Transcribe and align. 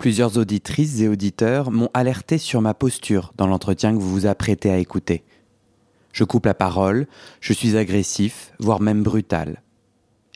Plusieurs 0.00 0.38
auditrices 0.38 1.02
et 1.02 1.08
auditeurs 1.08 1.70
m'ont 1.70 1.90
alerté 1.92 2.38
sur 2.38 2.62
ma 2.62 2.72
posture 2.72 3.34
dans 3.36 3.46
l'entretien 3.46 3.92
que 3.92 3.98
vous 3.98 4.10
vous 4.10 4.24
apprêtez 4.24 4.70
à 4.70 4.78
écouter. 4.78 5.24
Je 6.14 6.24
coupe 6.24 6.46
la 6.46 6.54
parole, 6.54 7.06
je 7.42 7.52
suis 7.52 7.76
agressif, 7.76 8.54
voire 8.58 8.80
même 8.80 9.02
brutal. 9.02 9.62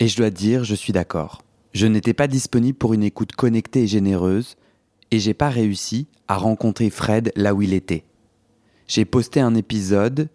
Et 0.00 0.06
je 0.06 0.18
dois 0.18 0.28
dire, 0.28 0.64
je 0.64 0.74
suis 0.74 0.92
d'accord. 0.92 1.40
Je 1.72 1.86
n'étais 1.86 2.12
pas 2.12 2.26
disponible 2.26 2.76
pour 2.76 2.92
une 2.92 3.02
écoute 3.02 3.32
connectée 3.32 3.84
et 3.84 3.86
généreuse, 3.86 4.56
et 5.10 5.18
j'ai 5.18 5.32
pas 5.32 5.48
réussi 5.48 6.08
à 6.28 6.36
rencontrer 6.36 6.90
Fred 6.90 7.32
là 7.34 7.54
où 7.54 7.62
il 7.62 7.72
était. 7.72 8.04
J'ai 8.86 9.06
posté 9.06 9.40
un 9.40 9.54
épisode, 9.54 10.28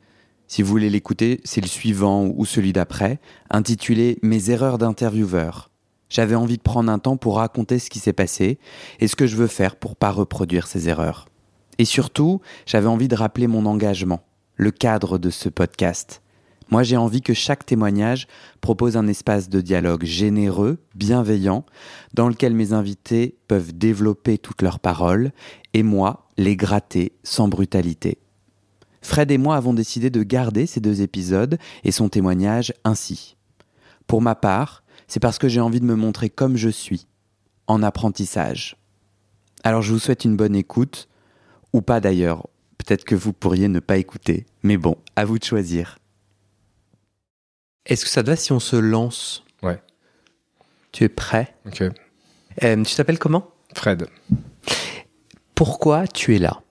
si 0.48 0.64
vous 0.64 0.70
voulez 0.70 0.90
l'écouter, 0.90 1.40
c'est 1.44 1.62
le 1.62 1.68
suivant 1.68 2.26
ou 2.26 2.46
celui 2.46 2.74
d'après, 2.74 3.20
intitulé 3.52 4.18
Mes 4.24 4.50
erreurs 4.50 4.80
d'intervieweur. 4.80 5.70
J'avais 6.10 6.36
envie 6.36 6.58
de 6.58 6.64
prendre 6.64 6.92
un 6.92 7.00
temps 7.00 7.18
pour 7.18 7.38
raconter 7.38 7.80
ce 7.80 7.90
qui 7.90 8.00
s'est 8.00 8.14
passé 8.14 8.60
et 9.00 9.08
ce 9.08 9.16
que 9.16 9.28
je 9.28 9.36
veux 9.36 9.48
faire 9.48 9.76
pour 9.76 9.96
pas 9.96 10.12
reproduire 10.12 10.68
ces 10.68 10.90
erreurs. 10.90 11.28
Et 11.78 11.86
surtout, 11.86 12.42
j'avais 12.66 12.88
envie 12.88 13.08
de 13.08 13.16
rappeler 13.16 13.48
mon 13.48 13.66
engagement, 13.66 14.22
le 14.56 14.72
cadre 14.72 15.18
de 15.18 15.30
ce 15.30 15.50
podcast. 15.50 16.22
Moi, 16.72 16.84
j'ai 16.84 16.98
envie 16.98 17.22
que 17.22 17.34
chaque 17.34 17.66
témoignage 17.66 18.28
propose 18.62 18.96
un 18.96 19.08
espace 19.08 19.50
de 19.50 19.62
dialogue 19.62 20.04
généreux, 20.04 20.78
bienveillant, 20.94 21.66
dans 22.14 22.30
lequel 22.30 22.54
mes 22.54 22.74
invités 22.74 23.38
peuvent 23.48 23.74
développer 23.74 24.38
toutes 24.38 24.62
leurs 24.62 24.80
paroles 24.80 25.32
et 25.74 25.82
moi 25.82 26.28
les 26.38 26.56
gratter 26.56 27.14
sans 27.24 27.48
brutalité. 27.48 28.20
Fred 29.02 29.32
et 29.32 29.38
moi 29.38 29.56
avons 29.56 29.74
décidé 29.74 30.10
de 30.10 30.22
garder 30.24 30.66
ces 30.66 30.80
deux 30.80 31.02
épisodes 31.02 31.58
et 31.84 31.92
son 31.92 32.10
témoignage 32.10 32.74
ainsi. 32.84 33.36
Pour 34.06 34.22
ma 34.22 34.36
part, 34.36 34.84
c'est 35.10 35.20
parce 35.20 35.40
que 35.40 35.50
j'ai 35.50 35.60
envie 35.60 35.82
de 35.82 35.86
me 35.86 35.96
montrer 35.96 36.30
comme 36.30 36.56
je 36.56 36.70
suis, 36.70 37.08
en 37.68 37.84
apprentissage. 37.84 38.78
Alors 39.64 39.82
je 39.82 39.92
vous 39.92 40.00
souhaite 40.00 40.24
une 40.24 40.38
bonne 40.38 40.56
écoute, 40.56 41.10
ou 41.74 41.82
pas 41.82 42.00
d'ailleurs, 42.00 42.48
peut-être 42.78 43.04
que 43.04 43.16
vous 43.16 43.34
pourriez 43.34 43.68
ne 43.68 43.80
pas 43.80 43.98
écouter, 43.98 44.46
mais 44.64 44.78
bon, 44.78 44.96
à 45.16 45.26
vous 45.26 45.38
de 45.38 45.44
choisir. 45.44 45.98
Est-ce 47.86 48.06
que 48.06 48.12
ça 48.12 48.24
te 48.24 48.30
va 48.30 48.36
si 48.36 48.52
on 48.52 48.60
se 48.60 48.76
lance? 48.76 49.44
Ouais. 49.64 49.82
Tu 50.92 51.04
es 51.04 51.10
prêt? 51.10 51.56
Ok. 51.66 51.82
Euh, 52.64 52.84
Tu 52.84 52.96
t'appelles 52.96 53.20
comment? 53.20 53.52
Fred. 53.74 54.08
Pourquoi 55.56 56.08
tu 56.08 56.36
es 56.36 56.40
là? 56.40 56.62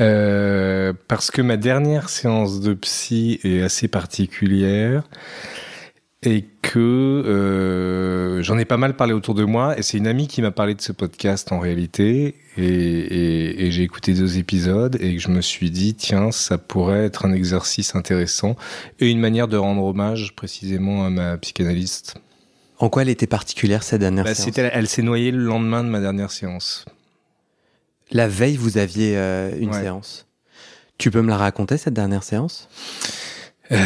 Euh, 0.00 0.92
parce 1.08 1.30
que 1.30 1.40
ma 1.40 1.56
dernière 1.56 2.08
séance 2.08 2.60
de 2.60 2.74
psy 2.74 3.40
est 3.44 3.62
assez 3.62 3.88
particulière 3.88 5.04
et 6.22 6.44
que 6.62 6.78
euh, 6.80 8.42
j'en 8.42 8.58
ai 8.58 8.64
pas 8.64 8.78
mal 8.78 8.96
parlé 8.96 9.12
autour 9.12 9.34
de 9.34 9.44
moi 9.44 9.78
et 9.78 9.82
c'est 9.82 9.98
une 9.98 10.06
amie 10.06 10.28
qui 10.28 10.40
m'a 10.42 10.50
parlé 10.50 10.74
de 10.74 10.80
ce 10.80 10.92
podcast 10.92 11.52
en 11.52 11.58
réalité 11.60 12.34
et, 12.56 12.64
et, 12.66 13.66
et 13.66 13.70
j'ai 13.70 13.82
écouté 13.82 14.14
deux 14.14 14.38
épisodes 14.38 14.96
et 15.00 15.18
je 15.18 15.28
me 15.28 15.40
suis 15.42 15.70
dit 15.70 15.94
tiens 15.94 16.32
ça 16.32 16.56
pourrait 16.58 17.04
être 17.04 17.26
un 17.26 17.32
exercice 17.32 17.94
intéressant 17.94 18.56
et 18.98 19.10
une 19.10 19.20
manière 19.20 19.46
de 19.46 19.56
rendre 19.58 19.84
hommage 19.84 20.34
précisément 20.34 21.04
à 21.04 21.10
ma 21.10 21.36
psychanalyste. 21.38 22.14
En 22.78 22.88
quoi 22.88 23.02
elle 23.02 23.08
était 23.10 23.26
particulière 23.26 23.82
cette 23.82 24.00
dernière 24.00 24.24
Bah, 24.24 24.34
séance? 24.34 24.58
elle 24.58 24.86
s'est 24.88 25.02
noyée 25.02 25.30
le 25.30 25.42
lendemain 25.44 25.84
de 25.84 25.88
ma 25.88 26.00
dernière 26.00 26.30
séance. 26.30 26.84
La 28.10 28.28
veille, 28.28 28.56
vous 28.56 28.78
aviez 28.78 29.16
euh, 29.16 29.50
une 29.58 29.70
Ouais. 29.70 29.80
séance. 29.80 30.26
Tu 30.98 31.10
peux 31.10 31.20
me 31.22 31.28
la 31.28 31.36
raconter 31.36 31.76
cette 31.76 31.94
dernière 31.94 32.22
séance? 32.22 32.68
Euh, 33.72 33.76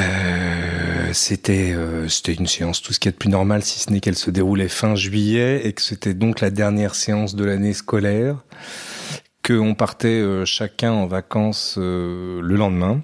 c'était 1.12 1.72
euh, 1.72 2.08
c'était 2.08 2.34
une 2.34 2.46
séance 2.46 2.82
tout 2.82 2.92
ce 2.92 3.00
qu'il 3.00 3.08
y 3.08 3.12
a 3.12 3.12
de 3.12 3.16
plus 3.18 3.30
normal 3.30 3.62
si 3.62 3.80
ce 3.80 3.90
n'est 3.90 4.00
qu'elle 4.00 4.16
se 4.16 4.30
déroulait 4.30 4.68
fin 4.68 4.94
juillet 4.94 5.66
et 5.66 5.72
que 5.72 5.82
c'était 5.82 6.14
donc 6.14 6.40
la 6.40 6.50
dernière 6.50 6.94
séance 6.94 7.34
de 7.34 7.44
l'année 7.44 7.72
scolaire 7.72 8.36
que 9.42 9.54
on 9.54 9.74
partait 9.74 10.08
euh, 10.08 10.44
chacun 10.44 10.92
en 10.92 11.06
vacances 11.06 11.76
euh, 11.78 12.40
le 12.42 12.56
lendemain 12.56 13.02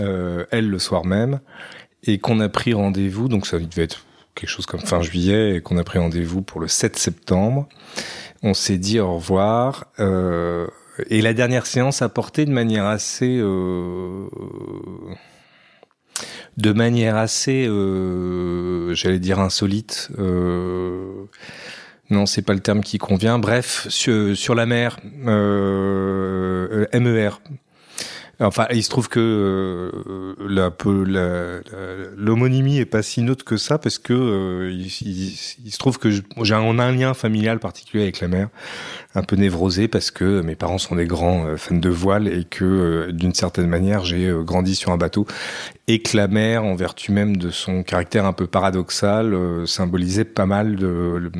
euh, 0.00 0.44
elle 0.50 0.68
le 0.68 0.78
soir 0.78 1.04
même 1.04 1.40
et 2.02 2.18
qu'on 2.18 2.40
a 2.40 2.48
pris 2.48 2.74
rendez-vous 2.74 3.28
donc 3.28 3.46
ça 3.46 3.58
devait 3.58 3.84
être 3.84 4.06
quelque 4.36 4.50
chose 4.50 4.66
comme 4.66 4.80
fin 4.80 5.02
juillet 5.02 5.56
et 5.56 5.60
qu'on 5.60 5.78
a 5.78 5.84
pris 5.84 5.98
rendez-vous 5.98 6.42
pour 6.42 6.60
le 6.60 6.68
7 6.68 6.96
septembre. 6.96 7.68
On 8.42 8.54
s'est 8.54 8.78
dit 8.78 9.00
au 9.00 9.16
revoir 9.16 9.86
euh, 9.98 10.68
et 11.10 11.20
la 11.22 11.34
dernière 11.34 11.66
séance 11.66 12.02
a 12.02 12.08
porté 12.08 12.44
de 12.44 12.52
manière 12.52 12.84
assez 12.84 13.38
euh, 13.38 14.28
de 16.56 16.72
manière 16.72 17.16
assez, 17.16 17.66
euh, 17.66 18.94
j'allais 18.94 19.18
dire 19.18 19.40
insolite. 19.40 20.10
Euh, 20.18 21.24
non, 22.10 22.26
c'est 22.26 22.42
pas 22.42 22.54
le 22.54 22.60
terme 22.60 22.82
qui 22.82 22.98
convient. 22.98 23.38
Bref, 23.38 23.86
sur, 23.88 24.36
sur 24.36 24.54
la 24.54 24.66
mer, 24.66 24.98
euh, 25.26 26.86
MER. 26.94 27.40
Enfin, 28.38 28.66
il 28.70 28.82
se 28.82 28.90
trouve 28.90 29.08
que 29.08 29.18
euh, 29.18 30.34
l'homonymie 32.16 32.78
est 32.78 32.84
pas 32.84 33.02
si 33.02 33.22
neutre 33.22 33.44
que 33.46 33.56
ça 33.56 33.78
parce 33.78 33.98
que 33.98 34.12
euh, 34.12 34.70
il, 34.70 34.86
il- 34.86 35.38
il 35.64 35.72
se 35.72 35.78
trouve 35.78 35.98
que 35.98 36.10
j'ai 36.10 36.22
un, 36.54 36.60
on 36.60 36.78
a 36.78 36.84
un 36.84 36.92
lien 36.92 37.14
familial 37.14 37.58
particulier 37.60 38.02
avec 38.02 38.20
la 38.20 38.28
mer, 38.28 38.48
un 39.14 39.22
peu 39.22 39.36
névrosé 39.36 39.88
parce 39.88 40.10
que 40.10 40.42
mes 40.42 40.54
parents 40.54 40.76
sont 40.78 40.96
des 40.96 41.06
grands 41.06 41.46
euh, 41.46 41.56
fans 41.56 41.76
de 41.76 41.88
voile 41.88 42.28
et 42.28 42.44
que 42.44 42.64
euh, 42.64 43.12
d'une 43.12 43.32
certaine 43.34 43.68
manière 43.68 44.04
j'ai 44.04 44.26
euh, 44.26 44.42
grandi 44.42 44.74
sur 44.74 44.92
un 44.92 44.98
bateau 44.98 45.26
et 45.88 46.02
que 46.02 46.16
la 46.16 46.28
mer, 46.28 46.62
en 46.64 46.74
vertu 46.74 47.12
même 47.12 47.38
de 47.38 47.50
son 47.50 47.82
caractère 47.84 48.26
un 48.26 48.32
peu 48.34 48.46
paradoxal, 48.46 49.34
symbolisait 49.66 50.24
pas 50.24 50.46
mal 50.46 50.76
de. 50.76 51.30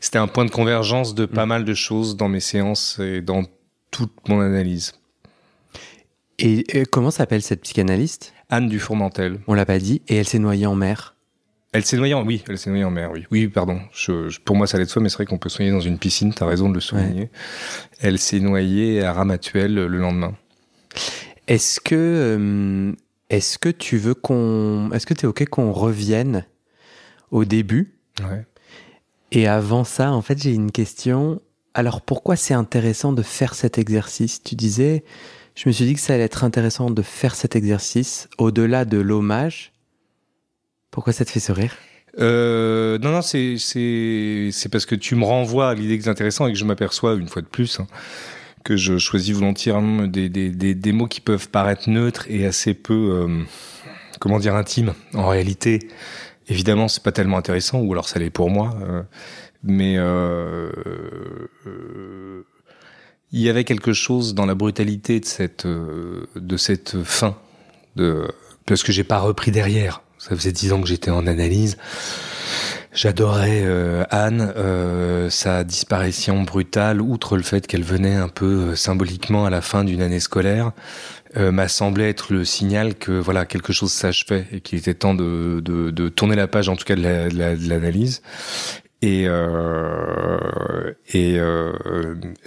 C'était 0.00 0.18
un 0.18 0.28
point 0.28 0.44
de 0.46 0.50
convergence 0.50 1.14
de 1.14 1.26
pas 1.26 1.46
mal 1.46 1.64
de 1.64 1.74
choses 1.74 2.16
dans 2.16 2.28
mes 2.28 2.40
séances 2.40 2.98
et 3.00 3.20
dans 3.22 3.44
toute 3.90 4.12
mon 4.28 4.40
analyse. 4.40 4.94
Et 6.38 6.64
euh, 6.74 6.84
comment 6.90 7.10
s'appelle 7.10 7.42
cette 7.42 7.62
psychanalyste? 7.62 8.32
Anne 8.48 8.68
du 8.68 8.78
Fourmentel. 8.78 9.40
On 9.46 9.54
l'a 9.54 9.66
pas 9.66 9.78
dit. 9.78 10.02
Et 10.08 10.16
elle 10.16 10.26
s'est 10.26 10.38
noyée 10.38 10.66
en 10.66 10.74
mer? 10.74 11.16
Elle 11.72 11.84
s'est 11.84 11.96
noyée 11.98 12.14
en, 12.14 12.24
oui, 12.24 12.42
elle 12.48 12.58
s'est 12.58 12.70
noyée 12.70 12.84
en 12.84 12.90
mer, 12.90 13.10
oui. 13.12 13.26
Oui, 13.30 13.46
pardon. 13.48 13.80
Je, 13.92 14.28
je- 14.30 14.40
pour 14.40 14.56
moi, 14.56 14.66
ça 14.66 14.76
allait 14.76 14.86
de 14.86 14.90
soi, 14.90 15.02
mais 15.02 15.08
c'est 15.10 15.16
vrai 15.16 15.26
qu'on 15.26 15.36
peut 15.36 15.50
se 15.50 15.60
noyer 15.62 15.72
dans 15.72 15.80
une 15.82 15.98
piscine, 15.98 16.32
t'as 16.32 16.46
raison 16.46 16.68
de 16.70 16.74
le 16.74 16.80
souligner. 16.80 17.30
Elle 18.00 18.18
s'est 18.18 18.40
noyée 18.40 19.02
à 19.04 19.12
Ramatuelle 19.12 19.74
le 19.74 19.86
lendemain. 19.98 20.34
Est-ce 21.46 21.80
que, 21.80 21.94
euh, 21.94 22.92
est-ce 23.28 23.58
que 23.58 23.68
tu 23.68 23.98
veux 23.98 24.14
qu'on, 24.14 24.90
est-ce 24.92 25.06
que 25.06 25.14
t'es 25.14 25.26
ok 25.26 25.44
qu'on 25.48 25.72
revienne 25.72 26.46
au 27.30 27.44
début? 27.44 27.98
Ouais. 28.20 28.46
Et 29.32 29.46
avant 29.46 29.84
ça, 29.84 30.12
en 30.12 30.22
fait, 30.22 30.42
j'ai 30.42 30.54
une 30.54 30.72
question. 30.72 31.42
Alors, 31.74 32.00
pourquoi 32.00 32.36
c'est 32.36 32.54
intéressant 32.54 33.12
de 33.12 33.22
faire 33.22 33.54
cet 33.54 33.76
exercice? 33.76 34.42
Tu 34.42 34.54
disais, 34.54 35.04
je 35.58 35.68
me 35.68 35.72
suis 35.72 35.86
dit 35.86 35.94
que 35.94 36.00
ça 36.00 36.14
allait 36.14 36.22
être 36.22 36.44
intéressant 36.44 36.88
de 36.88 37.02
faire 37.02 37.34
cet 37.34 37.56
exercice 37.56 38.28
au-delà 38.38 38.84
de 38.84 38.96
l'hommage. 38.96 39.72
Pourquoi 40.92 41.12
ça 41.12 41.24
te 41.24 41.30
fait 41.30 41.40
sourire? 41.40 41.74
Euh, 42.20 42.96
non, 43.00 43.10
non, 43.10 43.22
c'est 43.22 43.58
parce 44.70 44.86
que 44.86 44.94
tu 44.94 45.16
me 45.16 45.24
renvoies 45.24 45.68
à 45.68 45.74
l'idée 45.74 45.98
que 45.98 46.04
c'est 46.04 46.10
intéressant 46.10 46.46
et 46.46 46.52
que 46.52 46.58
je 46.58 46.64
m'aperçois 46.64 47.14
une 47.14 47.26
fois 47.26 47.42
de 47.42 47.48
plus 47.48 47.80
hein, 47.80 47.88
que 48.62 48.76
je 48.76 48.98
choisis 48.98 49.34
volontairement 49.34 50.06
des, 50.06 50.28
des, 50.28 50.50
des, 50.52 50.92
mots 50.92 51.08
qui 51.08 51.20
peuvent 51.20 51.48
paraître 51.48 51.90
neutres 51.90 52.26
et 52.30 52.46
assez 52.46 52.74
peu, 52.74 52.94
euh, 52.94 53.42
comment 54.20 54.38
dire, 54.38 54.54
intimes. 54.54 54.94
En 55.12 55.26
réalité, 55.26 55.88
évidemment, 56.46 56.86
c'est 56.86 57.02
pas 57.02 57.12
tellement 57.12 57.36
intéressant, 57.36 57.80
ou 57.80 57.92
alors 57.92 58.08
ça 58.08 58.20
l'est 58.20 58.30
pour 58.30 58.48
moi. 58.48 58.76
Euh, 58.80 59.02
mais 59.64 59.98
il 63.32 63.40
y 63.40 63.48
avait 63.48 63.64
quelque 63.64 63.92
chose 63.92 64.34
dans 64.34 64.46
la 64.46 64.54
brutalité 64.54 65.20
de 65.20 65.24
cette 65.24 65.66
de 65.66 66.56
cette 66.56 67.02
fin, 67.02 67.36
de 67.96 68.28
parce 68.66 68.82
que 68.82 68.92
j'ai 68.92 69.04
pas 69.04 69.18
repris 69.18 69.50
derrière. 69.50 70.02
Ça 70.18 70.34
faisait 70.34 70.52
dix 70.52 70.72
ans 70.72 70.80
que 70.80 70.88
j'étais 70.88 71.10
en 71.10 71.26
analyse. 71.26 71.76
J'adorais 72.92 73.62
euh, 73.64 74.04
Anne, 74.10 74.52
euh, 74.56 75.30
sa 75.30 75.62
disparition 75.62 76.42
brutale, 76.42 77.00
outre 77.00 77.36
le 77.36 77.42
fait 77.42 77.66
qu'elle 77.66 77.84
venait 77.84 78.16
un 78.16 78.28
peu 78.28 78.70
euh, 78.70 78.76
symboliquement 78.76 79.44
à 79.44 79.50
la 79.50 79.60
fin 79.60 79.84
d'une 79.84 80.02
année 80.02 80.20
scolaire, 80.20 80.72
m'a 81.36 81.68
semblé 81.68 82.08
être 82.08 82.32
le 82.32 82.44
signal 82.44 82.94
que 82.94 83.12
voilà 83.12 83.44
quelque 83.44 83.72
chose 83.72 83.92
s'achevait 83.92 84.46
et 84.50 84.60
qu'il 84.60 84.78
était 84.78 84.94
temps 84.94 85.14
de, 85.14 85.60
de, 85.62 85.90
de, 85.90 86.08
tourner 86.08 86.34
la 86.34 86.48
page, 86.48 86.68
en 86.68 86.74
tout 86.74 86.84
cas 86.84 86.96
de 86.96 87.68
l'analyse. 87.68 88.22
Et, 89.00 89.26
euh, 89.28 90.92
et 91.12 91.38
euh, 91.38 91.72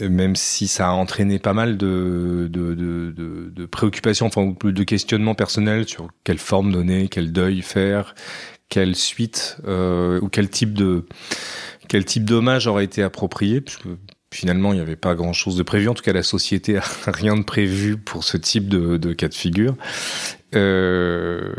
même 0.02 0.36
si 0.36 0.68
ça 0.68 0.90
a 0.90 0.92
entraîné 0.92 1.40
pas 1.40 1.54
mal 1.54 1.78
de, 1.78 2.50
de, 2.52 2.74
de, 2.76 3.14
de, 3.50 3.66
préoccupations, 3.66 4.26
enfin 4.26 4.54
de 4.62 4.84
questionnements 4.84 5.36
personnels 5.36 5.88
sur 5.88 6.10
quelle 6.26 6.40
forme 6.40 6.74
donner, 6.74 7.08
quel 7.08 7.32
deuil 7.32 7.62
faire, 7.62 8.16
quelle 8.68 8.98
suite 8.98 9.58
euh, 9.66 10.20
ou 10.20 10.28
quel 10.28 10.50
type 10.50 10.74
de 10.74 11.06
quel 11.88 12.04
type 12.04 12.26
d'hommage 12.26 12.68
aurait 12.68 12.86
été 12.86 13.02
approprié, 13.02 13.64
finalement 14.34 14.72
il 14.72 14.78
n'y 14.78 14.82
avait 14.82 14.96
pas 14.96 15.14
grand 15.16 15.34
chose 15.34 15.56
de 15.58 15.64
prévu. 15.64 15.90
En 15.90 15.94
tout 15.94 16.04
cas, 16.04 16.14
la 16.14 16.24
société 16.24 16.78
a 16.78 16.84
rien 17.08 17.36
de 17.36 17.44
prévu 17.44 17.98
pour 17.98 18.24
ce 18.24 18.38
type 18.38 18.68
de, 18.68 19.14
cas 19.14 19.28
de 19.28 19.34
figure. 19.34 19.76
Euh, 20.54 21.54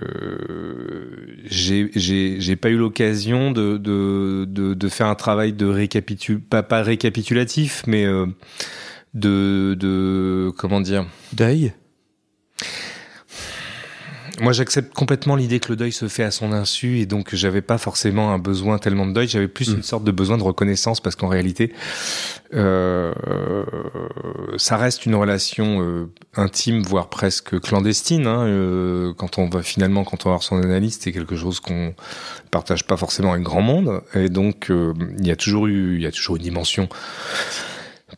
j'ai 1.46 2.56
pas 2.56 2.70
eu 2.70 2.76
l'occasion 2.76 3.50
de, 3.50 3.78
de, 3.78 4.44
de, 4.46 4.74
de, 4.74 4.88
faire 4.88 5.06
un 5.06 5.14
travail 5.14 5.52
de 5.54 5.66
récapitul 5.66 6.40
pas, 6.40 6.62
pas 6.62 6.82
récapitulatif, 6.82 7.82
mais 7.86 8.04
euh, 8.04 8.26
de, 9.14 9.74
de 9.78 10.52
comment 10.58 10.80
dire? 10.80 11.06
Deuil? 11.32 11.72
Moi, 14.42 14.52
j'accepte 14.52 14.92
complètement 14.92 15.36
l'idée 15.36 15.60
que 15.60 15.68
le 15.68 15.76
deuil 15.76 15.92
se 15.92 16.08
fait 16.08 16.24
à 16.24 16.30
son 16.30 16.52
insu 16.52 16.98
et 16.98 17.06
donc 17.06 17.34
j'avais 17.34 17.62
pas 17.62 17.78
forcément 17.78 18.32
un 18.32 18.38
besoin 18.38 18.78
tellement 18.78 19.06
de 19.06 19.12
deuil. 19.12 19.28
J'avais 19.28 19.48
plus 19.48 19.70
mm. 19.70 19.76
une 19.76 19.82
sorte 19.82 20.04
de 20.04 20.10
besoin 20.10 20.36
de 20.36 20.42
reconnaissance 20.42 21.00
parce 21.00 21.16
qu'en 21.16 21.28
réalité, 21.28 21.72
euh, 22.54 23.12
ça 24.56 24.76
reste 24.76 25.06
une 25.06 25.14
relation 25.14 25.80
euh, 25.80 26.10
intime, 26.36 26.82
voire 26.82 27.08
presque 27.08 27.58
clandestine. 27.60 28.26
Hein, 28.26 28.46
euh, 28.46 29.12
quand 29.16 29.38
on 29.38 29.48
va 29.48 29.62
finalement, 29.62 30.04
quand 30.04 30.26
on 30.26 30.28
va 30.28 30.34
voir 30.34 30.42
son 30.42 30.60
analyste, 30.60 31.02
c'est 31.04 31.12
quelque 31.12 31.36
chose 31.36 31.60
qu'on 31.60 31.94
partage 32.50 32.86
pas 32.86 32.96
forcément 32.96 33.32
avec 33.32 33.44
grand 33.44 33.62
monde 33.62 34.02
et 34.14 34.28
donc 34.28 34.70
euh, 34.70 34.92
il 35.18 35.26
y 35.26 35.30
a 35.30 35.36
toujours 35.36 35.66
eu, 35.66 35.96
il 35.96 36.02
y 36.02 36.06
a 36.06 36.12
toujours 36.12 36.36
une 36.36 36.42
dimension 36.42 36.88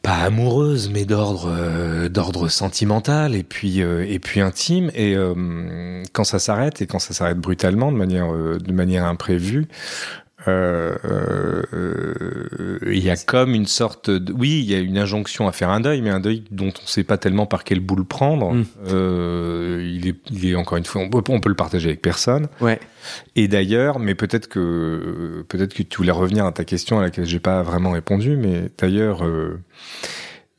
pas 0.04 0.16
amoureuse 0.16 0.90
mais 0.90 1.06
d'ordre 1.06 1.50
euh, 1.50 2.10
d'ordre 2.10 2.48
sentimental 2.48 3.34
et 3.34 3.42
puis 3.42 3.82
euh, 3.82 4.04
et 4.06 4.18
puis 4.18 4.40
intime. 4.40 4.90
Et 4.94 5.16
euh, 5.16 6.02
quand 6.12 6.24
ça 6.24 6.38
s'arrête 6.38 6.82
et 6.82 6.86
quand 6.86 6.98
ça 6.98 7.14
s'arrête 7.14 7.38
brutalement 7.38 7.90
de 7.90 7.96
manière 7.96 8.30
de 8.30 8.72
manière 8.72 9.06
imprévue 9.06 9.66
euh, 10.46 10.94
il 12.98 13.04
y 13.04 13.10
a 13.10 13.16
comme 13.16 13.54
une 13.54 13.66
sorte 13.66 14.10
de... 14.10 14.32
oui 14.32 14.60
il 14.60 14.70
y 14.70 14.74
a 14.74 14.78
une 14.78 14.98
injonction 14.98 15.48
à 15.48 15.52
faire 15.52 15.70
un 15.70 15.80
deuil 15.80 16.00
mais 16.02 16.10
un 16.10 16.20
deuil 16.20 16.44
dont 16.50 16.66
on 16.66 16.82
ne 16.82 16.88
sait 16.88 17.04
pas 17.04 17.18
tellement 17.18 17.46
par 17.46 17.64
quel 17.64 17.80
bout 17.80 17.96
le 17.96 18.04
prendre. 18.04 18.52
Mm. 18.52 18.64
il 19.80 20.08
est 20.08 20.16
il 20.30 20.46
est 20.46 20.54
encore 20.54 20.78
une 20.78 20.84
fois 20.84 21.02
on 21.02 21.08
peut, 21.08 21.32
on 21.32 21.40
peut 21.40 21.48
le 21.48 21.54
partager 21.54 21.88
avec 21.88 22.02
personne. 22.02 22.48
Ouais. 22.60 22.80
Et 23.36 23.48
d'ailleurs, 23.48 23.98
mais 23.98 24.14
peut-être 24.14 24.48
que 24.48 25.44
peut-être 25.48 25.74
que 25.74 25.82
tu 25.82 25.98
voulais 25.98 26.12
revenir 26.12 26.44
à 26.46 26.52
ta 26.52 26.64
question 26.64 26.98
à 26.98 27.02
laquelle 27.02 27.26
j'ai 27.26 27.40
pas 27.40 27.62
vraiment 27.62 27.92
répondu, 27.92 28.36
mais 28.36 28.70
d'ailleurs, 28.78 29.24
euh, 29.24 29.60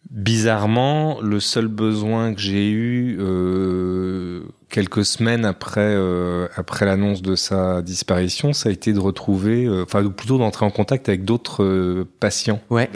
bizarrement, 0.09 1.19
le 1.21 1.39
seul 1.39 1.67
besoin 1.67 2.33
que 2.33 2.41
j'ai 2.41 2.69
eu 2.69 3.17
euh, 3.19 4.43
quelques 4.75 5.05
semaines 5.05 5.45
après 5.45 5.79
euh, 5.79 6.49
après 6.57 6.85
l'annonce 6.85 7.21
de 7.21 7.37
sa 7.37 7.81
disparition, 7.81 8.51
ça 8.51 8.67
a 8.67 8.71
été 8.73 8.91
de 8.91 8.99
retrouver, 8.99 9.69
enfin 9.81 10.05
plutôt 10.09 10.37
d'entrer 10.37 10.65
en 10.65 10.69
contact 10.69 11.07
avec 11.07 11.23
d'autres 11.23 12.05
patients 12.19 12.59
ouais. 12.69 12.89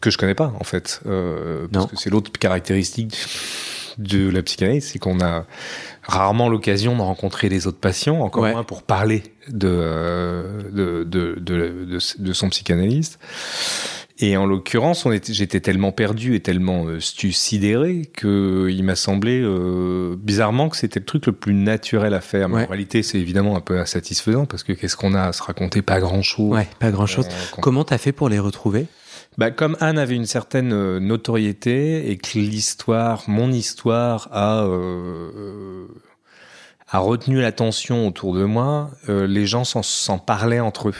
que 0.00 0.10
je 0.10 0.16
connais 0.16 0.34
pas 0.34 0.54
en 0.58 0.64
fait, 0.64 1.02
parce 1.70 1.86
que 1.86 1.96
c'est 1.96 2.08
l'autre 2.08 2.32
caractéristique 2.32 3.14
de 3.98 4.30
la 4.30 4.42
psychanalyse, 4.42 4.86
c'est 4.92 4.98
qu'on 4.98 5.20
a 5.20 5.44
rarement 6.02 6.48
l'occasion 6.48 6.96
de 6.96 7.02
rencontrer 7.02 7.50
les 7.50 7.66
autres 7.66 7.78
patients, 7.78 8.20
encore 8.20 8.46
moins 8.46 8.64
pour 8.64 8.82
parler 8.82 9.22
de, 9.48 10.70
de, 10.72 11.04
de, 11.04 11.34
de, 11.38 11.98
de 12.18 12.32
son 12.32 12.48
psychanalyste. 12.48 13.18
Et 14.22 14.36
en 14.36 14.44
l'occurrence, 14.44 15.08
j'étais 15.28 15.60
tellement 15.60 15.92
perdu 15.92 16.34
et 16.34 16.40
tellement 16.40 16.84
euh, 16.86 17.00
sidéré 17.00 18.02
que 18.12 18.68
il 18.70 18.84
m'a 18.84 18.94
semblé 18.94 19.40
euh, 19.42 20.14
bizarrement 20.18 20.68
que 20.68 20.76
c'était 20.76 21.00
le 21.00 21.06
truc 21.06 21.24
le 21.26 21.32
plus 21.32 21.54
naturel 21.54 22.12
à 22.12 22.20
faire. 22.20 22.50
Mais 22.50 22.64
en 22.64 22.66
réalité, 22.66 23.02
c'est 23.02 23.18
évidemment 23.18 23.56
un 23.56 23.60
peu 23.60 23.78
insatisfaisant 23.78 24.44
parce 24.44 24.62
que 24.62 24.72
qu'est-ce 24.72 24.96
qu'on 24.96 25.14
a 25.14 25.22
à 25.22 25.32
se 25.32 25.42
raconter? 25.42 25.80
Pas 25.80 26.00
grand-chose. 26.00 26.52
Ouais, 26.52 26.68
pas 26.78 26.90
grand-chose. 26.90 27.26
Euh, 27.26 27.56
Comment 27.62 27.84
t'as 27.84 27.98
fait 27.98 28.12
pour 28.12 28.28
les 28.28 28.38
retrouver? 28.38 28.86
Bah, 29.38 29.50
comme 29.50 29.76
Anne 29.80 29.98
avait 29.98 30.16
une 30.16 30.26
certaine 30.26 30.72
euh, 30.72 31.00
notoriété 31.00 32.10
et 32.10 32.18
que 32.18 32.38
l'histoire, 32.38 33.22
mon 33.26 33.50
histoire, 33.50 34.28
a 34.32 34.64
euh, 34.64 35.86
a 36.90 36.98
retenu 36.98 37.40
l'attention 37.40 38.06
autour 38.08 38.34
de 38.34 38.44
moi, 38.44 38.90
euh, 39.08 39.26
les 39.26 39.46
gens 39.46 39.64
s'en 39.64 40.18
parlaient 40.18 40.60
entre 40.60 40.88
eux. 40.88 40.94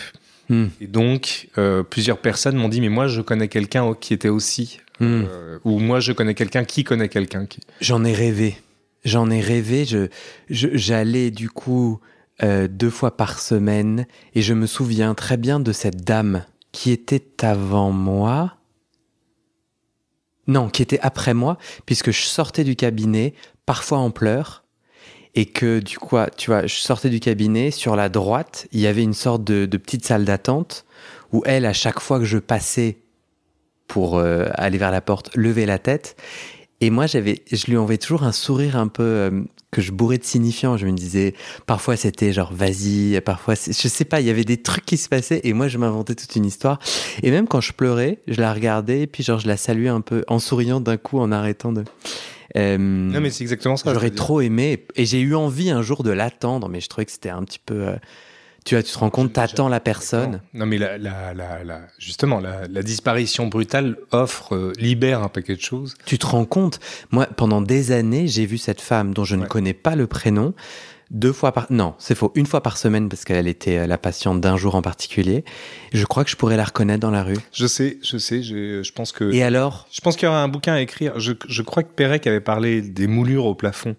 Hmm. 0.50 0.67
Et 0.81 0.88
donc, 0.88 1.49
euh, 1.58 1.85
plusieurs 1.85 2.19
personnes 2.19 2.56
m'ont 2.56 2.69
dit, 2.69 2.81
mais 2.81 2.88
moi, 2.88 3.06
je 3.06 3.20
connais 3.20 3.47
quelqu'un 3.47 3.94
qui 3.94 4.12
était 4.12 4.29
aussi, 4.29 4.81
hmm. 4.99 5.23
euh, 5.29 5.58
ou 5.64 5.79
moi, 5.79 6.00
je 6.00 6.12
connais 6.12 6.35
quelqu'un 6.35 6.64
qui 6.64 6.82
connaît 6.82 7.08
quelqu'un 7.08 7.47
qui. 7.47 7.61
J'en 7.81 8.05
ai 8.05 8.12
rêvé. 8.12 8.56
J'en 9.05 9.31
ai 9.31 9.41
rêvé. 9.41 9.85
Je, 9.85 10.08
j'allais 10.49 11.31
du 11.31 11.49
coup 11.49 12.00
euh, 12.43 12.67
deux 12.69 12.91
fois 12.91 13.17
par 13.17 13.38
semaine, 13.38 14.06
et 14.35 14.43
je 14.43 14.52
me 14.52 14.67
souviens 14.67 15.14
très 15.14 15.37
bien 15.37 15.61
de 15.61 15.73
cette 15.73 16.02
dame 16.02 16.44
qui 16.73 16.91
était 16.91 17.44
avant 17.44 17.93
moi. 17.93 18.56
Non, 20.49 20.69
qui 20.69 20.82
était 20.82 20.99
après 21.00 21.32
moi, 21.32 21.58
puisque 21.87 22.11
je 22.11 22.23
sortais 22.23 22.64
du 22.64 22.75
cabinet, 22.75 23.35
parfois 23.67 23.98
en 23.98 24.10
pleurs, 24.10 24.65
et 25.34 25.46
que 25.46 25.79
du 25.81 25.99
coup, 25.99 26.17
tu 26.37 26.51
vois, 26.51 26.67
je 26.67 26.75
sortais 26.77 27.10
du 27.10 27.20
cabinet, 27.20 27.70
sur 27.70 27.96
la 27.96 28.08
droite, 28.08 28.67
il 28.72 28.81
y 28.81 28.87
avait 28.87 29.03
une 29.03 29.15
sorte 29.15 29.44
de, 29.44 29.67
petite 29.77 30.05
salle 30.05 30.25
d'attente, 30.25 30.84
où 31.32 31.43
elle, 31.46 31.67
à 31.67 31.72
chaque 31.72 32.01
fois 32.01 32.19
que 32.19 32.25
je 32.25 32.39
passais 32.39 32.99
pour 33.87 34.19
euh, 34.19 34.46
aller 34.55 34.79
vers 34.79 34.91
la 34.91 35.01
porte, 35.01 35.34
levait 35.37 35.67
la 35.67 35.79
tête, 35.79 36.17
et 36.81 36.91
moi, 36.91 37.06
j'avais, 37.06 37.43
je 37.53 37.67
lui 37.67 37.77
envoyais 37.77 37.99
toujours 37.99 38.22
un 38.22 38.32
sourire 38.32 38.77
un 38.77 38.89
peu 38.89 39.03
euh, 39.03 39.43
que 39.70 39.82
je 39.82 39.93
bourrais 39.93 40.17
de 40.17 40.25
signifiant. 40.25 40.79
Je 40.79 40.87
me 40.87 40.93
disais, 40.93 41.34
parfois 41.67 41.96
c'était 41.96 42.32
genre 42.32 42.53
vas-y, 42.53 43.20
parfois 43.20 43.55
je 43.55 43.89
sais 43.89 44.05
pas, 44.05 44.20
il 44.20 44.27
y 44.27 44.31
avait 44.31 44.44
des 44.44 44.63
trucs 44.63 44.87
qui 44.87 44.96
se 44.96 45.08
passaient 45.08 45.41
et 45.44 45.53
moi 45.53 45.69
je 45.69 45.77
m'inventais 45.77 46.15
toute 46.15 46.34
une 46.37 46.46
histoire. 46.46 46.79
Et 47.22 47.31
même 47.31 47.46
quand 47.46 47.60
je 47.60 47.72
pleurais, 47.72 48.20
je 48.27 48.41
la 48.41 48.53
regardais 48.53 49.03
et 49.03 49.06
puis 49.06 49.22
genre 49.22 49.39
je 49.39 49.46
la 49.46 49.58
saluais 49.58 49.91
un 49.91 50.01
peu 50.01 50.25
en 50.27 50.39
souriant 50.39 50.81
d'un 50.81 50.96
coup 50.96 51.19
en 51.19 51.32
arrêtant 51.32 51.72
de. 51.72 51.84
Euh, 52.57 52.79
non 52.79 53.21
mais 53.21 53.31
c'est 53.31 53.45
exactement 53.45 53.77
ça. 53.77 53.93
J'aurais 53.93 54.11
trop 54.11 54.41
aimé 54.41 54.87
et 54.97 55.07
j'ai 55.07 55.21
eu 55.21 55.35
envie 55.35 55.71
un 55.71 55.83
jour 55.83 56.03
de 56.03 56.11
l'attendre, 56.11 56.69
mais 56.69 56.81
je 56.81 56.89
trouvais 56.89 57.07
que 57.07 57.13
c'était 57.13 57.31
un 57.31 57.45
petit 57.45 57.61
peu. 57.65 57.89
Euh, 57.89 57.97
tu 58.65 58.75
vois, 58.75 58.83
tu 58.83 58.93
te 58.93 58.99
rends 58.99 59.11
compte, 59.11 59.33
t'attends 59.33 59.69
la 59.69 59.81
personne. 59.81 60.43
Non, 60.53 60.67
mais 60.67 60.77
la, 60.77 60.99
la, 60.99 61.33
la, 61.33 61.81
justement, 61.99 62.41
la, 62.41 62.83
disparition 62.83 63.47
brutale 63.47 63.97
offre, 64.13 64.55
euh, 64.55 64.73
libère 64.79 65.23
un 65.23 65.29
paquet 65.29 65.57
de 65.57 65.61
choses. 65.61 65.95
Tu 66.05 66.19
te 66.19 66.27
rends 66.27 66.45
compte? 66.45 66.79
Moi, 67.11 67.27
pendant 67.27 67.63
des 67.63 67.91
années, 67.91 68.27
j'ai 68.29 68.45
vu 68.45 68.59
cette 68.59 68.83
femme 68.83 69.15
dont 69.15 69.25
je 69.25 69.37
ne 69.37 69.47
connais 69.47 69.73
pas 69.73 69.97
le 69.97 70.07
prénom 70.07 70.53
deux 71.10 71.32
fois 71.32 71.52
par 71.52 71.67
non 71.70 71.94
c'est 71.98 72.14
faux 72.14 72.32
une 72.34 72.46
fois 72.46 72.62
par 72.62 72.76
semaine 72.76 73.08
parce 73.08 73.24
qu'elle 73.24 73.48
était 73.48 73.79
euh, 73.79 73.86
la 73.86 73.98
patiente 73.98 74.40
d'un 74.40 74.56
jour 74.56 74.74
en 74.74 74.82
particulier 74.82 75.44
je 75.93 76.05
crois 76.06 76.24
que 76.24 76.31
je 76.31 76.36
pourrais 76.36 76.56
la 76.56 76.64
reconnaître 76.64 77.00
dans 77.00 77.10
la 77.10 77.22
rue 77.22 77.38
je 77.52 77.67
sais 77.67 77.98
je 78.02 78.17
sais 78.17 78.43
je, 78.43 78.82
je 78.82 78.93
pense 78.93 79.12
que 79.12 79.32
et 79.32 79.43
alors? 79.43 79.88
Je 79.90 80.00
pense 80.00 80.17
qu'il 80.17 80.26
y 80.26 80.29
aura 80.29 80.43
un 80.43 80.48
bouquin 80.48 80.74
à 80.74 80.81
écrire 80.81 81.19
je, 81.19 81.32
je 81.48 81.62
crois 81.62 81.82
que 81.82 81.93
Pérec 81.93 82.26
avait 82.26 82.40
parlé 82.40 82.81
des 82.81 83.06
moulures 83.06 83.46
au 83.46 83.55
plafond 83.55 83.96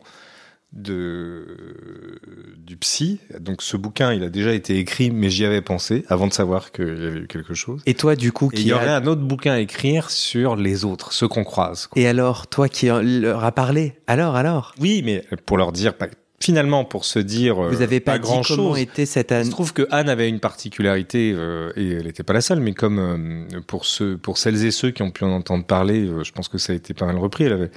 de 0.73 1.45
du 2.57 2.77
psy. 2.77 3.19
Donc 3.39 3.61
ce 3.61 3.75
bouquin, 3.77 4.13
il 4.13 4.23
a 4.23 4.29
déjà 4.29 4.53
été 4.53 4.77
écrit, 4.77 5.11
mais 5.11 5.29
j'y 5.29 5.45
avais 5.45 5.61
pensé 5.61 6.05
avant 6.07 6.27
de 6.27 6.33
savoir 6.33 6.71
qu'il 6.71 6.87
y 6.87 7.07
avait 7.07 7.19
eu 7.19 7.27
quelque 7.27 7.53
chose. 7.53 7.81
Et 7.85 7.93
toi, 7.93 8.15
du 8.15 8.31
coup, 8.31 8.49
qui 8.49 8.61
il 8.61 8.67
y 8.67 8.73
aurait 8.73 8.89
un 8.89 9.05
autre 9.07 9.21
bouquin 9.21 9.53
à 9.53 9.59
écrire 9.59 10.09
sur 10.09 10.55
les 10.55 10.85
autres, 10.85 11.11
ceux 11.11 11.27
qu'on 11.27 11.43
croise. 11.43 11.89
Et 11.95 12.07
alors, 12.07 12.47
toi 12.47 12.69
qui 12.69 12.87
leur 12.87 13.43
a 13.43 13.51
parlé, 13.51 13.93
alors, 14.07 14.35
alors? 14.35 14.73
Oui, 14.79 15.01
mais 15.03 15.25
pour 15.45 15.57
leur 15.57 15.71
dire, 15.71 15.93
finalement, 16.41 16.83
pour 16.83 17.05
se 17.05 17.19
dire 17.19 17.55
Vous 17.61 17.81
avez 17.81 17.99
pas, 17.99 18.13
pas 18.13 18.17
dit 18.17 18.23
grand 18.23 18.41
comment 18.41 18.73
chose. 18.73 18.79
était 18.79 19.05
cette 19.05 19.31
Il 19.31 19.35
année 19.35 19.45
se 19.45 19.51
trouve 19.51 19.73
que 19.73 19.87
Anne 19.91 20.09
avait 20.09 20.27
une 20.27 20.39
particularité, 20.39 21.33
euh, 21.35 21.71
et 21.75 21.91
elle 21.91 22.05
n'était 22.05 22.23
pas 22.23 22.33
la 22.33 22.41
seule, 22.41 22.59
mais 22.59 22.73
comme 22.73 22.99
euh, 22.99 23.59
pour, 23.67 23.85
ceux, 23.85 24.17
pour 24.17 24.37
celles 24.37 24.65
et 24.65 24.71
ceux 24.71 24.91
qui 24.91 25.03
ont 25.03 25.11
pu 25.11 25.23
en 25.23 25.31
entendre 25.31 25.65
parler, 25.65 26.01
euh, 26.07 26.23
je 26.23 26.31
pense 26.31 26.47
que 26.47 26.57
ça 26.57 26.73
a 26.73 26.75
été 26.75 26.93
pas 26.93 27.05
mal 27.05 27.17
repris. 27.17 27.45
Elle 27.45 27.53
avait, 27.53 27.71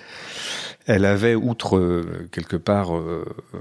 elle 0.87 1.04
avait 1.04 1.35
outre 1.35 1.76
euh, 1.76 2.28
quelque 2.33 2.56
part 2.56 2.97
euh, 2.97 3.25
euh, 3.54 3.59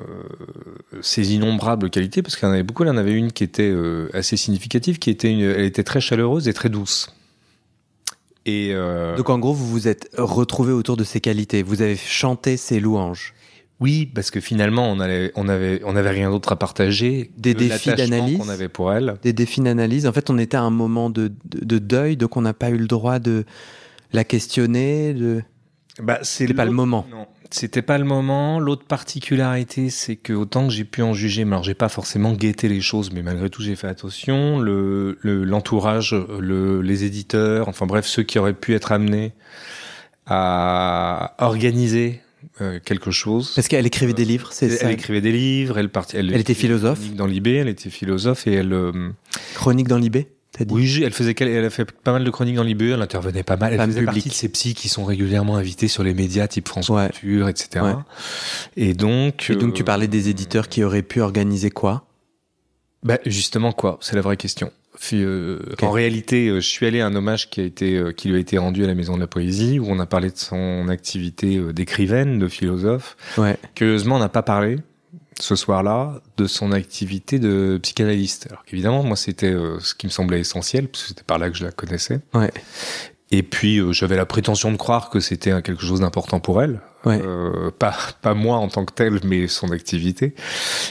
ses 1.01 1.33
innombrables 1.33 1.89
qualités, 1.89 2.21
parce 2.21 2.35
qu'elle 2.35 2.49
en 2.49 2.53
avait 2.53 2.63
beaucoup, 2.63 2.83
elle 2.83 2.89
en 2.89 2.97
avait 2.97 3.13
une 3.13 3.31
qui 3.31 3.43
était 3.43 3.69
euh, 3.69 4.09
assez 4.13 4.37
significative, 4.37 4.99
qui 4.99 5.09
était 5.09 5.29
une, 5.31 5.41
elle 5.41 5.65
était 5.65 5.83
très 5.83 6.01
chaleureuse 6.01 6.47
et 6.47 6.53
très 6.53 6.69
douce. 6.69 7.13
Et 8.45 8.71
euh, 8.73 9.15
Donc 9.15 9.29
en 9.29 9.39
gros, 9.39 9.53
vous 9.53 9.67
vous 9.67 9.87
êtes 9.87 10.09
retrouvé 10.17 10.73
autour 10.73 10.97
de 10.97 11.05
ces 11.05 11.21
qualités. 11.21 11.63
Vous 11.63 11.81
avez 11.81 11.95
chanté 11.95 12.57
ses 12.57 12.81
louanges. 12.81 13.33
Oui, 13.79 14.05
parce 14.05 14.31
que 14.31 14.39
finalement, 14.39 14.89
on 14.89 14.99
avait, 14.99 15.31
on 15.35 15.49
avait, 15.49 15.81
on 15.83 15.95
avait 15.95 16.11
rien 16.11 16.29
d'autre 16.29 16.51
à 16.51 16.55
partager. 16.55 17.31
Des 17.37 17.53
défis 17.53 17.93
d'analyse. 17.93 18.37
qu'on 18.37 18.47
avait 18.49 18.69
pour 18.69 18.93
elle. 18.93 19.15
Des 19.23 19.33
défis 19.33 19.61
d'analyse. 19.61 20.07
En 20.07 20.13
fait, 20.13 20.29
on 20.29 20.37
était 20.37 20.57
à 20.57 20.61
un 20.61 20.69
moment 20.69 21.09
de, 21.09 21.31
de- 21.45 21.65
de 21.65 21.79
deuil, 21.79 22.15
donc 22.15 22.37
on 22.37 22.41
n'a 22.41 22.53
pas 22.53 22.69
eu 22.69 22.77
le 22.77 22.87
droit 22.87 23.19
de 23.19 23.43
la 24.13 24.23
questionner. 24.23 25.13
De... 25.13 25.43
Bah, 26.01 26.19
C'était 26.21 26.53
pas 26.53 26.65
le 26.65 26.71
moment. 26.71 27.05
Non, 27.11 27.27
c'était 27.51 27.81
pas 27.81 27.97
le 27.97 28.05
moment. 28.05 28.59
L'autre 28.59 28.85
particularité, 28.85 29.89
c'est 29.89 30.15
que 30.15 30.33
autant 30.33 30.67
que 30.67 30.73
j'ai 30.73 30.85
pu 30.85 31.01
en 31.01 31.13
juger, 31.13 31.43
mais 31.43 31.53
alors 31.53 31.63
j'ai 31.63 31.73
pas 31.75 31.89
forcément 31.89 32.31
guetté 32.33 32.69
les 32.69 32.79
choses, 32.81 33.11
mais 33.11 33.21
malgré 33.21 33.49
tout 33.49 33.61
j'ai 33.63 33.75
fait 33.75 33.87
attention. 33.87 34.59
Le 34.59 35.17
le- 35.21 35.43
l'entourage, 35.43 36.15
le, 36.39 36.81
les 36.81 37.03
éditeurs, 37.03 37.67
enfin 37.67 37.85
bref 37.85 38.05
ceux 38.05 38.23
qui 38.23 38.39
auraient 38.39 38.53
pu 38.53 38.73
être 38.75 38.91
amenés 38.91 39.33
à 40.25 41.35
organiser 41.39 42.21
euh, 42.61 42.79
quelque 42.83 43.11
chose. 43.11 43.53
Parce 43.55 43.67
qu'elle 43.67 43.85
écrivait 43.85 44.13
des 44.13 44.25
livres, 44.25 44.49
c'est 44.51 44.67
Elle, 44.67 44.77
ça. 44.77 44.91
écrivait 44.91 45.21
des 45.21 45.31
livres, 45.31 45.77
elle 45.77 45.89
partait. 45.89 46.19
Elle 46.19 46.35
était 46.35 46.53
philosophe. 46.53 46.99
dans 47.13 47.25
l'IB, 47.25 47.47
elle 47.47 47.67
était 47.69 47.89
philosophe 47.89 48.47
et 48.47 48.53
elle. 48.53 48.73
euh, 48.73 49.09
Chronique 49.55 49.87
dans 49.87 49.97
l'IB, 49.97 50.17
t'as 50.51 50.65
dit 50.65 50.73
oui, 50.73 51.01
elle 51.03 51.13
faisait, 51.13 51.33
elle 51.39 51.65
a 51.65 51.69
fait 51.69 51.91
pas 51.91 52.11
mal 52.11 52.23
de 52.23 52.29
chroniques 52.29 52.55
dans 52.55 52.63
l'IB, 52.63 52.81
elle 52.83 53.01
intervenait 53.01 53.43
pas 53.43 53.57
mal. 53.57 53.73
Elle 53.73 53.79
Femme 53.79 53.89
faisait 53.89 53.99
publique. 54.01 54.15
partie 54.23 54.29
de 54.29 54.33
ces 54.35 54.49
psys 54.49 54.73
qui 54.75 54.87
sont 54.89 55.03
régulièrement 55.05 55.55
invités 55.55 55.87
sur 55.87 56.03
les 56.03 56.13
médias 56.13 56.47
type 56.47 56.67
France 56.67 56.89
Ouais. 56.89 57.09
Culture, 57.09 57.49
etc. 57.49 57.83
Ouais. 57.85 57.93
Et 58.77 58.93
donc. 58.93 59.49
Et 59.49 59.55
donc 59.55 59.73
tu 59.73 59.81
euh, 59.81 59.85
parlais 59.85 60.07
des 60.07 60.29
éditeurs 60.29 60.69
qui 60.69 60.83
auraient 60.83 61.01
pu 61.01 61.21
organiser 61.21 61.71
quoi? 61.71 62.05
Bah, 63.03 63.17
justement, 63.25 63.71
quoi? 63.73 63.97
C'est 64.01 64.15
la 64.15 64.21
vraie 64.21 64.37
question. 64.37 64.71
Euh. 65.13 65.59
En 65.81 65.91
réalité, 65.91 66.47
euh, 66.47 66.59
je 66.59 66.67
suis 66.67 66.85
allé 66.85 67.01
à 67.01 67.07
un 67.07 67.15
hommage 67.15 67.49
qui, 67.49 67.61
a 67.61 67.63
été, 67.63 67.97
euh, 67.97 68.11
qui 68.11 68.29
lui 68.29 68.35
a 68.35 68.39
été 68.39 68.57
rendu 68.57 68.83
à 68.83 68.87
la 68.87 68.95
Maison 68.95 69.15
de 69.15 69.19
la 69.19 69.27
Poésie, 69.27 69.79
où 69.79 69.87
on 69.89 69.99
a 69.99 70.05
parlé 70.05 70.29
de 70.29 70.37
son 70.37 70.87
activité 70.87 71.59
d'écrivaine, 71.73 72.39
de 72.39 72.47
philosophe. 72.47 73.17
Ouais. 73.37 73.57
Curieusement, 73.75 74.15
on 74.15 74.19
n'a 74.19 74.29
pas 74.29 74.43
parlé 74.43 74.77
ce 75.39 75.55
soir-là 75.55 76.21
de 76.37 76.45
son 76.45 76.71
activité 76.71 77.39
de 77.39 77.79
psychanalyste. 77.81 78.47
Alors 78.49 78.63
qu'évidemment, 78.65 79.03
moi, 79.03 79.15
c'était 79.15 79.53
ce 79.79 79.95
qui 79.95 80.05
me 80.05 80.11
semblait 80.11 80.39
essentiel, 80.39 80.87
parce 80.87 81.03
que 81.03 81.09
c'était 81.09 81.23
par 81.23 81.39
là 81.39 81.49
que 81.49 81.57
je 81.57 81.65
la 81.65 81.71
connaissais. 81.71 82.19
Ouais. 82.33 82.51
Et 83.31 83.41
puis, 83.41 83.81
j'avais 83.93 84.15
la 84.15 84.27
prétention 84.27 84.71
de 84.71 84.77
croire 84.77 85.09
que 85.09 85.19
c'était 85.19 85.61
quelque 85.63 85.81
chose 85.81 86.01
d'important 86.01 86.39
pour 86.39 86.61
elle. 86.61 86.81
Ouais. 87.05 87.21
Euh, 87.21 87.69
pas, 87.71 87.95
pas 88.21 88.33
moi 88.33 88.57
en 88.57 88.69
tant 88.69 88.85
que 88.85 88.93
tel, 88.93 89.19
mais 89.23 89.47
son 89.47 89.71
activité. 89.71 90.35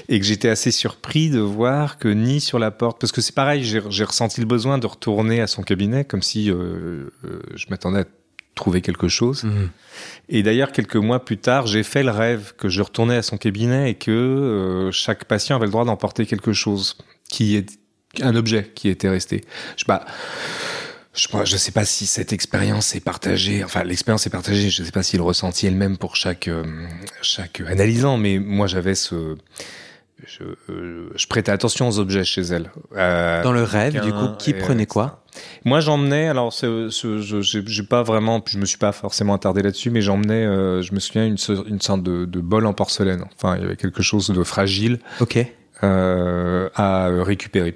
Et 0.09 0.21
que 0.21 0.26
j'étais 0.26 0.49
assez 0.49 0.71
surpris 0.71 1.31
de 1.31 1.40
voir 1.40 1.99
que 1.99 2.09
ni 2.09 2.40
sur 2.40 2.59
la 2.59 2.71
porte, 2.71 3.00
parce 3.00 3.12
que 3.12 3.21
c'est 3.21 3.35
pareil, 3.35 3.64
j'ai 3.64 4.04
ressenti 4.04 4.40
le 4.40 4.47
besoin 4.47 4.78
de 4.78 4.87
retourner 4.87 5.40
à 5.40 5.47
son 5.47 5.62
cabinet, 5.62 6.04
comme 6.04 6.23
si 6.23 6.50
euh, 6.50 7.11
euh, 7.25 7.40
je 7.54 7.66
m'attendais 7.71 8.00
à 8.00 8.04
trouver 8.54 8.83
quelque 8.83 9.09
chose. 9.09 9.45
Mhm. 9.45 9.71
Et 10.28 10.42
d'ailleurs, 10.42 10.73
quelques 10.73 10.97
mois 10.97 11.25
plus 11.25 11.38
tard, 11.38 11.66
j'ai 11.66 11.83
fait 11.83 12.02
le 12.02 12.11
rêve 12.11 12.52
que 12.59 12.69
je 12.69 12.83
retournais 12.83 13.16
à 13.16 13.23
son 13.23 13.38
cabinet 13.38 13.90
et 13.90 13.95
que 13.95 14.90
chaque 14.92 15.25
patient 15.25 15.57
avait 15.57 15.66
le 15.66 15.73
droit 15.73 15.87
d'emporter 15.87 16.26
quelque 16.26 16.52
chose, 16.52 16.99
qui 17.31 17.57
est 17.57 17.71
un 18.21 18.37
objet 18.37 18.71
qui 18.75 18.90
était 18.90 19.09
resté. 19.09 19.45
Je 19.76 19.81
sais 19.81 19.87
pas. 19.87 20.04
Je 21.14 21.28
ne 21.52 21.59
sais 21.59 21.73
pas 21.73 21.85
si 21.85 22.07
cette 22.07 22.33
expérience 22.33 22.95
est 22.95 23.00
partagée, 23.00 23.62
enfin 23.64 23.85
l'expérience 23.85 24.26
est 24.26 24.31
partagée, 24.31 24.71
je 24.71 24.81
ne 24.81 24.87
sais 24.87 24.92
pas 24.92 25.02
si 25.02 25.16
le 25.19 25.23
ressenti 25.23 25.66
est 25.66 25.71
le 25.71 25.76
même 25.76 25.99
pour 25.99 26.16
chaque, 26.16 26.49
euh, 26.49 26.64
chaque 27.21 27.61
analysant, 27.66 28.16
mais 28.16 28.38
moi 28.38 28.66
j'avais 28.66 28.95
ce... 28.95 29.37
Je, 30.25 30.45
euh, 30.73 31.11
je 31.16 31.26
prêtais 31.26 31.50
attention 31.50 31.88
aux 31.88 31.99
objets 31.99 32.23
chez 32.23 32.42
elle. 32.42 32.71
Euh, 32.97 33.42
Dans 33.42 33.50
le 33.52 33.64
rêve, 33.64 34.00
du 34.00 34.12
coup, 34.12 34.28
qui 34.38 34.50
et, 34.50 34.54
prenait 34.54 34.87
quoi 34.87 35.25
Moi, 35.64 35.81
j'emmenais. 35.81 36.28
Alors, 36.28 36.52
ce, 36.52 36.90
ce, 36.90 37.21
je 37.21 37.40
j'ai 37.42 37.83
pas 37.83 38.04
vraiment. 38.04 38.40
Je 38.47 38.57
me 38.57 38.64
suis 38.64 38.78
pas 38.78 38.92
forcément 38.92 39.35
attardé 39.35 39.62
là-dessus, 39.62 39.90
mais 39.90 40.00
j'emmenais. 40.00 40.47
euh, 40.47 40.81
je 40.81 40.95
me 40.95 41.00
souviens 41.00 41.26
une, 41.26 41.38
so- 41.38 41.66
une 41.66 41.81
sorte 41.81 42.04
de, 42.04 42.25
de 42.25 42.38
bol 42.40 42.66
en 42.66 42.73
porcelaine. 42.73 43.25
Enfin, 43.35 43.57
il 43.57 43.62
y 43.62 43.64
avait 43.64 43.75
quelque 43.75 44.00
chose 44.00 44.28
de 44.31 44.45
fragile 44.45 45.00
Ok. 45.21 45.45
euh, 45.83 46.69
à 46.76 47.09
récupérer. 47.25 47.75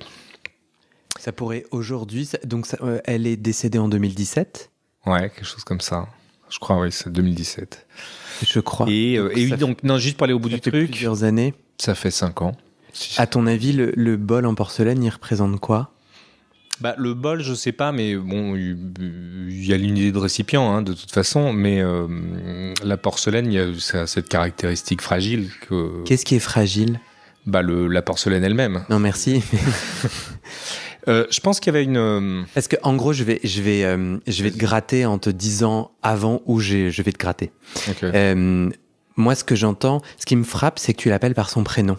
Ça 1.26 1.33
pourrait 1.33 1.64
aujourd'hui. 1.73 2.30
Donc, 2.45 2.66
ça- 2.66 2.78
euh, 2.83 3.00
elle 3.04 3.26
est 3.26 3.37
décédée 3.37 3.78
en 3.78 3.88
2017, 3.88 4.71
Ouais, 5.06 5.23
quelque 5.23 5.45
chose 5.45 5.64
comme 5.64 5.80
ça. 5.80 6.06
Je 6.49 6.61
crois, 6.61 6.78
oui, 6.80 6.92
c'est 6.92 7.11
2017. 7.12 7.85
je 8.47 8.61
crois. 8.61 8.87
Et, 8.88 9.16
euh, 9.18 9.25
Donc, 9.28 9.37
et 9.37 9.45
oui, 9.47 9.56
donc, 9.56 9.83
non, 9.83 9.99
juste 9.99 10.16
pour 10.16 10.25
aller 10.26 10.33
au 10.35 10.38
bout 10.38 10.49
Ça 10.50 10.54
du 10.56 10.62
fait 10.62 10.71
truc, 10.71 10.90
plusieurs 10.92 11.25
années. 11.25 11.52
ça 11.78 11.97
fait 11.97 12.12
cinq 12.12 12.42
ans. 12.42 12.52
À 13.16 13.26
ton 13.26 13.49
avis, 13.49 13.73
le, 13.73 13.92
le 13.97 14.16
bol 14.16 14.47
en 14.47 14.54
porcelaine, 14.54 15.02
il 15.02 15.11
représente 15.11 15.59
quoi? 15.59 15.90
Bah, 16.80 16.95
le 16.97 17.12
bol, 17.14 17.42
je 17.42 17.54
sais 17.54 17.73
pas, 17.73 17.90
mais 17.90 18.14
bon, 18.14 18.54
il 18.54 19.66
y 19.66 19.73
a 19.75 19.76
l'unité 19.76 20.12
de 20.12 20.18
récipient, 20.18 20.73
hein, 20.73 20.83
de 20.83 20.92
toute 20.92 21.11
façon, 21.11 21.52
mais 21.52 21.80
euh, 21.83 22.73
la 22.85 22.97
porcelaine, 22.97 23.47
il 23.47 23.52
y 23.54 23.59
a 23.59 23.66
ça 23.80 24.02
a 24.02 24.06
cette 24.06 24.28
caractéristique 24.28 25.00
fragile 25.02 25.50
que 25.68 26.04
Qu'est-ce 26.04 26.25
qui 26.25 26.37
est 26.37 26.40
fragile? 26.40 27.00
Bah, 27.47 27.62
le, 27.62 27.88
la 27.88 28.02
porcelaine 28.02 28.45
elle-même. 28.45 28.85
Non, 28.90 29.00
merci. 29.00 29.42
Euh, 31.08 31.25
je 31.30 31.40
pense 31.40 31.60
qu'il 31.60 31.72
y 31.72 31.76
avait 31.76 31.84
une. 31.84 31.96
euh, 31.96 32.42
Parce 32.54 32.68
que 32.68 32.76
en 32.82 32.96
gros, 32.96 33.12
je 33.12 33.22
vais, 33.25 33.40
je 33.44 33.62
vais, 33.62 33.84
euh, 33.84 34.18
je 34.26 34.42
vais 34.42 34.50
te 34.50 34.58
gratter 34.58 35.06
en 35.06 35.18
te 35.18 35.30
disant 35.30 35.90
avant 36.02 36.42
où 36.46 36.58
j'ai- 36.60 36.90
je 36.90 37.02
vais 37.02 37.12
te 37.12 37.18
gratter. 37.18 37.50
ok. 37.88 38.02
Euh, 38.04 38.70
moi, 39.16 39.34
ce 39.34 39.44
que 39.44 39.54
j'entends, 39.54 40.02
ce 40.18 40.26
qui 40.26 40.36
me 40.36 40.44
frappe, 40.44 40.78
c'est 40.78 40.92
que 40.94 40.98
tu 41.00 41.08
l'appelles 41.08 41.34
par 41.34 41.48
son 41.50 41.62
prénom. 41.64 41.96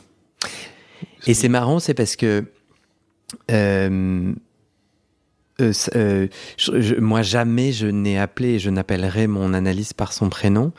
Et 1.25 1.33
c'est 1.33 1.49
marrant, 1.49 1.79
c'est 1.79 1.93
parce 1.93 2.15
que 2.15 2.43
euh, 5.61 5.71
euh, 5.95 6.27
c- 6.27 6.71
je- 6.75 6.81
je- 6.81 6.95
moi, 6.95 7.21
jamais 7.21 7.71
je 7.71 7.87
n'ai 7.87 8.17
appelé 8.19 8.49
et 8.55 8.59
je 8.59 8.69
n'appellerai 8.69 9.27
mon 9.27 9.53
analyse 9.53 9.93
par 9.93 10.13
son 10.13 10.29
prénom. 10.29 10.71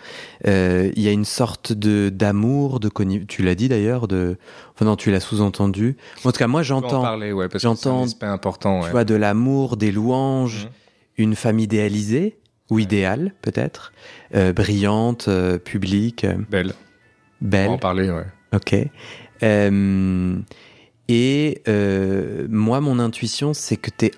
Euh, 0.47 0.91
Il 0.97 1.03
y 1.03 1.09
a 1.09 1.13
une 1.13 1.25
sorte 1.25 1.73
de 1.73 2.09
d'amour, 2.11 2.81
de 2.81 2.89
tu 3.27 3.43
l'as 3.43 3.55
dit 3.55 3.69
d'ailleurs, 3.69 4.09
de, 4.09 4.37
enfin 4.75 4.85
non, 4.85 4.97
tu 4.97 5.11
l'as 5.11 5.21
sous-entendu. 5.21 5.97
En 6.25 6.33
tout 6.33 6.39
cas, 6.39 6.47
moi, 6.47 6.61
On 6.61 6.65
j'entends, 6.65 7.03
parler, 7.03 7.33
ouais, 7.33 7.49
parce 7.49 7.63
que 7.65 7.69
c'est 7.77 7.89
j'entends- 7.91 8.07
important. 8.23 8.81
tu 8.85 8.91
vois, 8.91 9.05
de 9.05 9.15
l'amour, 9.15 9.77
des 9.77 9.91
louanges, 9.93 10.65
Mhm. 10.67 10.71
une 11.25 11.35
femme 11.35 11.59
idéalisée 11.59 12.39
ou 12.71 12.79
idéale 12.79 13.35
peut-être, 13.43 13.93
brillante, 14.55 15.29
publique, 15.65 16.27
Belle. 16.51 16.75
On 17.43 17.47
belle. 17.47 17.67
va 17.67 17.73
en 17.73 17.79
parler, 17.79 18.11
ouais. 18.11 18.27
Ok. 18.55 18.75
Et 21.09 21.63
moi, 22.51 22.81
mon 22.81 22.99
intuition, 22.99 23.55
c'est 23.55 23.77
que 23.77 23.91
t'es, 23.91 24.11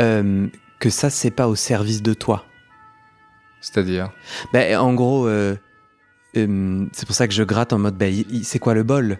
euh, 0.00 0.46
que 0.78 0.90
ça, 0.90 1.10
c'est 1.10 1.30
pas 1.30 1.48
au 1.48 1.54
service 1.54 2.02
de 2.02 2.14
toi. 2.14 2.44
C'est-à-dire. 3.60 4.10
Ben, 4.52 4.78
en 4.78 4.94
gros, 4.94 5.26
euh, 5.26 5.56
euh, 6.36 6.86
c'est 6.92 7.06
pour 7.06 7.14
ça 7.14 7.28
que 7.28 7.34
je 7.34 7.42
gratte 7.42 7.72
en 7.72 7.78
mode, 7.78 7.96
ben, 7.96 8.24
c'est 8.42 8.58
quoi 8.58 8.74
le 8.74 8.82
bol? 8.82 9.18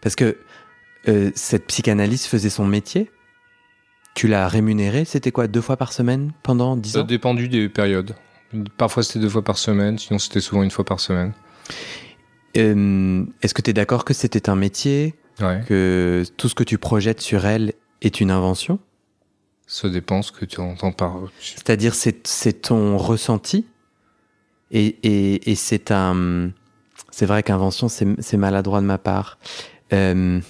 Parce 0.00 0.16
que 0.16 0.36
cette 1.34 1.66
psychanalyste 1.66 2.26
faisait 2.26 2.50
son 2.50 2.66
métier. 2.66 3.10
Tu 4.14 4.28
l'as 4.28 4.48
rémunérée, 4.48 5.04
c'était 5.06 5.30
quoi, 5.32 5.46
deux 5.46 5.62
fois 5.62 5.76
par 5.78 5.92
semaine 5.94 6.32
pendant 6.42 6.76
dix 6.76 6.90
Ça 6.92 6.98
a 6.98 7.02
ans 7.02 7.04
dépendu 7.06 7.48
des 7.48 7.68
périodes. 7.70 8.14
Parfois 8.76 9.02
c'était 9.02 9.20
deux 9.20 9.28
fois 9.30 9.42
par 9.42 9.56
semaine, 9.56 9.96
sinon 9.98 10.18
c'était 10.18 10.40
souvent 10.40 10.62
une 10.62 10.70
fois 10.70 10.84
par 10.84 11.00
semaine. 11.00 11.32
Est-ce 12.54 13.54
que 13.54 13.62
tu 13.62 13.70
es 13.70 13.72
d'accord 13.72 14.04
que 14.04 14.12
c'était 14.12 14.50
un 14.50 14.56
métier, 14.56 15.14
Ouais. 15.40 15.62
que 15.66 16.24
tout 16.36 16.48
ce 16.50 16.54
que 16.54 16.64
tu 16.64 16.76
projettes 16.76 17.20
sur 17.22 17.46
elle 17.46 17.72
est 18.02 18.20
une 18.20 18.30
invention? 18.30 18.78
Ça 19.72 19.88
dépend 19.88 20.20
ce 20.20 20.32
que 20.32 20.44
tu 20.44 20.58
entends 20.60 20.90
par. 20.90 21.16
C'est-à-dire, 21.40 21.94
c'est 21.94 22.62
ton 22.62 22.96
ressenti. 22.96 23.66
Et, 24.72 24.96
et, 25.04 25.48
et 25.50 25.54
c'est 25.54 25.92
un. 25.92 26.50
C'est 27.12 27.24
vrai 27.26 27.44
qu'invention, 27.44 27.88
c'est 27.88 28.36
maladroit 28.36 28.80
de 28.80 28.86
ma 28.86 28.98
part. 28.98 29.38
Euh, 29.92 30.40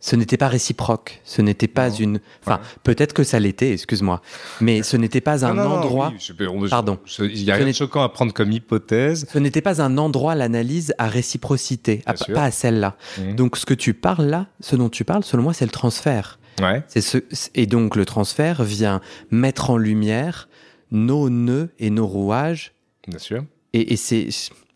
ce 0.00 0.16
n'était 0.16 0.36
pas 0.36 0.48
réciproque. 0.48 1.20
Ce 1.24 1.40
n'était 1.40 1.68
pas 1.68 1.88
Non. 1.90 1.94
une. 1.96 2.20
Enfin, 2.44 2.56
Ouais. 2.56 2.62
peut-être 2.82 3.12
que 3.12 3.22
ça 3.22 3.38
l'était, 3.38 3.72
excuse-moi. 3.72 4.22
Mais 4.60 4.82
ce 4.82 4.96
n'était 4.96 5.20
pas 5.20 5.44
un 5.46 5.54
Non, 5.54 5.62
non, 5.68 5.76
endroit. 5.76 6.10
oui, 6.12 6.18
je 6.20 6.44
on- 6.48 6.68
Pardon. 6.68 6.98
Il 7.20 7.42
y 7.44 7.52
a 7.52 7.54
rien 7.54 7.66
de 7.66 7.70
choquant 7.72 8.02
à 8.02 8.08
prendre 8.08 8.32
comme 8.32 8.50
hypothèse. 8.50 9.26
Ce 9.32 9.38
n'était 9.38 9.60
pas 9.62 9.80
un 9.82 9.98
endroit, 9.98 10.34
l'analyse, 10.34 10.94
à 10.98 11.06
réciprocité. 11.06 12.02
à- 12.06 12.14
pas 12.14 12.42
à 12.44 12.50
celle-là. 12.50 12.96
Mhm. 13.18 13.36
Donc, 13.36 13.56
ce 13.56 13.66
que 13.66 13.74
tu 13.74 13.94
parles 13.94 14.26
là, 14.26 14.46
ce 14.60 14.74
dont 14.74 14.88
tu 14.88 15.04
parles, 15.04 15.22
selon 15.22 15.44
moi, 15.44 15.52
c'est 15.54 15.64
le 15.64 15.70
transfert. 15.70 16.40
Ouais. 16.60 16.82
C'est 16.88 17.00
ce, 17.00 17.18
et 17.54 17.66
donc 17.66 17.96
le 17.96 18.04
transfert 18.04 18.62
vient 18.64 19.00
mettre 19.30 19.70
en 19.70 19.76
lumière 19.76 20.48
nos 20.90 21.28
nœuds 21.30 21.70
et 21.78 21.90
nos 21.90 22.06
rouages 22.06 22.72
Bien 23.06 23.18
sûr. 23.18 23.44
et, 23.72 23.92
et 23.92 23.96
c'est 23.96 24.28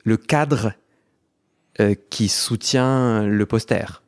le 0.05 0.17
cadre 0.17 0.73
euh, 1.81 1.95
qui 2.11 2.29
soutient 2.29 3.25
le 3.27 3.47
poster. 3.47 4.03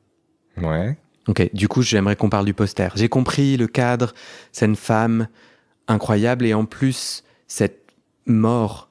Ouais. 0.57 0.97
Ok, 1.27 1.49
du 1.55 1.69
coup, 1.69 1.81
j'aimerais 1.83 2.17
qu'on 2.17 2.29
parle 2.29 2.45
du 2.45 2.53
poster. 2.55 2.89
J'ai 2.97 3.09
compris 3.09 3.57
le 3.57 3.67
cadre, 3.67 4.13
c'est 4.53 4.67
une 4.67 4.77
femme 4.77 5.29
incroyable 5.89 6.45
et 6.45 6.53
en 6.55 6.67
plus, 6.67 7.25
cette 7.47 7.81
mort 8.27 8.91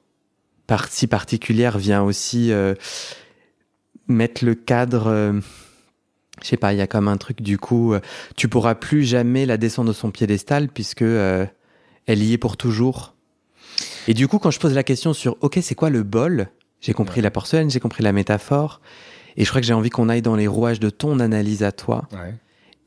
partie 0.66 1.06
particulière 1.06 1.78
vient 1.78 2.02
aussi 2.02 2.50
euh, 2.50 2.74
mettre 4.08 4.44
le 4.44 4.54
cadre. 4.54 5.06
euh, 5.06 5.40
je 6.42 6.46
sais 6.48 6.56
pas, 6.56 6.72
il 6.72 6.78
y 6.78 6.82
a 6.82 6.86
comme 6.86 7.08
un 7.08 7.16
truc 7.16 7.40
du 7.42 7.58
coup, 7.58 7.94
euh, 7.94 8.00
tu 8.36 8.48
pourras 8.48 8.74
plus 8.74 9.04
jamais 9.04 9.46
la 9.46 9.56
descendre 9.56 9.88
de 9.88 9.94
son 9.94 10.10
piédestal 10.10 10.68
puisque 10.68 11.02
euh, 11.02 11.46
elle 12.06 12.22
y 12.22 12.32
est 12.32 12.38
pour 12.38 12.56
toujours. 12.56 13.14
Et 14.08 14.14
du 14.14 14.28
coup, 14.28 14.38
quand 14.38 14.50
je 14.50 14.60
pose 14.60 14.74
la 14.74 14.82
question 14.82 15.12
sur 15.14 15.36
OK, 15.40 15.58
c'est 15.62 15.74
quoi 15.74 15.90
le 15.90 16.02
bol? 16.02 16.48
J'ai 16.80 16.92
compris 16.92 17.16
Ouais. 17.20 17.22
la 17.22 17.30
porcelaine, 17.30 17.70
j'ai 17.70 17.80
compris 17.80 18.02
la 18.02 18.12
métaphore, 18.12 18.80
et 19.36 19.44
je 19.44 19.48
crois 19.48 19.60
que 19.62 19.66
j'ai 19.66 19.72
envie 19.72 19.88
qu'on 19.90 20.08
aille 20.10 20.20
dans 20.22 20.36
les 20.36 20.46
rouages 20.46 20.80
de 20.80 20.90
ton 20.90 21.18
analyse 21.18 21.62
à 21.62 21.72
toi. 21.72 22.06
Ouais. 22.12 22.34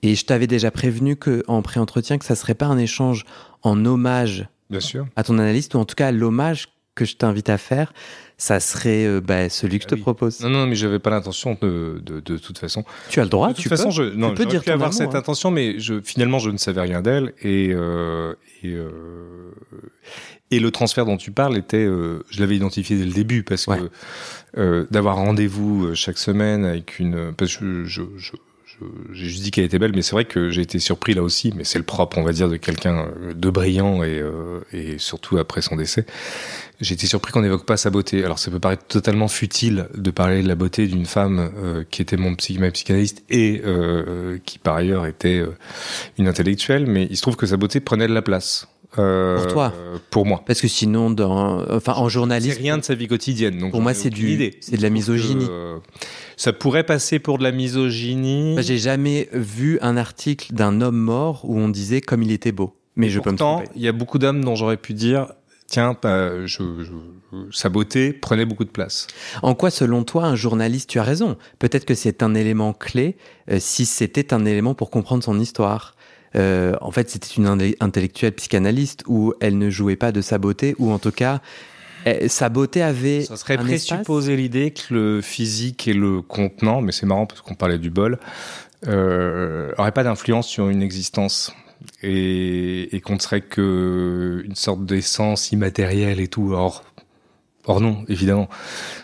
Et 0.03 0.13
je 0.13 0.23
t'avais 0.25 0.45
déjà 0.45 0.69
prévenu 0.69 1.15
que 1.15 1.43
en 1.47 1.61
pré-entretien 1.63 2.19
que 2.19 2.25
ça 2.25 2.35
serait 2.35 2.53
pas 2.53 2.67
un 2.67 2.77
échange 2.77 3.25
en 3.63 3.83
hommage 3.85 4.47
Bien 4.69 4.79
sûr. 4.79 5.07
à 5.15 5.23
ton 5.23 5.39
analyste 5.39 5.73
ou 5.73 5.79
en 5.79 5.85
tout 5.85 5.95
cas 5.95 6.11
l'hommage 6.11 6.67
que 6.97 7.05
je 7.05 7.15
t'invite 7.15 7.49
à 7.49 7.57
faire, 7.57 7.93
ça 8.37 8.59
serait 8.59 9.05
euh, 9.05 9.21
bah, 9.21 9.49
celui 9.49 9.77
que 9.79 9.83
je 9.83 9.87
Ah 9.87 9.89
te 9.91 9.95
oui. 9.95 10.01
propose. 10.01 10.41
Non, 10.41 10.49
non, 10.49 10.67
mais 10.67 10.75
j'avais 10.75 10.99
pas 10.99 11.09
l'intention 11.09 11.57
de, 11.61 12.01
de, 12.05 12.19
de 12.19 12.37
toute 12.37 12.57
façon. 12.57 12.83
Tu 13.09 13.19
as 13.19 13.23
le 13.23 13.29
droit, 13.29 13.47
de 13.49 13.53
toute 13.53 13.63
tu 13.63 13.69
façon, 13.69 13.85
peux. 13.85 13.91
je, 13.91 14.03
non, 14.03 14.31
peux 14.31 14.43
j'aurais 14.43 14.49
dire 14.51 14.63
pu 14.63 14.69
avoir 14.71 14.89
amour, 14.89 14.97
cette 14.97 15.15
hein. 15.15 15.19
intention, 15.19 15.49
mais 15.51 15.79
je, 15.79 16.01
finalement, 16.01 16.39
je 16.39 16.49
ne 16.49 16.57
savais 16.57 16.81
rien 16.81 17.01
d'elle 17.01 17.33
et 17.41 17.69
euh, 17.71 18.33
et, 18.63 18.73
euh, 18.73 19.51
et 20.51 20.59
le 20.59 20.71
transfert 20.71 21.05
dont 21.05 21.17
tu 21.17 21.31
parles 21.31 21.57
était, 21.57 21.85
je 21.85 22.39
l'avais 22.39 22.55
identifié 22.55 22.97
dès 22.97 23.05
le 23.05 23.11
début 23.13 23.43
parce 23.43 23.67
Ouais. 23.67 23.77
que 24.55 24.87
d'avoir 24.91 25.15
rendez-vous 25.17 25.93
chaque 25.95 26.17
semaine 26.17 26.65
avec 26.65 26.99
une, 26.99 27.33
parce 27.37 27.55
que 27.57 27.83
je, 27.85 28.03
je, 28.17 28.31
je- 28.79 28.85
j'ai 29.11 29.25
juste 29.25 29.41
dit 29.43 29.49
qu'elle 29.51 29.63
était 29.65 29.79
belle, 29.79 29.93
mais 29.95 30.03
c'est 30.03 30.11
vrai 30.11 30.25
que 30.25 30.51
j'ai 30.51 30.61
été 30.61 30.77
surpris 30.77 31.15
là 31.15 31.23
aussi, 31.23 31.51
mais 31.55 31.63
c'est 31.63 31.79
le 31.79 31.83
propre, 31.85 32.19
on 32.19 32.23
va 32.23 32.31
dire, 32.31 32.47
de 32.47 32.57
quelqu'un 32.57 33.07
de 33.33 33.49
brillant 33.49 34.03
et, 34.03 34.19
euh, 34.19 34.59
et 34.71 34.99
surtout 34.99 35.39
après 35.39 35.61
son 35.61 35.75
décès. 35.75 36.05
J'ai 36.79 36.93
été 36.93 37.07
surpris 37.07 37.31
qu'on 37.31 37.41
n'évoque 37.41 37.65
pas 37.65 37.75
sa 37.77 37.89
beauté. 37.89 38.23
Alors 38.23 38.37
ça 38.37 38.51
peut 38.51 38.59
paraître 38.59 38.85
totalement 38.85 39.27
futile 39.27 39.87
de 39.95 40.11
parler 40.11 40.43
de 40.43 40.47
la 40.47 40.53
beauté 40.55 40.85
d'une 40.87 41.05
femme 41.07 41.51
euh, 41.57 41.83
qui 41.89 42.03
était 42.03 42.17
mon 42.17 42.35
psy, 42.35 42.59
ma 42.59 42.69
psychanalyste 42.69 43.23
et 43.31 43.61
euh, 43.65 44.37
qui 44.45 44.59
par 44.59 44.75
ailleurs 44.75 45.07
était 45.07 45.39
euh, 45.39 45.55
une 46.19 46.27
intellectuelle, 46.27 46.85
mais 46.85 47.07
il 47.09 47.17
se 47.17 47.23
trouve 47.23 47.35
que 47.35 47.47
sa 47.47 47.57
beauté 47.57 47.79
prenait 47.79 48.07
de 48.07 48.13
la 48.13 48.21
place. 48.21 48.67
Euh, 48.99 49.37
Pour 49.37 49.47
toi 49.47 49.73
euh, 49.75 49.97
Pour 50.11 50.25
moi. 50.25 50.43
Parce 50.45 50.61
que 50.61 50.67
sinon, 50.67 51.09
dans, 51.09 51.65
enfin, 51.69 51.93
en 51.93 52.05
C'est 52.07 52.13
journaliste, 52.13 52.57
rien 52.59 52.77
de 52.77 52.83
sa 52.83 52.93
vie 52.95 53.07
quotidienne. 53.07 53.57
Donc 53.57 53.71
Pour 53.71 53.81
moi, 53.81 53.93
c'est 53.93 54.09
du- 54.09 54.51
c'est 54.61 54.77
de 54.77 54.81
la 54.81 54.89
misogynie. 54.89 55.45
euh, 55.49 55.77
ça 56.37 56.53
pourrait 56.53 56.85
passer 56.85 57.17
pour 57.19 57.37
de 57.39 57.43
la 57.43 57.51
misogynie. 57.51 58.55
bah, 58.55 58.61
j'ai 58.61 58.77
jamais 58.77 59.29
vu 59.33 59.77
un 59.81 59.97
article 59.97 60.53
d'un 60.53 60.79
homme 60.81 60.97
mort 60.97 61.41
où 61.43 61.57
on 61.59 61.69
disait 61.69 62.01
comme 62.01 62.21
il 62.23 62.31
était 62.31 62.51
beau. 62.51 62.75
Mais 62.95 63.09
je 63.09 63.19
peux 63.19 63.31
me 63.31 63.35
Pourtant, 63.37 63.57
tromper. 63.63 63.71
il 63.75 63.81
y 63.81 63.87
a 63.87 63.91
beaucoup 63.91 64.19
d'hommes 64.19 64.43
dont 64.43 64.55
j'aurais 64.55 64.77
pu 64.77 64.93
dire, 64.93 65.27
tiens, 65.67 65.95
bah, 66.01 66.45
je, 66.45 66.63
je- 66.83 67.37
sa 67.51 67.69
beauté 67.69 68.13
prenait 68.13 68.45
beaucoup 68.45 68.63
de 68.65 68.69
place. 68.69 69.07
En 69.43 69.53
quoi, 69.53 69.69
selon 69.69 70.03
toi, 70.03 70.25
un 70.25 70.35
journaliste, 70.35 70.89
tu 70.89 70.99
as 70.99 71.03
raison? 71.03 71.37
Peut-être 71.59 71.85
que 71.85 71.93
c'est 71.95 72.23
un 72.23 72.33
élément 72.35 72.73
clé 72.73 73.17
euh, 73.51 73.57
si 73.59 73.85
c'était 73.85 74.33
un 74.33 74.45
élément 74.45 74.73
pour 74.73 74.89
comprendre 74.89 75.23
son 75.23 75.39
histoire. 75.39 75.95
Euh, 76.35 76.75
en 76.81 76.91
fait, 76.91 77.09
c'était 77.09 77.33
une 77.37 77.47
intellectuelle 77.79 78.33
psychanalyste 78.33 79.03
où 79.07 79.33
elle 79.39 79.57
ne 79.57 79.69
jouait 79.69 79.95
pas 79.95 80.11
de 80.11 80.21
sa 80.21 80.37
beauté, 80.37 80.75
ou 80.77 80.91
en 80.91 80.99
tout 80.99 81.11
cas, 81.11 81.41
eh, 82.05 82.27
sa 82.27 82.49
beauté 82.49 82.81
avait. 82.81 83.23
Ça 83.23 83.37
serait 83.37 83.57
présupposer 83.57 84.35
l'idée 84.35 84.71
que 84.71 84.93
le 84.93 85.21
physique 85.21 85.87
et 85.87 85.93
le 85.93 86.21
contenant, 86.21 86.81
mais 86.81 86.91
c'est 86.91 87.05
marrant 87.05 87.25
parce 87.25 87.41
qu'on 87.41 87.55
parlait 87.55 87.79
du 87.79 87.89
bol, 87.89 88.19
euh, 88.87 89.71
aurait 89.77 89.91
pas 89.91 90.03
d'influence 90.03 90.47
sur 90.47 90.69
une 90.69 90.81
existence. 90.81 91.53
Et, 92.03 92.95
et 92.95 93.01
qu'on 93.01 93.15
ne 93.15 93.19
serait 93.19 93.41
que 93.41 94.43
une 94.45 94.55
sorte 94.55 94.85
d'essence 94.85 95.51
immatérielle 95.51 96.19
et 96.19 96.27
tout. 96.27 96.51
Or, 96.53 96.83
or 97.65 97.81
non, 97.81 98.03
évidemment. 98.07 98.49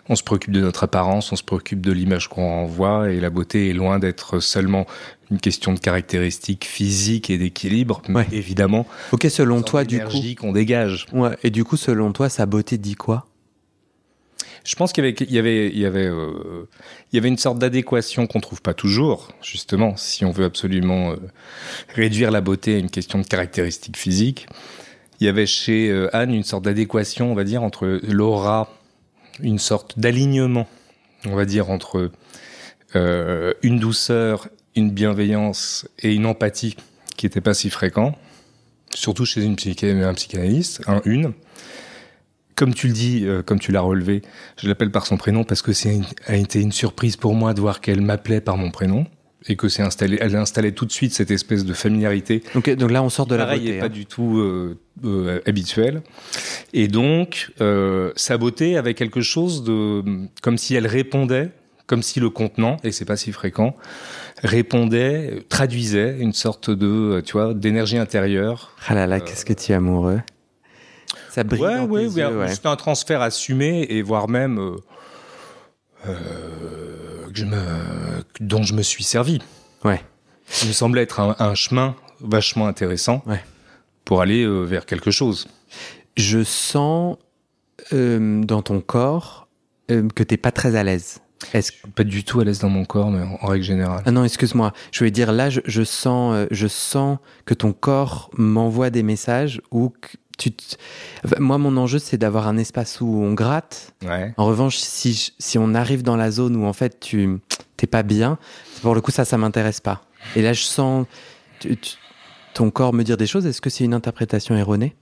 On 0.10 0.16
se 0.16 0.24
préoccupe 0.24 0.52
de 0.52 0.62
notre 0.62 0.84
apparence, 0.84 1.32
on 1.32 1.36
se 1.36 1.44
préoccupe 1.44 1.82
de 1.82 1.92
l'image 1.92 2.28
qu'on 2.30 2.48
renvoie, 2.48 3.12
et 3.12 3.20
la 3.20 3.30
beauté 3.30 3.70
est 3.70 3.74
loin 3.74 4.00
d'être 4.00 4.40
seulement 4.40 4.86
une 5.32 5.40
question 5.40 5.74
de 5.74 5.80
caractéristiques 5.80 6.66
physiques 6.66 7.30
et 7.30 7.38
d'équilibre, 7.38 8.02
mais 8.08 8.16
Ouais. 8.20 8.28
évidemment, 8.32 8.86
Ok, 9.12 9.26
selon 9.30 9.62
toi, 9.62 9.84
du 9.84 10.00
coup. 10.04 10.20
qu'on 10.40 10.52
dégage. 10.52 11.06
Ouais, 11.14 11.36
et 11.44 11.50
du 11.50 11.64
coup, 11.64 11.78
selon 11.78 12.12
toi, 12.12 12.30
sa 12.30 12.46
beauté 12.46 12.78
dit 12.78 12.96
quoi? 12.96 13.26
Je 14.64 14.76
pense 14.76 14.94
qu'il 14.94 15.04
y 15.04 15.08
avait, 15.08 15.16
il 15.20 15.34
y 15.34 15.40
avait, 15.40 15.68
il 15.68 15.78
y 15.78 15.86
avait, 15.86 16.06
euh, 16.06 16.70
il 17.12 17.18
y 17.18 17.20
avait 17.20 17.28
une 17.28 17.38
sorte 17.38 17.60
d'adéquation 17.60 18.28
qu'on 18.28 18.40
trouve 18.40 18.62
pas 18.62 18.74
toujours, 18.74 19.30
justement, 19.42 19.98
si 19.98 20.24
on 20.24 20.32
veut 20.32 20.46
absolument 20.46 21.12
euh, 21.12 21.18
réduire 21.90 22.32
la 22.32 22.40
beauté 22.40 22.76
à 22.76 22.78
une 22.78 22.90
question 22.90 23.20
de 23.20 23.26
caractéristiques 23.26 23.98
physiques. 23.98 24.48
Il 25.20 25.26
y 25.26 25.30
avait 25.30 25.46
chez 25.46 25.90
euh, 25.90 26.16
Anne 26.16 26.34
une 26.34 26.44
sorte 26.44 26.64
d'adéquation, 26.64 27.32
on 27.32 27.36
va 27.36 27.44
dire, 27.44 27.62
entre 27.62 28.00
l'aura, 28.04 28.70
une 29.42 29.60
sorte 29.60 30.00
d'alignement, 30.00 30.68
on 31.26 31.36
va 31.36 31.46
dire, 31.46 31.70
entre 31.70 32.12
une 32.96 33.80
douceur, 33.80 34.50
une 34.76 34.92
bienveillance 34.92 35.88
et 35.98 36.14
une 36.14 36.28
empathie 36.28 36.78
qui 37.18 37.26
n'était 37.26 37.42
pas 37.42 37.56
si 37.56 37.72
fréquent, 37.72 38.16
surtout 38.94 39.26
chez 39.26 39.44
une 39.44 39.56
un 40.04 40.14
psychanalyste, 40.14 40.84
un, 40.86 41.02
une 41.06 41.34
comme 42.56 42.74
tu 42.74 42.88
le 42.88 42.94
dis, 42.94 43.24
euh, 43.26 43.42
comme 43.42 43.60
tu 43.60 43.72
l'as 43.72 43.82
relevé, 43.82 44.22
je 44.62 44.68
l'appelle 44.68 44.92
par 44.92 45.06
son 45.06 45.18
prénom 45.18 45.44
parce 45.44 45.62
que 45.62 45.74
c'est 45.74 46.00
a 46.28 46.36
été 46.36 46.62
une 46.62 46.72
surprise 46.72 47.18
pour 47.18 47.36
moi 47.36 47.54
de 47.54 47.62
voir 47.62 47.82
qu'elle 47.82 48.02
m'appelait 48.02 48.42
par 48.42 48.58
mon 48.58 48.72
prénom 48.72 49.06
et 49.48 49.56
que 49.56 49.68
c'est 49.68 49.82
installé, 49.82 50.18
elle 50.22 50.36
a 50.36 50.42
installé 50.42 50.72
tout 50.72 50.86
de 50.86 50.92
suite 50.92 51.14
cette 51.14 51.32
espèce 51.32 51.66
de 51.66 51.74
familiarité 51.74 52.44
donc, 52.54 52.70
donc 52.70 52.92
là, 52.92 53.04
on 53.04 53.10
sort 53.10 53.26
de 53.26 53.36
la 53.36 53.46
pareil 53.46 53.62
beauté. 53.62 53.76
et 53.76 53.80
pas 53.80 53.86
hein. 53.86 53.90
du 53.90 54.06
tout 54.06 54.38
euh, 54.38 54.80
euh, 55.04 55.42
habituelle. 55.46 56.02
Et 56.74 56.88
donc, 56.88 57.52
euh, 57.62 58.12
sa 58.16 58.38
beauté 58.38 58.78
avait 58.78 58.94
quelque 58.94 59.22
chose 59.22 59.64
de, 59.64 60.04
comme 60.42 60.58
si 60.58 60.76
elle 60.76 60.88
répondait, 60.88 61.50
comme 61.88 62.02
si 62.02 62.20
le 62.20 62.30
contenant, 62.30 62.78
et 62.84 62.92
c'est 62.92 63.06
pas 63.06 63.18
si 63.18 63.32
fréquent, 63.32 63.76
répondait, 64.42 65.44
traduisait 65.50 66.18
une 66.20 66.34
sorte 66.34 66.70
de, 66.70 67.22
tu 67.26 67.34
vois, 67.34 67.54
d'énergie 67.54 67.98
intérieure 67.98 68.76
Ah 68.88 68.96
là 68.96 69.08
là, 69.08 69.20
qu'est-ce 69.20 69.46
que 69.46 69.54
tu 69.54 69.72
es 69.72 69.76
amoureux. 69.76 70.22
Ça 71.30 71.44
brille 71.44 71.62
Ouais, 71.62 71.76
dans 71.78 71.86
ouais, 71.86 72.08
tes 72.08 72.08
ouais, 72.16 72.22
yeux, 72.30 72.38
ouais. 72.40 72.48
C'est 72.56 72.66
un 72.66 72.76
transfert 72.76 73.22
assumé 73.22 73.86
et 73.90 74.02
voire 74.02 74.28
même 74.30 74.60
euh, 74.60 74.76
euh, 76.08 77.28
que 77.32 77.38
je 77.40 77.46
me, 77.46 77.58
dont 78.40 78.64
je 78.64 78.74
me 78.74 78.82
suis 78.82 79.04
servi. 79.04 79.40
Ouais. 79.84 80.02
Il 80.62 80.68
me 80.70 80.74
semblait 80.74 81.02
être 81.04 81.20
un, 81.20 81.36
un 81.40 81.56
chemin 81.56 81.96
vachement 82.22 82.68
intéressant 82.68 83.24
Ouais. 83.26 83.44
pour 84.06 84.22
aller 84.22 84.44
euh, 84.44 84.64
vers 84.64 84.86
quelque 84.86 85.12
chose. 85.12 85.48
Je 86.18 86.44
sens 86.44 87.18
dans 87.92 88.62
ton 88.62 88.80
corps 88.82 89.48
que 89.90 90.24
t'es 90.24 90.38
pas 90.38 90.52
très 90.52 90.76
à 90.76 90.84
l'aise. 90.84 91.20
Est-ce 91.54 91.72
Je 91.74 91.78
suis 91.80 91.88
pas 91.90 92.04
du 92.06 92.24
tout 92.24 92.40
à 92.40 92.46
l'aise 92.46 92.60
dans 92.60 92.70
mon 92.70 92.86
corps, 92.86 93.12
mais 93.12 93.22
en, 93.22 93.38
en 93.42 93.48
règle 93.48 93.66
générale. 93.66 94.02
Ah 94.06 94.12
non, 94.12 94.24
excuse-moi. 94.24 94.72
Je 94.94 95.00
voulais 95.00 95.12
dire 95.12 95.34
là, 95.34 95.50
je, 95.50 95.60
je 95.66 95.84
sens, 95.84 96.34
euh, 96.36 96.46
je 96.52 96.68
sens 96.68 97.18
que 97.46 97.54
ton 97.54 97.74
corps 97.74 98.30
m'envoie 98.38 98.90
des 98.90 99.04
messages 99.04 99.62
ou 99.72 99.90
que 99.90 100.16
tu. 100.38 100.52
te- 100.52 100.76
Enfin, 101.26 101.36
moi, 101.40 101.58
mon 101.58 101.76
enjeu, 101.78 102.00
c'est 102.00 102.18
d'avoir 102.18 102.48
un 102.48 102.58
espace 102.58 103.00
où 103.02 103.08
on 103.08 103.34
gratte. 103.34 103.94
Ouais. 104.04 104.34
En 104.38 104.46
revanche, 104.46 104.78
si 104.78 105.14
je- 105.14 105.32
si 105.40 105.58
on 105.58 105.74
arrive 105.74 106.04
dans 106.04 106.16
la 106.18 106.32
zone 106.32 106.56
où 106.56 106.66
en 106.66 106.74
fait 106.74 107.00
tu 107.00 107.40
t'es 107.78 107.88
pas 107.88 108.04
bien, 108.04 108.38
pour 108.82 108.96
le 108.96 109.02
coup, 109.02 109.12
ça, 109.12 109.26
ça 109.26 109.38
m'intéresse 109.38 109.80
pas. 109.80 110.04
Et 110.36 110.42
là, 110.42 110.54
je 110.54 110.64
sens 110.64 111.06
tu- 111.60 111.76
tu- 111.78 111.96
ton 112.54 112.70
corps 112.72 112.94
me 112.94 113.04
dire 113.04 113.18
des 113.18 113.28
choses. 113.28 113.46
Est-ce 113.46 113.62
que 113.62 113.70
c'est 113.70 113.84
une 113.84 113.94
interprétation 113.94 114.56
erronée? 114.56 114.96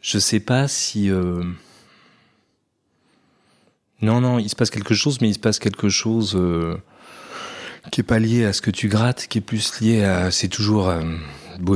Je 0.00 0.18
sais 0.18 0.40
pas 0.40 0.68
si. 0.68 1.10
euh, 1.10 1.42
Non, 4.00 4.20
non, 4.20 4.38
il 4.38 4.48
se 4.48 4.54
passe 4.56 4.70
quelque 4.70 4.94
chose, 4.94 5.20
mais 5.20 5.28
il 5.28 5.34
se 5.34 5.38
passe 5.40 5.58
quelque 5.58 5.88
chose 5.88 6.34
euh, 6.36 6.76
qui 7.90 8.00
est 8.00 8.04
pas 8.04 8.18
lié 8.18 8.44
à 8.44 8.52
ce 8.52 8.60
que 8.62 8.70
tu 8.70 8.88
grattes, 8.88 9.26
qui 9.28 9.38
est 9.38 9.42
plus 9.42 9.80
lié 9.80 10.04
à. 10.04 10.30
C'est 10.30 10.48
toujours, 10.48 10.88
euh, 10.88 11.02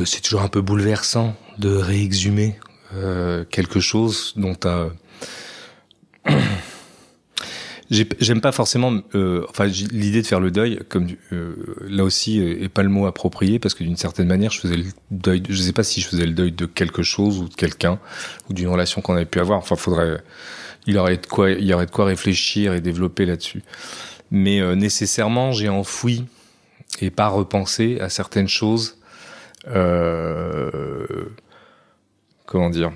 c'est 0.05 0.21
toujours 0.21 0.43
un 0.43 0.49
peu 0.49 0.61
bouleversant 0.61 1.35
de 1.59 1.75
réexhumer 1.75 2.57
euh, 2.95 3.45
quelque 3.51 3.81
chose 3.81 4.33
dont. 4.37 4.57
J'ai- 7.91 8.09
J'aime 8.21 8.41
pas 8.41 8.53
forcément, 8.53 9.01
euh, 9.15 9.45
enfin 9.51 9.67
l'idée 9.67 10.23
de 10.23 10.27
faire 10.27 10.41
le 10.41 10.51
deuil, 10.51 10.79
comme 10.89 11.09
euh, 11.33 11.55
là 11.89 12.05
aussi 12.05 12.41
euh, 12.41 12.63
est 12.65 12.71
pas 12.71 12.83
le 12.83 12.89
mot 12.89 13.05
approprié 13.07 13.59
parce 13.59 13.75
que 13.75 13.85
d'une 13.85 13.99
certaine 13.99 14.29
manière 14.29 14.51
je 14.51 14.61
faisais 14.61 14.77
le 14.77 14.85
deuil. 15.11 15.43
de- 15.43 15.53
je 15.53 15.61
sais 15.61 15.73
pas 15.75 15.83
si 15.83 16.01
je 16.01 16.07
faisais 16.09 16.25
le 16.25 16.33
deuil 16.33 16.53
de 16.53 16.65
quelque 16.65 17.03
chose 17.03 17.39
ou 17.41 17.49
de 17.49 17.55
quelqu'un 17.55 17.99
ou 18.49 18.55
d'une 18.55 18.69
relation 18.69 19.03
qu'on 19.03 19.15
avait 19.15 19.27
pu 19.27 19.41
avoir. 19.41 19.59
Enfin, 19.59 19.77
faudrait, 19.77 20.23
il 20.87 20.97
aurait 20.97 21.19
de 21.19 21.27
quoi, 21.27 21.51
il 21.51 21.67
y 21.67 21.75
aurait 21.75 21.85
de 21.87 21.91
quoi 21.91 22.07
réfléchir 22.07 22.73
et 22.73 22.81
développer 22.81 23.27
là-dessus. 23.27 23.63
Mais 24.33 24.61
euh, 24.61 24.75
nécessairement, 24.75 25.53
j'ai 25.53 25.69
enfoui 25.69 26.25
et 27.01 27.11
pas 27.11 27.29
repensé 27.29 28.01
à 28.01 28.09
certaines 28.09 28.49
choses. 28.49 28.99
Euh, 29.69 31.07
comment 32.47 32.71
dire 32.71 32.93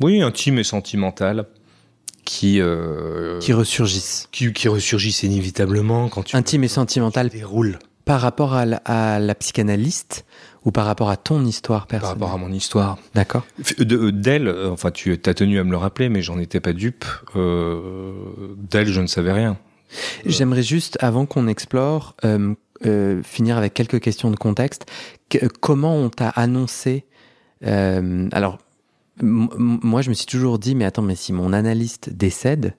Oui, 0.00 0.22
intimes 0.22 0.58
et 0.58 0.64
sentimentales 0.64 1.46
qui 2.24 2.60
euh, 2.60 3.38
qui 3.38 3.52
ressurgissent, 3.52 4.28
qui, 4.32 4.52
qui 4.52 4.68
ressurgissent 4.68 5.22
inévitablement 5.22 6.08
quand 6.08 6.24
tu 6.24 6.34
intime 6.34 6.64
et 6.64 6.68
sentimental 6.68 7.28
déroules 7.28 7.78
par 8.04 8.20
rapport 8.20 8.54
à 8.54 8.64
la, 8.64 8.76
à 8.78 9.20
la 9.20 9.34
psychanalyste 9.34 10.24
ou 10.64 10.72
par 10.72 10.86
rapport 10.86 11.10
à 11.10 11.16
ton 11.16 11.44
histoire 11.44 11.82
par 11.86 12.00
personnelle? 12.00 12.22
rapport 12.22 12.34
à 12.34 12.38
mon 12.38 12.52
histoire. 12.52 12.98
D'accord. 13.14 13.46
D'elle, 13.78 14.48
enfin 14.70 14.90
tu 14.90 15.12
as 15.12 15.34
tenu 15.34 15.58
à 15.60 15.64
me 15.64 15.70
le 15.70 15.76
rappeler, 15.76 16.08
mais 16.08 16.22
j'en 16.22 16.38
étais 16.38 16.60
pas 16.60 16.72
dupe. 16.72 17.04
Euh, 17.36 18.12
D'elle, 18.56 18.88
je 18.88 19.00
ne 19.00 19.06
savais 19.06 19.32
rien. 19.32 19.58
J'aimerais 20.24 20.62
juste, 20.62 20.96
avant 21.00 21.26
qu'on 21.26 21.46
explore, 21.48 22.14
euh, 22.24 22.54
euh, 22.84 23.22
finir 23.22 23.56
avec 23.56 23.74
quelques 23.74 24.00
questions 24.00 24.30
de 24.30 24.36
contexte. 24.36 24.86
Que- 25.28 25.46
comment 25.46 25.96
on 25.96 26.08
t'a 26.10 26.28
annoncé 26.28 27.04
euh, 27.64 28.28
Alors, 28.32 28.58
moi, 29.22 30.02
je 30.02 30.10
me 30.10 30.14
suis 30.14 30.26
toujours 30.26 30.58
dit, 30.58 30.74
mais 30.74 30.84
attends, 30.84 31.02
mais 31.02 31.14
si 31.16 31.32
mon 31.32 31.52
analyste 31.54 32.10
décède, 32.10 32.74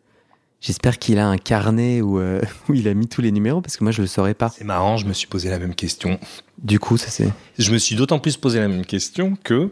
j'espère 0.61 0.99
qu'il 0.99 1.17
a 1.17 1.27
un 1.27 1.37
carnet 1.37 2.01
où, 2.01 2.19
euh, 2.19 2.41
où 2.69 2.73
il 2.75 2.87
a 2.87 2.93
mis 2.93 3.07
tous 3.07 3.21
les 3.21 3.31
numéros, 3.31 3.61
parce 3.61 3.77
que 3.77 3.83
moi, 3.83 3.91
je 3.91 4.01
le 4.01 4.07
saurais 4.07 4.35
pas. 4.35 4.49
C'est 4.49 4.63
marrant, 4.63 4.97
je 4.97 5.05
me 5.07 5.13
suis 5.13 5.27
posé 5.27 5.49
la 5.49 5.57
même 5.59 5.73
question. 5.73 6.19
Du 6.61 6.79
coup, 6.79 6.97
ça 6.97 7.09
c'est. 7.09 7.29
Je 7.57 7.71
me 7.71 7.77
suis 7.77 7.95
d'autant 7.95 8.19
plus 8.19 8.37
posé 8.37 8.59
la 8.59 8.67
même 8.67 8.85
question 8.85 9.35
que 9.43 9.71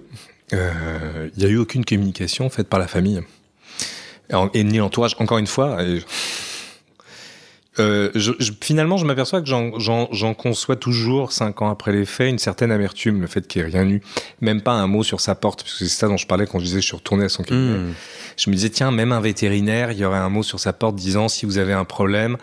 euh, 0.54 1.30
il 1.36 1.40
n'y 1.40 1.46
a 1.46 1.50
eu 1.50 1.58
aucune 1.58 1.86
communication 1.86 2.50
faite 2.50 2.68
par 2.68 2.80
la 2.80 2.88
famille 2.88 3.22
et, 4.54 4.64
ni 4.64 4.78
l'entourage. 4.80 5.16
Encore 5.20 5.38
une 5.38 5.48
fois, 5.48 5.84
et- 5.84 6.04
euh, 7.80 8.10
je, 8.16 8.32
je- 8.40 8.52
finalement, 8.62 8.98
je 8.98 9.06
m'aperçois 9.06 9.42
que 9.42 9.48
j'en- 9.48 10.34
conçois 10.34 10.76
toujours 10.76 11.32
cinq 11.32 11.62
ans 11.62 11.70
après 11.70 11.92
les 11.92 12.06
faits 12.06 12.30
une 12.30 12.40
certaine 12.40 12.72
amertume, 12.72 13.22
le 13.22 13.28
fait 13.28 13.46
qu'il 13.48 13.62
n'y 13.62 13.68
ait 13.68 13.72
rien 13.72 13.90
eu, 13.90 14.02
même 14.42 14.62
pas 14.62 14.74
un 14.74 14.88
mot 14.88 15.04
sur 15.04 15.20
sa 15.22 15.36
porte, 15.36 15.64
parce 15.64 15.74
que 15.78 15.86
c'est 15.86 15.90
ça 15.96 16.08
dont 16.08 16.18
je 16.18 16.28
parlais 16.28 16.46
quand 16.48 16.60
je 16.60 16.66
disais 16.66 16.78
que 16.78 16.82
je 16.82 16.88
suis 16.88 16.96
retourné 16.96 17.26
à 17.26 17.30
son 17.30 17.44
cabinet. 17.44 17.78
Hmm. 17.78 17.94
Je 18.38 18.50
me 18.50 18.56
disais 18.56 18.70
tiens, 18.70 18.92
même 18.92 19.12
un 19.12 19.22
vétérinaire, 19.22 19.92
il 19.92 19.98
y 19.98 20.06
aurait 20.06 20.18
un 20.20 20.30
mot 20.30 20.44
sur 20.44 20.60
sa 20.60 20.74
porte 20.74 20.96
disant 20.96 21.28
si 21.28 21.46
vous 21.46 21.58
avez 21.58 21.74
un 21.74 21.86
problème. 21.86 22.38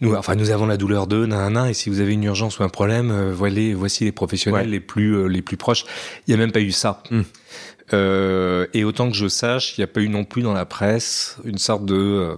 Nous, 0.00 0.14
enfin, 0.14 0.36
nous 0.36 0.50
avons 0.50 0.66
la 0.66 0.76
douleur 0.76 1.08
de 1.08 1.26
nanana, 1.26 1.70
et 1.70 1.74
si 1.74 1.90
vous 1.90 2.00
avez 2.00 2.12
une 2.12 2.22
urgence 2.22 2.58
ou 2.60 2.62
un 2.62 2.68
problème, 2.68 3.10
euh, 3.10 3.32
voilà, 3.34 3.60
voici 3.74 4.04
les 4.04 4.12
professionnels 4.12 4.66
Ouais. 4.66 4.70
les 4.70 4.78
plus 4.80 5.16
euh, 5.16 5.26
les 5.26 5.42
plus 5.42 5.56
proches. 5.56 5.84
Il 6.26 6.30
y 6.30 6.34
a 6.34 6.36
même 6.36 6.52
pas 6.52 6.60
eu 6.60 6.70
ça. 6.70 7.02
Mm. 7.10 7.22
Euh, 7.94 8.66
et 8.74 8.84
autant 8.84 9.08
que 9.10 9.16
je 9.16 9.28
sache, 9.28 9.76
il 9.76 9.80
n'y 9.80 9.84
a 9.84 9.88
pas 9.88 10.00
eu 10.00 10.08
non 10.08 10.24
plus 10.24 10.42
dans 10.42 10.52
la 10.52 10.66
presse 10.66 11.36
une 11.44 11.58
sorte 11.58 11.84
de 11.86 12.36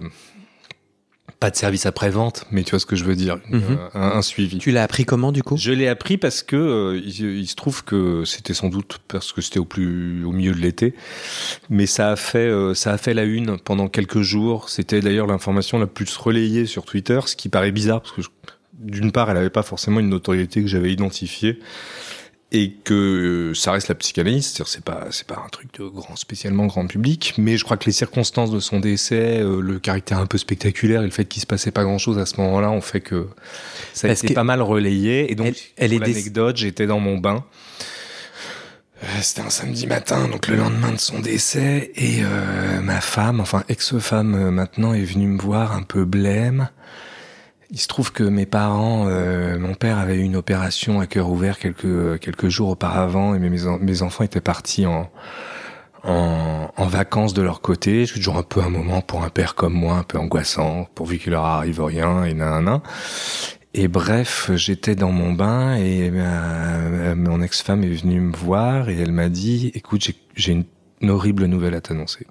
pas 1.41 1.49
de 1.49 1.55
service 1.57 1.85
après 1.87 2.09
vente, 2.11 2.45
mais 2.51 2.63
tu 2.63 2.69
vois 2.69 2.79
ce 2.79 2.85
que 2.85 2.95
je 2.95 3.03
veux 3.03 3.15
dire, 3.15 3.37
Mhm. 3.49 3.61
euh, 3.69 3.75
un, 3.95 4.11
un 4.17 4.21
suivi. 4.21 4.59
Tu 4.59 4.71
l'as 4.71 4.83
appris 4.83 5.03
comment, 5.05 5.31
du 5.33 5.41
coup? 5.43 5.57
Je 5.57 5.71
l'ai 5.73 5.87
appris 5.89 6.17
parce 6.17 6.43
que 6.43 6.55
euh, 6.55 7.01
il, 7.03 7.19
il 7.39 7.47
se 7.47 7.55
trouve 7.55 7.83
que 7.83 8.23
c'était 8.25 8.53
sans 8.53 8.69
doute 8.69 8.99
parce 9.09 9.33
que 9.33 9.41
c'était 9.41 9.59
au 9.59 9.65
plus 9.65 10.23
au 10.23 10.31
milieu 10.31 10.53
de 10.53 10.59
l'été, 10.59 10.93
mais 11.69 11.87
ça 11.87 12.11
a 12.11 12.15
fait 12.15 12.37
euh, 12.47 12.73
ça 12.75 12.91
a 12.93 12.97
fait 12.97 13.13
la 13.15 13.23
une 13.23 13.57
pendant 13.57 13.87
quelques 13.89 14.21
jours. 14.21 14.69
C'était 14.69 15.01
d'ailleurs 15.01 15.25
l'information 15.27 15.79
la 15.79 15.87
plus 15.87 16.15
relayée 16.15 16.65
sur 16.67 16.85
Twitter, 16.85 17.19
ce 17.25 17.35
qui 17.35 17.49
paraît 17.49 17.71
bizarre 17.71 18.01
parce 18.01 18.13
que 18.15 18.21
d'une 18.79 19.11
part 19.11 19.29
elle 19.31 19.37
avait 19.37 19.49
pas 19.49 19.63
forcément 19.63 19.99
une 19.99 20.09
notoriété 20.09 20.61
que 20.61 20.67
j'avais 20.67 20.91
identifiée 20.93 21.59
et 22.53 22.71
que 22.83 22.93
euh, 23.51 23.53
ça 23.53 23.71
reste 23.71 23.87
la 23.87 23.95
psychanalyse, 23.95 24.45
c'est-à-dire 24.47 24.67
c'est 24.67 24.83
pas 24.83 25.07
c'est 25.11 25.25
pas 25.25 25.41
un 25.45 25.49
truc 25.49 25.69
de 25.79 25.85
grand 25.87 26.15
spécialement 26.17 26.65
grand 26.65 26.85
public, 26.85 27.33
mais 27.37 27.55
je 27.57 27.63
crois 27.63 27.77
que 27.77 27.85
les 27.85 27.91
circonstances 27.93 28.51
de 28.51 28.59
son 28.59 28.79
décès, 28.81 29.39
euh, 29.41 29.61
le 29.61 29.79
caractère 29.79 30.17
un 30.19 30.25
peu 30.25 30.37
spectaculaire 30.37 31.01
et 31.01 31.05
le 31.05 31.11
fait 31.11 31.25
qu'il 31.25 31.41
se 31.41 31.47
passait 31.47 31.71
pas 31.71 31.83
grand-chose 31.83 32.17
à 32.19 32.25
ce 32.25 32.35
moment-là 32.41 32.69
ont 32.71 32.81
fait 32.81 32.99
que 33.01 33.27
ça 33.93 34.07
a 34.07 34.11
été 34.11 34.33
pas 34.33 34.43
mal 34.43 34.61
relayé 34.61 35.31
et 35.31 35.35
donc 35.35 35.47
Elle- 35.47 35.55
elle 35.77 35.91
pour 35.91 36.03
est 36.03 36.05
des- 36.07 36.13
l'anecdote, 36.13 36.57
j'étais 36.57 36.87
dans 36.87 36.99
mon 36.99 37.17
bain. 37.17 37.45
Euh, 39.03 39.07
C'était 39.21 39.41
un 39.41 39.49
samedi 39.49 39.87
matin, 39.87 40.27
donc 40.27 40.47
le 40.47 40.57
lendemain 40.57 40.91
de 40.91 40.99
son 40.99 41.19
décès, 41.19 41.91
et 41.95 42.19
euh, 42.21 42.81
ma 42.81 43.01
femme, 43.01 43.39
enfin 43.39 43.63
ex-femme 43.67 44.35
euh, 44.35 44.51
maintenant, 44.51 44.93
est 44.93 45.01
venue 45.03 45.27
me 45.27 45.41
voir 45.41 45.71
un 45.71 45.81
peu 45.83 46.05
blême. 46.05 46.69
Il 47.73 47.79
se 47.79 47.87
trouve 47.87 48.11
que 48.11 48.23
mes 48.23 48.45
parents, 48.45 49.05
euh, 49.07 49.57
mon 49.57 49.75
père 49.75 49.97
avait 49.97 50.15
eu 50.17 50.23
une 50.23 50.35
opération 50.35 50.99
à 50.99 51.07
cœur 51.07 51.29
ouvert 51.29 51.57
quelques 51.57 52.19
quelques 52.19 52.49
jours 52.49 52.69
auparavant, 52.69 53.33
et 53.33 53.39
mes 53.39 53.49
mes, 53.49 53.65
en- 53.65 53.79
mes 53.79 54.01
enfants 54.01 54.23
étaient 54.25 54.41
partis 54.41 54.85
en 54.85 55.09
en, 56.03 56.69
en 56.75 56.85
vacances 56.87 57.33
de 57.33 57.41
leur 57.43 57.61
côté. 57.61 58.05
C'est 58.07 58.15
toujours 58.15 58.37
un 58.37 58.43
peu 58.43 58.59
un 58.61 58.69
moment 58.69 59.01
pour 59.01 59.23
un 59.23 59.29
père 59.29 59.55
comme 59.55 59.73
moi, 59.73 59.97
un 59.97 60.03
peu 60.03 60.17
angoissant, 60.17 60.87
pourvu 60.95 61.19
qu'il 61.19 61.31
leur 61.31 61.45
arrive 61.45 61.81
rien 61.81 62.23
et 62.25 62.33
nan 62.33 62.81
Et 63.75 63.87
bref, 63.87 64.49
j'étais 64.55 64.95
dans 64.95 65.11
mon 65.11 65.31
bain 65.33 65.75
et 65.75 66.09
ma- 66.11 67.15
mon 67.15 67.41
ex-femme 67.41 67.83
est 67.83 67.93
venue 67.93 68.19
me 68.19 68.35
voir 68.35 68.89
et 68.89 68.97
elle 68.99 69.11
m'a 69.11 69.29
dit, 69.29 69.71
écoute, 69.75 70.09
j'ai 70.35 70.51
une, 70.51 70.65
une 71.01 71.09
horrible 71.11 71.45
nouvelle 71.45 71.75
à 71.75 71.81
t'annoncer. 71.81 72.25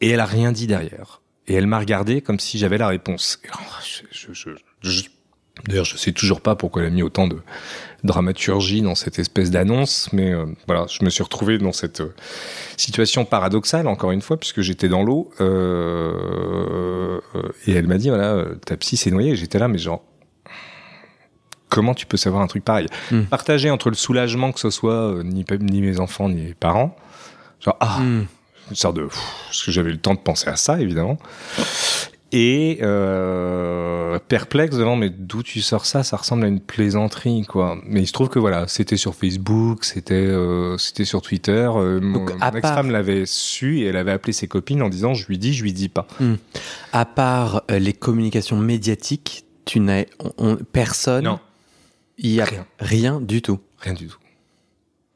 Et 0.00 0.08
elle 0.10 0.20
a 0.20 0.26
rien 0.26 0.52
dit 0.52 0.66
derrière. 0.66 1.20
Et 1.48 1.54
elle 1.54 1.66
m'a 1.66 1.78
regardé 1.78 2.20
comme 2.22 2.40
si 2.40 2.58
j'avais 2.58 2.78
la 2.78 2.88
réponse. 2.88 3.38
Alors, 3.52 3.80
je- 4.12 4.32
je- 4.32 4.50
je- 4.82 5.02
D'ailleurs, 5.66 5.86
je 5.86 5.96
sais 5.96 6.12
toujours 6.12 6.42
pas 6.42 6.54
pourquoi 6.54 6.82
elle 6.82 6.88
a 6.88 6.90
mis 6.90 7.02
autant 7.02 7.26
de 7.28 7.38
dramaturgie 8.04 8.82
dans 8.82 8.94
cette 8.94 9.18
espèce 9.18 9.50
d'annonce, 9.50 10.10
mais 10.12 10.30
euh, 10.30 10.44
voilà, 10.66 10.84
je 10.90 11.02
me 11.02 11.08
suis 11.08 11.22
retrouvé 11.22 11.56
dans 11.56 11.72
cette 11.72 12.02
euh, 12.02 12.14
situation 12.76 13.24
paradoxale, 13.24 13.88
encore 13.88 14.10
une 14.12 14.20
fois, 14.20 14.36
puisque 14.36 14.60
j'étais 14.60 14.88
dans 14.88 15.02
l'eau, 15.02 15.30
euh, 15.40 17.20
euh, 17.34 17.42
et 17.66 17.72
elle 17.72 17.86
m'a 17.86 17.96
dit, 17.96 18.10
voilà, 18.10 18.44
ta 18.66 18.76
psy 18.76 18.98
s'est 18.98 19.10
noyée, 19.10 19.34
j'étais 19.34 19.58
là, 19.58 19.66
mais 19.66 19.78
genre, 19.78 20.04
comment 21.68 21.94
tu 21.94 22.06
peux 22.06 22.16
savoir 22.18 22.42
un 22.42 22.46
truc 22.48 22.64
pareil? 22.64 22.86
Mm. 23.10 23.22
Partagé 23.22 23.70
entre 23.70 23.88
le 23.88 23.96
soulagement 23.96 24.52
que 24.52 24.60
ce 24.60 24.70
soit 24.70 25.22
ni, 25.24 25.44
ni 25.60 25.80
mes 25.80 26.00
enfants, 26.00 26.28
ni 26.28 26.42
mes 26.42 26.54
parents, 26.54 26.96
genre, 27.60 27.76
ah, 27.80 27.98
Hmm. 28.00 28.24
Une 28.70 28.76
sorte 28.76 28.96
de 28.96 29.04
pff, 29.04 29.18
parce 29.46 29.64
que 29.64 29.70
j'avais 29.72 29.90
eu 29.90 29.94
le 29.94 29.98
temps 30.00 30.14
de 30.14 30.20
penser 30.20 30.48
à 30.48 30.56
ça 30.56 30.80
évidemment 30.80 31.18
et 32.32 32.78
euh, 32.82 34.18
perplexe 34.18 34.76
devant 34.76 34.96
mais 34.96 35.10
d'où 35.10 35.42
tu 35.44 35.60
sors 35.62 35.86
ça? 35.86 36.02
Ça 36.02 36.16
ressemble 36.16 36.44
à 36.44 36.48
une 36.48 36.58
plaisanterie 36.60 37.44
quoi 37.48 37.78
mais 37.86 38.02
il 38.02 38.06
se 38.06 38.12
trouve 38.12 38.28
que 38.28 38.40
voilà 38.40 38.66
c'était 38.66 38.96
sur 38.96 39.14
Facebook 39.14 39.84
c'était 39.84 40.14
euh, 40.14 40.76
c'était 40.76 41.04
sur 41.04 41.22
Twitter 41.22 41.68
euh, 41.76 42.00
Donc, 42.00 42.34
mon 42.36 42.50
ex-femme 42.56 42.90
l'avait 42.90 43.26
su 43.26 43.78
et 43.80 43.84
elle 43.86 43.96
avait 43.96 44.10
appelé 44.12 44.32
ses 44.32 44.48
copines 44.48 44.82
en 44.82 44.88
disant 44.88 45.14
je 45.14 45.26
lui 45.28 45.38
dis 45.38 45.54
je 45.54 45.62
lui 45.62 45.72
dis 45.72 45.88
pas 45.88 46.06
À 46.92 47.04
part 47.04 47.62
euh, 47.70 47.78
les 47.78 47.92
communications 47.92 48.56
médiatiques, 48.56 49.44
tu 49.64 49.78
n'as 49.80 50.02
on- 50.18 50.32
on- 50.38 50.56
personne. 50.56 51.24
non 51.24 51.38
Il 52.18 52.32
y 52.32 52.40
a 52.40 52.44
Rien. 52.44 52.66
rien 52.80 53.20
du 53.20 53.40
tout. 53.42 53.60
rien 53.78 53.94
du 53.94 54.08
tout 54.08 54.18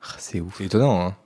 Ah, 0.02 0.14
C'est 0.18 0.40
ouf. 0.40 0.54
c'est 0.58 0.64
étonnant 0.66 1.00
hein 1.08 1.16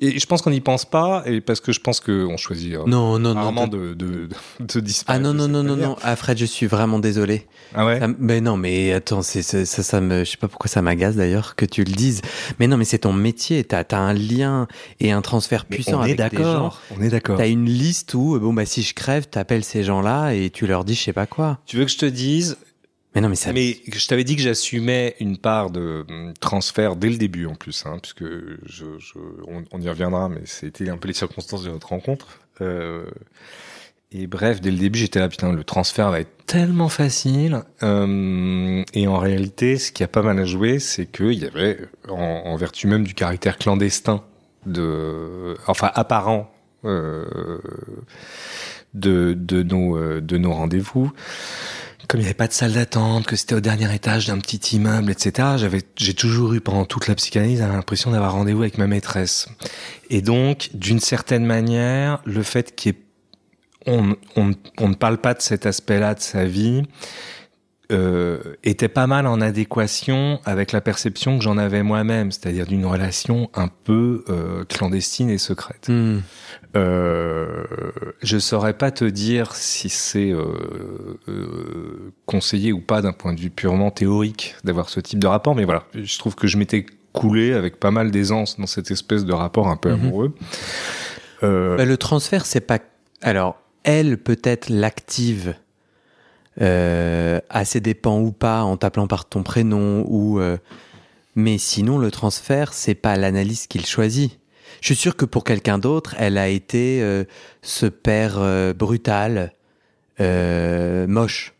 et 0.00 0.18
je 0.18 0.26
pense 0.26 0.42
qu'on 0.42 0.50
n'y 0.50 0.60
pense 0.60 0.84
pas 0.84 1.22
et 1.26 1.40
parce 1.40 1.60
que 1.60 1.72
je 1.72 1.80
pense 1.80 2.00
qu'on 2.00 2.36
choisit 2.36 2.74
euh, 2.74 2.82
Non, 2.86 3.18
non, 3.18 3.34
non. 3.34 3.40
rarement 3.40 3.66
de, 3.66 3.94
de, 3.94 4.28
de, 4.60 4.80
de 4.80 4.90
Ah 5.06 5.18
non, 5.18 5.34
non, 5.34 5.48
non, 5.48 5.62
non, 5.62 5.76
non. 5.76 5.96
Ah, 6.02 6.16
Fred, 6.16 6.38
je 6.38 6.44
suis 6.44 6.66
vraiment 6.66 6.98
désolé. 6.98 7.46
ah 7.74 7.86
ouais 7.86 8.00
Ça 8.00 8.08
mais 8.18 8.40
non, 8.40 8.56
mais 8.56 8.92
attends, 8.92 9.22
c'est, 9.22 9.42
ça, 9.42 9.64
ça 9.64 10.00
me, 10.00 10.24
je 10.24 10.30
sais 10.32 10.36
pas 10.36 10.48
pourquoi 10.48 10.68
ça 10.68 10.82
m'agace 10.82 11.16
d'ailleurs 11.16 11.56
que 11.56 11.64
tu 11.66 11.84
le 11.84 11.92
dises. 11.92 12.22
Mais 12.58 12.66
non, 12.66 12.76
mais 12.76 12.84
c'est 12.84 12.98
ton 12.98 13.12
métier. 13.12 13.64
T'as, 13.64 13.84
t'as 13.84 13.98
un 13.98 14.12
lien 14.12 14.66
et 15.00 15.12
un 15.12 15.22
transfert 15.22 15.64
Mais 15.70 15.76
puissant 15.76 16.00
on 16.00 16.04
est 16.04 16.18
avec 16.20 16.32
des 16.32 16.42
gens. 16.44 16.52
d'accord 16.52 16.80
on 16.98 17.02
est 17.02 17.08
d'accord 17.10 17.38
T'as 17.38 17.48
une 17.48 17.66
liste 17.66 18.14
où, 18.14 18.38
bon, 18.38 18.52
bah, 18.52 18.66
si 18.66 18.82
je 18.82 18.94
crève, 18.94 19.26
t'appelles 19.26 19.64
ces 19.64 19.84
gens-là 19.84 20.32
et 20.32 20.50
tu 20.50 20.66
leur 20.66 20.84
dis 20.84 20.94
je 20.94 21.02
sais 21.02 21.12
pas 21.12 21.26
quoi. 21.26 21.58
tu 21.66 21.76
veux 21.76 21.84
que 21.84 21.90
je 21.90 21.98
te 21.98 22.06
dise 22.06 22.56
Mais 23.14 23.20
non, 23.20 23.28
mais 23.28 23.36
ça. 23.36 23.52
Mais 23.52 23.78
je 23.92 24.06
t'avais 24.08 24.24
dit 24.24 24.36
que 24.36 24.42
j'assumais 24.42 25.14
une 25.20 25.36
part 25.38 25.70
de 25.70 26.04
hum, 26.08 26.34
transfert 26.40 26.96
dès 26.96 27.10
le 27.10 27.16
début 27.16 27.46
en 27.46 27.54
plus, 27.54 27.84
hein, 27.86 27.98
puisque 28.00 28.24
je, 28.24 28.98
je, 28.98 29.18
on, 29.46 29.80
y 29.80 29.88
reviendra, 29.88 30.28
mais 30.28 30.42
c'était 30.44 30.88
un 30.88 30.96
peu 30.96 31.08
les 31.08 31.14
circonstances 31.14 31.64
de 31.64 31.70
notre 31.70 31.88
rencontre. 31.88 32.40
Euh, 32.60 33.04
et 34.16 34.28
bref, 34.28 34.60
dès 34.60 34.70
le 34.70 34.78
début, 34.78 35.00
j'étais 35.00 35.18
là, 35.18 35.28
putain, 35.28 35.52
le 35.52 35.64
transfert 35.64 36.10
va 36.10 36.20
être 36.20 36.46
tellement 36.46 36.88
facile. 36.88 37.62
Euh, 37.82 38.84
et 38.94 39.08
en 39.08 39.18
réalité, 39.18 39.76
ce 39.76 39.90
qui 39.90 40.04
a 40.04 40.08
pas 40.08 40.22
mal 40.22 40.38
à 40.38 40.44
jouer, 40.44 40.78
c'est 40.78 41.06
qu'il 41.06 41.32
y 41.32 41.44
avait, 41.44 41.78
en, 42.08 42.14
en 42.14 42.56
vertu 42.56 42.86
même 42.86 43.04
du 43.04 43.14
caractère 43.14 43.58
clandestin, 43.58 44.22
de, 44.66 45.56
enfin 45.66 45.90
apparent, 45.94 46.50
euh, 46.84 47.58
de, 48.94 49.34
de 49.36 49.62
nos, 49.62 49.96
euh, 49.96 50.20
de 50.20 50.38
nos 50.38 50.52
rendez-vous, 50.52 51.12
comme 52.08 52.20
il 52.20 52.24
n'y 52.24 52.28
avait 52.28 52.34
pas 52.34 52.48
de 52.48 52.52
salle 52.52 52.72
d'attente, 52.72 53.26
que 53.26 53.36
c'était 53.36 53.54
au 53.54 53.60
dernier 53.60 53.92
étage 53.94 54.26
d'un 54.26 54.38
petit 54.38 54.76
immeuble, 54.76 55.10
etc., 55.10 55.48
j'avais, 55.56 55.82
j'ai 55.96 56.14
toujours 56.14 56.52
eu 56.54 56.60
pendant 56.60 56.84
toute 56.84 57.08
la 57.08 57.14
psychanalyse 57.14 57.60
l'impression 57.60 58.10
d'avoir 58.10 58.32
rendez-vous 58.32 58.62
avec 58.62 58.78
ma 58.78 58.86
maîtresse. 58.86 59.48
Et 60.10 60.22
donc, 60.22 60.70
d'une 60.74 61.00
certaine 61.00 61.46
manière, 61.46 62.20
le 62.24 62.42
fait 62.42 62.78
qu'on 63.86 64.16
on, 64.36 64.88
ne 64.88 64.94
parle 64.94 65.18
pas 65.18 65.34
de 65.34 65.42
cet 65.42 65.66
aspect-là 65.66 66.14
de 66.14 66.20
sa 66.20 66.44
vie 66.44 66.82
euh, 67.92 68.38
était 68.62 68.88
pas 68.88 69.06
mal 69.06 69.26
en 69.26 69.40
adéquation 69.40 70.40
avec 70.44 70.72
la 70.72 70.80
perception 70.80 71.36
que 71.38 71.44
j'en 71.44 71.58
avais 71.58 71.82
moi-même, 71.82 72.32
c'est-à-dire 72.32 72.66
d'une 72.66 72.86
relation 72.86 73.50
un 73.54 73.68
peu 73.68 74.24
euh, 74.28 74.64
clandestine 74.64 75.28
et 75.30 75.38
secrète. 75.38 75.88
Hmm. 75.88 76.20
Euh, 76.76 77.64
je 78.22 78.38
saurais 78.38 78.72
pas 78.74 78.90
te 78.90 79.04
dire 79.04 79.54
si 79.54 79.88
c'est 79.88 80.30
euh, 80.32 80.44
euh, 81.28 82.12
conseillé 82.26 82.72
ou 82.72 82.80
pas 82.80 83.02
d'un 83.02 83.12
point 83.12 83.32
de 83.32 83.40
vue 83.40 83.50
purement 83.50 83.90
théorique 83.90 84.56
d'avoir 84.64 84.88
ce 84.88 85.00
type 85.00 85.18
de 85.18 85.26
rapport, 85.26 85.54
mais 85.54 85.64
voilà, 85.64 85.84
je 85.94 86.18
trouve 86.18 86.34
que 86.34 86.46
je 86.46 86.56
m'étais 86.58 86.86
coulé 87.12 87.52
avec 87.52 87.78
pas 87.78 87.90
mal 87.92 88.10
d'aisance 88.10 88.58
dans 88.58 88.66
cette 88.66 88.90
espèce 88.90 89.24
de 89.24 89.32
rapport 89.32 89.68
un 89.68 89.76
peu 89.76 89.90
Mhm. 89.90 89.94
amoureux. 90.00 90.34
Euh, 91.42 91.76
Bah, 91.76 91.84
le 91.84 91.96
transfert, 91.96 92.44
c'est 92.46 92.60
pas 92.60 92.78
Alors, 93.22 93.56
elle 93.84 94.18
peut-être 94.18 94.68
l'active 94.68 95.54
euh, 96.60 97.40
à 97.50 97.64
ses 97.64 97.80
dépens 97.80 98.20
ou 98.20 98.32
pas, 98.32 98.62
en 98.62 98.76
t'appelant 98.76 99.06
par 99.06 99.24
ton 99.26 99.42
prénom 99.42 100.04
ou. 100.08 100.38
euh, 100.40 100.56
mais 101.36 101.58
sinon, 101.58 101.98
le 101.98 102.10
transfert, 102.12 102.72
c'est 102.72 102.94
pas 102.94 103.16
l'analyse 103.16 103.66
qu'il 103.66 103.84
choisit. 103.86 104.38
Je 104.80 104.86
suis 104.86 104.96
sûr 104.96 105.16
que 105.16 105.24
pour 105.24 105.42
quelqu'un 105.44 105.78
d'autre, 105.78 106.14
elle 106.18 106.38
a 106.38 106.48
été 106.48 107.02
euh, 107.02 107.24
ce 107.62 107.86
père 107.86 108.38
brutal, 108.74 109.52
moche. 110.20 111.54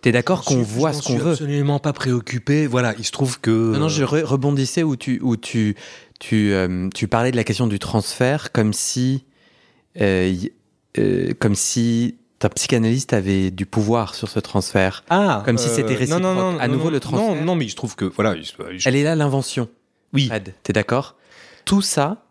T'es 0.00 0.12
d'accord 0.12 0.44
qu'on 0.44 0.62
voit 0.62 0.92
ce 0.92 1.02
qu'on 1.02 1.14
Je 1.14 1.18
suis 1.18 1.24
veut? 1.24 1.32
absolument 1.32 1.78
pas 1.80 1.92
préoccupé. 1.92 2.68
Voilà, 2.68 2.94
il 2.98 3.04
se 3.04 3.10
trouve 3.10 3.40
que. 3.40 3.50
Non, 3.50 3.80
non, 3.80 3.88
je 3.88 4.04
re- 4.04 4.22
rebondissais 4.22 4.84
où 4.84 4.94
tu, 4.94 5.18
où 5.22 5.36
tu, 5.36 5.74
tu, 6.20 6.52
tu 6.94 7.08
parlais 7.08 7.32
de 7.32 7.36
la 7.36 7.42
question 7.44 7.66
du 7.66 7.80
transfert 7.80 8.52
comme 8.52 8.72
si, 8.72 9.24
comme 9.96 11.54
si 11.54 12.16
ta 12.38 12.48
psychanalyste 12.48 13.12
avait 13.12 13.50
du 13.50 13.66
pouvoir 13.66 14.14
sur 14.14 14.28
ce 14.28 14.38
transfert. 14.38 15.04
Ah, 15.10 15.42
Comme 15.44 15.58
si 15.58 15.68
c'était 15.68 15.82
non, 16.06 16.20
non, 16.20 16.28
réciproque. 16.28 16.54
non, 16.54 16.58
À 16.60 16.68
nouveau, 16.68 16.84
non, 16.86 16.90
le 16.90 17.00
transfert. 17.00 17.34
Non, 17.36 17.44
non, 17.44 17.54
mais 17.56 17.64
se 17.70 17.76
trouve 17.76 17.96
que 17.96 18.04
voilà. 18.04 18.36
je- 18.40 18.88
Elle 18.88 18.96
est 18.96 19.02
là 19.02 19.14
l'invention. 19.16 19.68
oui. 20.12 20.30
T'es 20.62 20.72
d'accord? 20.72 21.16
Tout 21.64 21.82
ça, 21.82 22.24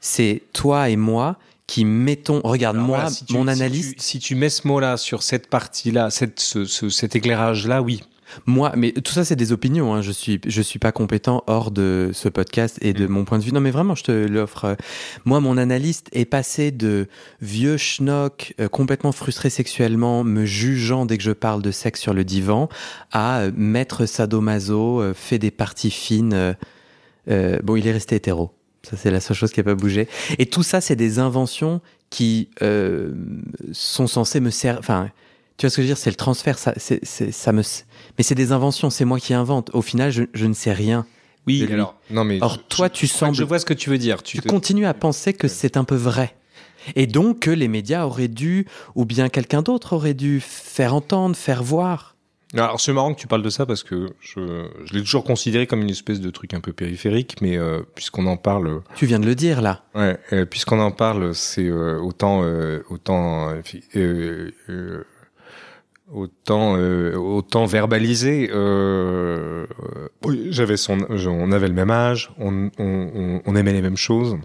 c'est 0.00 0.42
toi 0.52 0.90
et 0.90 0.96
moi 0.96 1.36
qui 1.66 1.84
mettons. 1.84 2.40
Regarde, 2.44 2.76
Alors 2.76 2.86
moi, 2.86 2.96
voilà, 2.98 3.10
si 3.10 3.24
tu- 3.24 3.32
mon 3.34 3.48
si 3.52 3.58
tu- 3.94 3.94
Si 3.98 4.18
tu, 4.20 4.34
mets 4.36 4.50
ce 4.50 4.68
mot-là 4.68 4.96
sur 4.96 5.22
cette 5.22 5.48
partie-là, 5.48 6.10
cette, 6.10 6.38
ce- 6.38 6.64
ce- 6.66 6.88
cet 6.90 7.16
éclairage-là, 7.16 7.82
oui. 7.82 8.02
Moi, 8.46 8.72
mais 8.76 8.92
tout 8.92 9.12
ça, 9.12 9.24
c'est 9.24 9.36
des 9.36 9.52
opinions. 9.52 9.94
Hein. 9.94 10.02
Je 10.02 10.12
suis, 10.12 10.40
je 10.46 10.62
suis 10.62 10.78
pas 10.78 10.92
compétent 10.92 11.42
hors 11.46 11.70
de 11.70 12.10
ce 12.12 12.28
podcast 12.28 12.78
et 12.82 12.92
de 12.92 13.06
Mm. 13.06 13.10
mon 13.10 13.24
point 13.24 13.38
de 13.38 13.44
vue. 13.44 13.52
Non, 13.52 13.60
mais 13.60 13.70
vraiment, 13.70 13.94
je 13.94 14.04
te 14.04 14.12
l'offre. 14.12 14.76
Moi, 15.24 15.40
mon 15.40 15.56
analyste 15.56 16.08
est 16.12 16.24
passé 16.24 16.70
de 16.70 17.08
vieux 17.40 17.76
schnock 17.76 18.54
euh, 18.60 18.68
complètement 18.68 19.12
frustré 19.12 19.50
sexuellement, 19.50 20.24
me 20.24 20.44
jugeant 20.44 21.06
dès 21.06 21.16
que 21.18 21.22
je 21.24 21.32
parle 21.32 21.62
de 21.62 21.70
sexe 21.70 22.00
sur 22.00 22.14
le 22.14 22.24
divan, 22.24 22.68
à 23.12 23.40
euh, 23.40 23.52
maître 23.56 24.06
sadomaso, 24.06 25.00
euh, 25.00 25.14
fait 25.14 25.38
des 25.38 25.50
parties 25.50 25.90
fines. 25.90 26.32
euh, 26.34 26.52
euh, 27.28 27.58
bon, 27.62 27.76
il 27.76 27.86
est 27.86 27.92
resté 27.92 28.16
hétéro. 28.16 28.52
Ça, 28.82 28.96
c'est 28.96 29.10
la 29.10 29.20
seule 29.20 29.36
chose 29.36 29.50
qui 29.52 29.58
n'a 29.60 29.64
pas 29.64 29.74
bougé. 29.74 30.08
Et 30.38 30.46
tout 30.46 30.62
ça, 30.62 30.80
c'est 30.80 30.94
des 30.96 31.18
inventions 31.18 31.80
qui 32.08 32.50
sont 33.72 34.06
censées 34.06 34.38
me 34.38 34.50
servir. 34.50 34.78
Enfin, 34.78 35.10
tu 35.56 35.66
vois 35.66 35.70
ce 35.70 35.76
que 35.76 35.82
je 35.82 35.86
veux 35.86 35.94
dire? 35.94 35.98
C'est 35.98 36.10
le 36.10 36.16
transfert. 36.16 36.58
Ça, 36.58 36.74
ça 36.76 37.52
me. 37.52 37.62
Mais 38.18 38.24
c'est 38.24 38.34
des 38.34 38.52
inventions. 38.52 38.90
C'est 38.90 39.04
moi 39.04 39.18
qui 39.20 39.34
invente. 39.34 39.70
Au 39.74 39.82
final, 39.82 40.10
je, 40.10 40.24
je 40.34 40.46
ne 40.46 40.54
sais 40.54 40.72
rien. 40.72 41.06
Oui, 41.46 41.60
de 41.60 41.66
lui. 41.66 41.74
alors. 41.74 41.94
Non, 42.10 42.24
mais. 42.24 42.38
Or, 42.42 42.54
je- 42.54 42.76
toi, 42.76 42.88
je- 42.88 42.98
tu 42.98 43.06
je 43.06 43.12
sembles- 43.12 43.34
Je 43.36 43.44
vois 43.44 43.58
ce 43.58 43.66
que 43.66 43.74
tu 43.74 43.88
veux 43.90 43.98
dire. 43.98 44.22
Tu 44.22 44.38
Tu 44.38 44.42
te- 44.42 44.48
continues 44.48 44.86
à 44.86 44.94
penser 44.94 45.32
que 45.32 45.48
c'est 45.48 45.76
un 45.76 45.84
peu 45.84 45.94
vrai. 45.96 46.34
Et 46.94 47.06
donc 47.08 47.40
que 47.40 47.50
les 47.50 47.66
médias 47.68 48.04
auraient 48.06 48.28
dû, 48.28 48.66
ou 48.94 49.04
bien 49.04 49.28
quelqu'un 49.28 49.62
d'autre 49.62 49.94
aurait 49.94 50.14
dû 50.14 50.40
faire 50.40 50.94
entendre, 50.94 51.34
faire 51.34 51.62
voir. 51.64 52.14
Alors, 52.54 52.80
c'est 52.80 52.92
marrant 52.92 53.12
que 53.12 53.18
tu 53.20 53.26
parles 53.26 53.42
de 53.42 53.50
ça 53.50 53.66
parce 53.66 53.82
que 53.82 54.10
je, 54.20 54.68
je 54.84 54.94
l'ai 54.94 55.00
toujours 55.00 55.24
considéré 55.24 55.66
comme 55.66 55.82
une 55.82 55.90
espèce 55.90 56.20
de 56.20 56.30
truc 56.30 56.54
un 56.54 56.60
peu 56.60 56.72
périphérique, 56.72 57.36
mais 57.42 57.56
euh, 57.56 57.82
puisqu'on 57.96 58.26
en 58.26 58.36
parle. 58.36 58.82
Tu 58.94 59.04
viens 59.06 59.18
de 59.18 59.26
le 59.26 59.34
dire 59.34 59.60
là. 59.62 59.82
Ouais, 59.96 60.16
euh, 60.32 60.44
puisqu'on 60.46 60.78
en 60.78 60.92
parle, 60.92 61.34
c'est 61.34 61.66
euh, 61.66 61.98
autant, 62.00 62.42
euh, 62.44 62.82
autant, 62.88 63.48
euh, 63.50 63.62
fi- 63.64 63.82
euh, 63.96 64.52
euh, 64.68 65.04
autant, 66.12 66.76
euh, 66.76 67.14
autant 67.16 67.66
verbalisé. 67.66 68.48
Euh, 68.52 69.66
j'avais 70.50 70.76
son, 70.76 70.98
je- 71.16 71.28
on 71.28 71.52
avait 71.52 71.68
le 71.68 71.74
même 71.74 71.90
âge, 71.90 72.30
on, 72.38 72.70
on, 72.78 73.40
on, 73.44 73.56
aimait 73.56 73.72
les 73.72 73.82
mêmes 73.82 73.96
choses, 73.96 74.36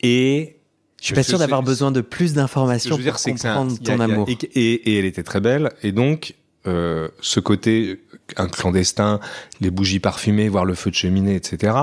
et 0.00 0.56
Je 1.00 1.06
suis 1.06 1.14
pas 1.14 1.22
sûr 1.22 1.38
d'avoir 1.38 1.62
besoin 1.62 1.90
de 1.92 2.00
plus 2.00 2.34
d'informations 2.34 2.96
dire, 2.96 3.14
pour 3.14 3.22
comprendre 3.22 3.78
ton 3.78 4.00
amour. 4.00 4.28
Et, 4.28 4.32
et- 4.54 4.90
et 4.92 4.98
elle 4.98 5.04
était 5.04 5.22
très 5.22 5.40
belle. 5.40 5.72
Et 5.82 5.92
donc, 5.92 6.34
euh, 6.66 7.08
ce 7.20 7.40
côté, 7.40 8.00
un 8.36 8.48
clandestin, 8.48 9.20
les 9.60 9.70
bougies 9.70 10.00
parfumées, 10.00 10.48
voir 10.48 10.64
le 10.64 10.74
feu 10.74 10.90
de 10.90 10.94
cheminée, 10.94 11.34
etc. 11.34 11.74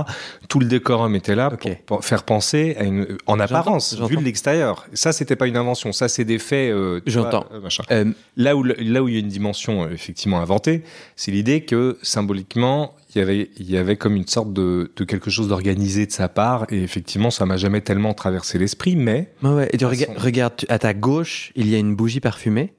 Tout 0.50 0.60
le 0.60 0.66
décorum 0.66 1.16
était 1.16 1.36
là 1.36 1.52
pour, 1.86 2.04
faire 2.04 2.24
penser 2.24 2.76
à 2.80 2.84
une, 2.84 3.18
en 3.28 3.40
apparence, 3.40 3.96
vu 4.00 4.18
de 4.18 4.22
l'extérieur. 4.24 4.88
Ça, 4.94 5.14
c'était 5.14 5.36
pas 5.36 5.48
une 5.48 5.58
invention. 5.58 5.92
Ça, 5.94 6.08
c'est 6.08 6.26
des 6.26 6.40
faits. 6.40 6.72
euh, 6.72 7.00
J'entends. 7.06 7.46
euh. 7.54 7.70
Euh, 7.92 8.06
Là 8.38 8.56
où, 8.56 8.64
là 8.64 9.04
où 9.04 9.08
il 9.08 9.14
y 9.14 9.18
a 9.18 9.20
une 9.20 9.28
dimension 9.28 9.84
euh, 9.84 9.90
effectivement 9.92 10.40
inventée, 10.40 10.84
c'est 11.16 11.32
l'idée 11.32 11.62
que 11.62 12.00
symboliquement, 12.02 12.96
il 13.14 13.20
y 13.20 13.22
avait, 13.22 13.50
il 13.58 13.70
y 13.70 13.78
avait 13.78 13.98
comme 13.98 14.16
une 14.16 14.26
sorte 14.28 14.54
de, 14.54 14.92
de 14.96 15.04
quelque 15.04 15.30
chose 15.30 15.48
d'organisé 15.50 16.06
de 16.08 16.12
sa 16.12 16.28
part. 16.30 16.66
Et 16.72 16.82
effectivement, 16.82 17.30
ça 17.30 17.46
m'a 17.46 17.58
jamais 17.58 17.82
tellement 17.82 18.14
traversé 18.14 18.58
l'esprit, 18.58 18.96
mais 18.96 19.32
ouais, 19.44 19.50
ouais. 19.52 19.70
Et 19.74 19.78
tu 19.78 19.86
façon. 19.86 20.14
regardes, 20.18 20.66
à 20.70 20.80
ta 20.80 20.94
gauche, 20.94 21.52
il 21.56 21.68
y 21.70 21.76
a 21.76 21.78
une 21.78 21.96
bougie 21.96 22.20
parfumée. 22.22 22.74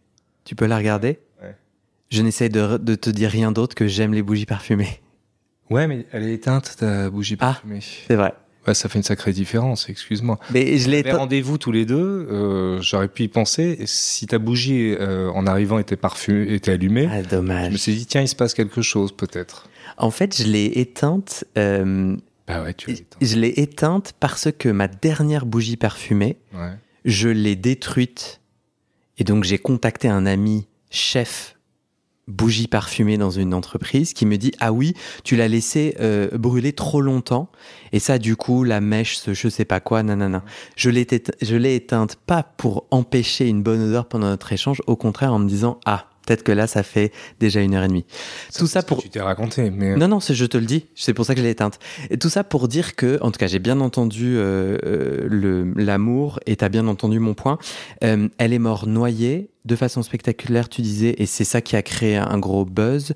Tu 0.44 0.56
peux 0.56 0.66
la 0.66 0.78
regarder. 0.78 1.20
Je 2.12 2.22
n'essaye 2.22 2.51
de, 2.51 2.77
de 2.77 2.94
te 2.94 3.09
dire 3.11 3.31
rien 3.31 3.53
d'autre 3.53 3.75
que 3.75 3.87
j'aime 3.87 4.12
les 4.12 4.22
bougies 4.22 4.44
parfumées. 4.46 5.01
Ouais, 5.70 5.87
mais 5.87 6.05
elle 6.12 6.25
est 6.25 6.35
éteinte, 6.35 6.75
ta 6.79 7.09
bougie 7.09 7.37
Ah. 7.40 7.55
parfumée. 7.55 7.81
C'est 8.07 8.16
vrai. 8.16 8.35
Ouais, 8.66 8.75
ça 8.75 8.88
fait 8.90 8.98
une 8.98 9.03
sacrée 9.03 9.33
différence, 9.33 9.88
excuse-moi. 9.88 10.38
Mais 10.53 10.77
je 10.79 10.90
l'ai 10.90 11.11
rendez-vous 11.11 11.57
tous 11.59 11.72
les 11.72 11.85
deux, 11.87 12.29
euh, 12.31 12.81
j'aurais 12.83 13.09
pu 13.09 13.22
y 13.25 13.29
penser. 13.29 13.79
Si 13.87 14.27
ta 14.27 14.38
bougie, 14.38 14.94
euh, 15.01 15.31
en 15.31 15.46
arrivant, 15.46 15.79
était 15.79 15.96
parfumée, 15.96 16.53
était 16.53 16.72
allumée, 16.72 17.09
Ah, 17.11 17.20
je 17.22 17.25
me 17.25 17.31
dommage. 17.31 17.75
suis 17.77 17.94
dit, 17.96 18.07
tiens, 18.07 18.20
il 18.20 18.29
se 18.29 18.37
passe 18.37 18.53
quelque 18.55 18.83
chose, 18.83 19.11
peut-être. 19.16 19.68
En 19.96 20.11
fait, 20.11 20.37
je 20.37 20.44
l'ai 20.46 20.66
éteinte. 20.66 21.44
euh, 21.59 22.14
Bah 22.46 22.62
ouais, 22.62 22.75
tu 22.75 22.88
l'as 22.90 22.98
éteint. 22.98 23.18
je 23.22 23.37
l'ai 23.37 23.55
éteinte 23.57 24.12
parce 24.20 24.48
que 24.57 24.68
ma 24.68 24.87
dernière 24.87 25.44
bougie 25.46 25.77
parfumée, 25.79 26.37
Ouais. 26.55 26.72
je 27.07 27.31
l'ai 27.31 27.57
détruite. 27.57 28.40
Et 29.18 29.25
donc, 29.25 29.42
j'ai 29.44 29.59
contacté 29.59 30.09
un 30.09 30.25
ami 30.27 30.68
chef 30.90 31.57
bougie 32.28 32.68
parfumée 32.68 33.18
dans 33.18 33.30
une 33.30 33.52
entreprise 33.54 34.12
qui 34.12 34.26
me 34.26 34.37
dit 34.38 34.52
Ah 34.61 34.72
oui, 34.72 34.94
tu 35.24 35.37
l'as 35.37 35.48
laissé 35.48 35.96
euh, 36.00 36.28
brûler 36.38 36.72
trop 36.72 37.00
longtemps. 37.00 37.48
Et 37.92 37.98
ça, 37.98 38.18
du 38.18 38.37
coup, 38.37 38.64
la 38.64 38.80
mèche, 38.80 39.16
ce 39.18 39.35
je 39.35 39.48
sais 39.48 39.64
pas 39.64 39.80
quoi, 39.80 40.02
nanana. 40.02 40.44
Je 40.76 40.90
l'ai 40.90 41.06
je 41.42 41.56
l'ai 41.56 41.74
éteinte 41.74 42.16
pas 42.26 42.42
pour 42.42 42.87
empêcher 42.90 43.48
une 43.48 43.62
bonne 43.62 43.82
odeur 43.82 44.06
pendant 44.06 44.28
notre 44.28 44.52
échange, 44.52 44.80
au 44.87 44.96
contraire 44.96 45.32
en 45.35 45.38
me 45.40 45.48
disant 45.48 45.78
Ah, 45.85 46.06
peut-être 46.24 46.44
que 46.44 46.52
là, 46.52 46.66
ça 46.68 46.82
fait 46.85 47.12
déjà 47.40 47.61
une 47.61 47.74
heure 47.74 47.82
et 47.85 47.88
demie. 47.88 48.04
Tout 48.56 48.66
ça 48.68 48.80
ce 48.80 48.85
que 48.87 48.88
pour. 48.88 49.02
Tu 49.02 49.11
t'es 49.11 49.20
raconté, 49.20 49.70
mais. 49.70 49.96
Non, 49.96 50.06
non, 50.08 50.20
je 50.20 50.44
te 50.46 50.56
le 50.56 50.64
dis, 50.64 50.87
c'est 50.94 51.14
pour 51.14 51.26
ça 51.26 51.35
que 51.35 51.40
je 51.40 51.44
l'ai 51.44 51.50
éteinte. 51.50 51.80
Et 52.11 52.16
tout 52.18 52.28
ça 52.30 52.44
pour 52.44 52.68
dire 52.68 52.94
que, 52.94 53.18
en 53.20 53.30
tout 53.32 53.38
cas, 53.38 53.48
j'ai 53.48 53.58
bien 53.58 53.80
entendu 53.80 54.37
euh, 54.37 54.78
euh, 54.85 55.26
le- 55.28 55.72
l'amour 55.76 56.38
et 56.46 56.54
t'as 56.56 56.68
bien 56.68 56.87
entendu 56.87 57.18
mon 57.18 57.35
point. 57.35 57.58
Euh, 58.04 58.28
elle 58.38 58.52
est 58.52 58.58
morte 58.61 58.87
noyée 58.87 59.50
de 59.64 59.77
façon 59.77 60.03
spectaculaire, 60.03 60.68
tu 60.68 60.83
disais, 60.83 61.14
et 61.18 61.27
c'est 61.27 61.44
ça 61.44 61.61
qui 61.61 61.77
a 61.77 61.83
créé 61.83 62.16
un 62.16 62.38
gros 62.38 62.64
buzz. 62.64 63.12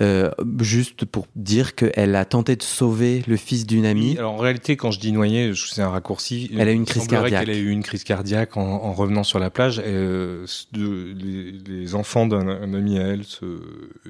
Euh, 0.00 0.28
juste 0.58 1.04
pour 1.04 1.28
dire 1.36 1.76
qu'elle 1.76 2.16
a 2.16 2.24
tenté 2.24 2.56
de 2.56 2.64
sauver 2.64 3.22
le 3.28 3.36
fils 3.36 3.64
d'une 3.64 3.82
Oui, 3.84 3.86
amie. 3.88 4.18
alors 4.18 4.32
en 4.32 4.38
réalité, 4.38 4.76
quand 4.76 4.90
je 4.90 4.98
dis 4.98 5.12
noyer, 5.12 5.52
je- 5.54 5.68
c'est 5.68 5.82
un 5.82 5.88
raccourci. 5.88 6.50
Elle 6.58 6.66
a 6.66 6.72
eu 6.72 6.74
une 6.74 6.84
crise 6.84 7.06
cardiaque. 7.06 7.46
qu'elle 7.46 7.54
a 7.54 7.56
eu 7.56 7.70
une 7.70 7.84
crise 7.84 8.02
cardiaque 8.02 8.56
en, 8.56 8.62
en 8.62 8.92
revenant 8.92 9.22
sur 9.22 9.38
la 9.38 9.50
plage. 9.50 9.78
Et, 9.78 9.82
euh, 9.86 10.46
les, 10.72 11.52
les 11.52 11.94
enfants 11.94 12.26
d'un 12.26 12.48
un 12.48 12.74
ami 12.74 12.98
à 12.98 13.02
elle 13.02 13.22
se, 13.22 13.44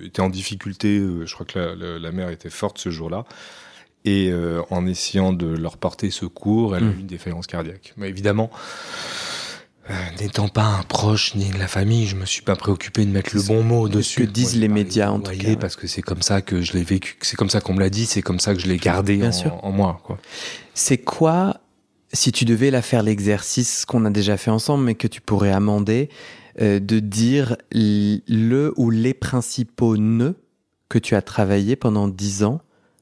étaient 0.03 0.23
en 0.23 0.31
difficulté. 0.31 0.97
euh, 0.99 1.27
Je 1.27 1.35
crois 1.35 1.45
que 1.45 1.59
la, 1.59 1.75
la- 1.75 1.99
la 1.99 2.13
mère 2.13 2.31
était 2.31 2.49
forte 2.49 2.79
ce 2.79 2.89
jour-là. 2.89 3.27
Et 4.07 4.31
euh, 4.31 4.63
en 4.71 4.87
essayant 4.87 5.35
de 5.35 5.47
leur 5.49 5.77
porter 5.77 6.11
secours, 6.11 6.77
elle 6.77 6.85
a 6.85 6.87
Mm. 6.87 6.97
eu 6.97 7.01
une 7.01 7.07
défaillance 7.07 7.47
cardiaque. 7.47 7.93
Mais 7.99 8.09
évidemment, 8.09 8.51
n'étant 10.21 10.49
pas 10.49 10.65
un 10.65 10.83
proche 10.83 11.35
ni 11.35 11.51
de 11.51 11.59
la 11.59 11.69
famille, 11.69 12.07
je 12.07 12.17
me 12.17 12.25
suis 12.25 12.43
pas 12.43 12.57
préoccupé 12.57 13.05
de 13.05 13.11
mettre 13.11 13.35
le 13.37 13.43
bon 13.43 13.63
mot 13.63 13.87
c'est 13.87 13.93
ce 13.93 13.97
dessus. 13.99 14.21
que 14.23 14.27
disent 14.31 14.57
les 14.57 14.69
médias, 14.69 15.11
en 15.11 15.21
tout 15.21 15.33
cas. 15.33 15.57
Parce 15.57 15.77
que 15.77 15.87
c'est 15.87 16.03
comme 16.03 16.23
ça 16.23 16.41
que 16.43 16.63
je 16.63 16.73
l'ai 16.73 16.85
vécu, 16.85 17.17
c'est 17.23 17.37
comme 17.37 17.51
ça 17.51 17.61
qu'on 17.61 17.75
me 17.75 17.81
l'a 17.81 17.91
dit, 17.91 18.07
c'est 18.07 18.23
comme 18.23 18.41
ça 18.41 18.55
que 18.55 18.61
je 18.61 18.67
l'ai 18.67 18.79
gardé 18.79 19.17
Bien 19.17 19.29
en, 19.29 19.33
sûr. 19.33 19.65
en 19.65 19.73
moi. 19.73 20.01
C'est 20.73 20.99
quoi, 20.99 21.61
si 22.13 22.33
tu 22.33 22.45
devais 22.45 22.71
la 22.71 22.83
faire 22.83 23.03
l'exercice 23.03 23.85
qu'on 23.85 24.05
a 24.07 24.11
déjà 24.11 24.37
fait 24.37 24.51
ensemble, 24.51 24.85
mais 24.85 24.95
que 24.95 25.07
tu 25.07 25.21
pourrais 25.21 25.53
amender, 25.53 26.09
euh, 26.61 26.79
de 26.81 26.99
dire 27.01 27.57
le 27.73 28.73
ou 28.77 28.91
les 28.91 29.13
principaux 29.15 29.97
nœuds 29.97 30.37
que 30.89 30.99
tu 30.99 31.15
as 31.15 31.23
travaillé 31.23 31.77
pendant 31.77 32.09
dix 32.09 32.43
ans 32.45 32.61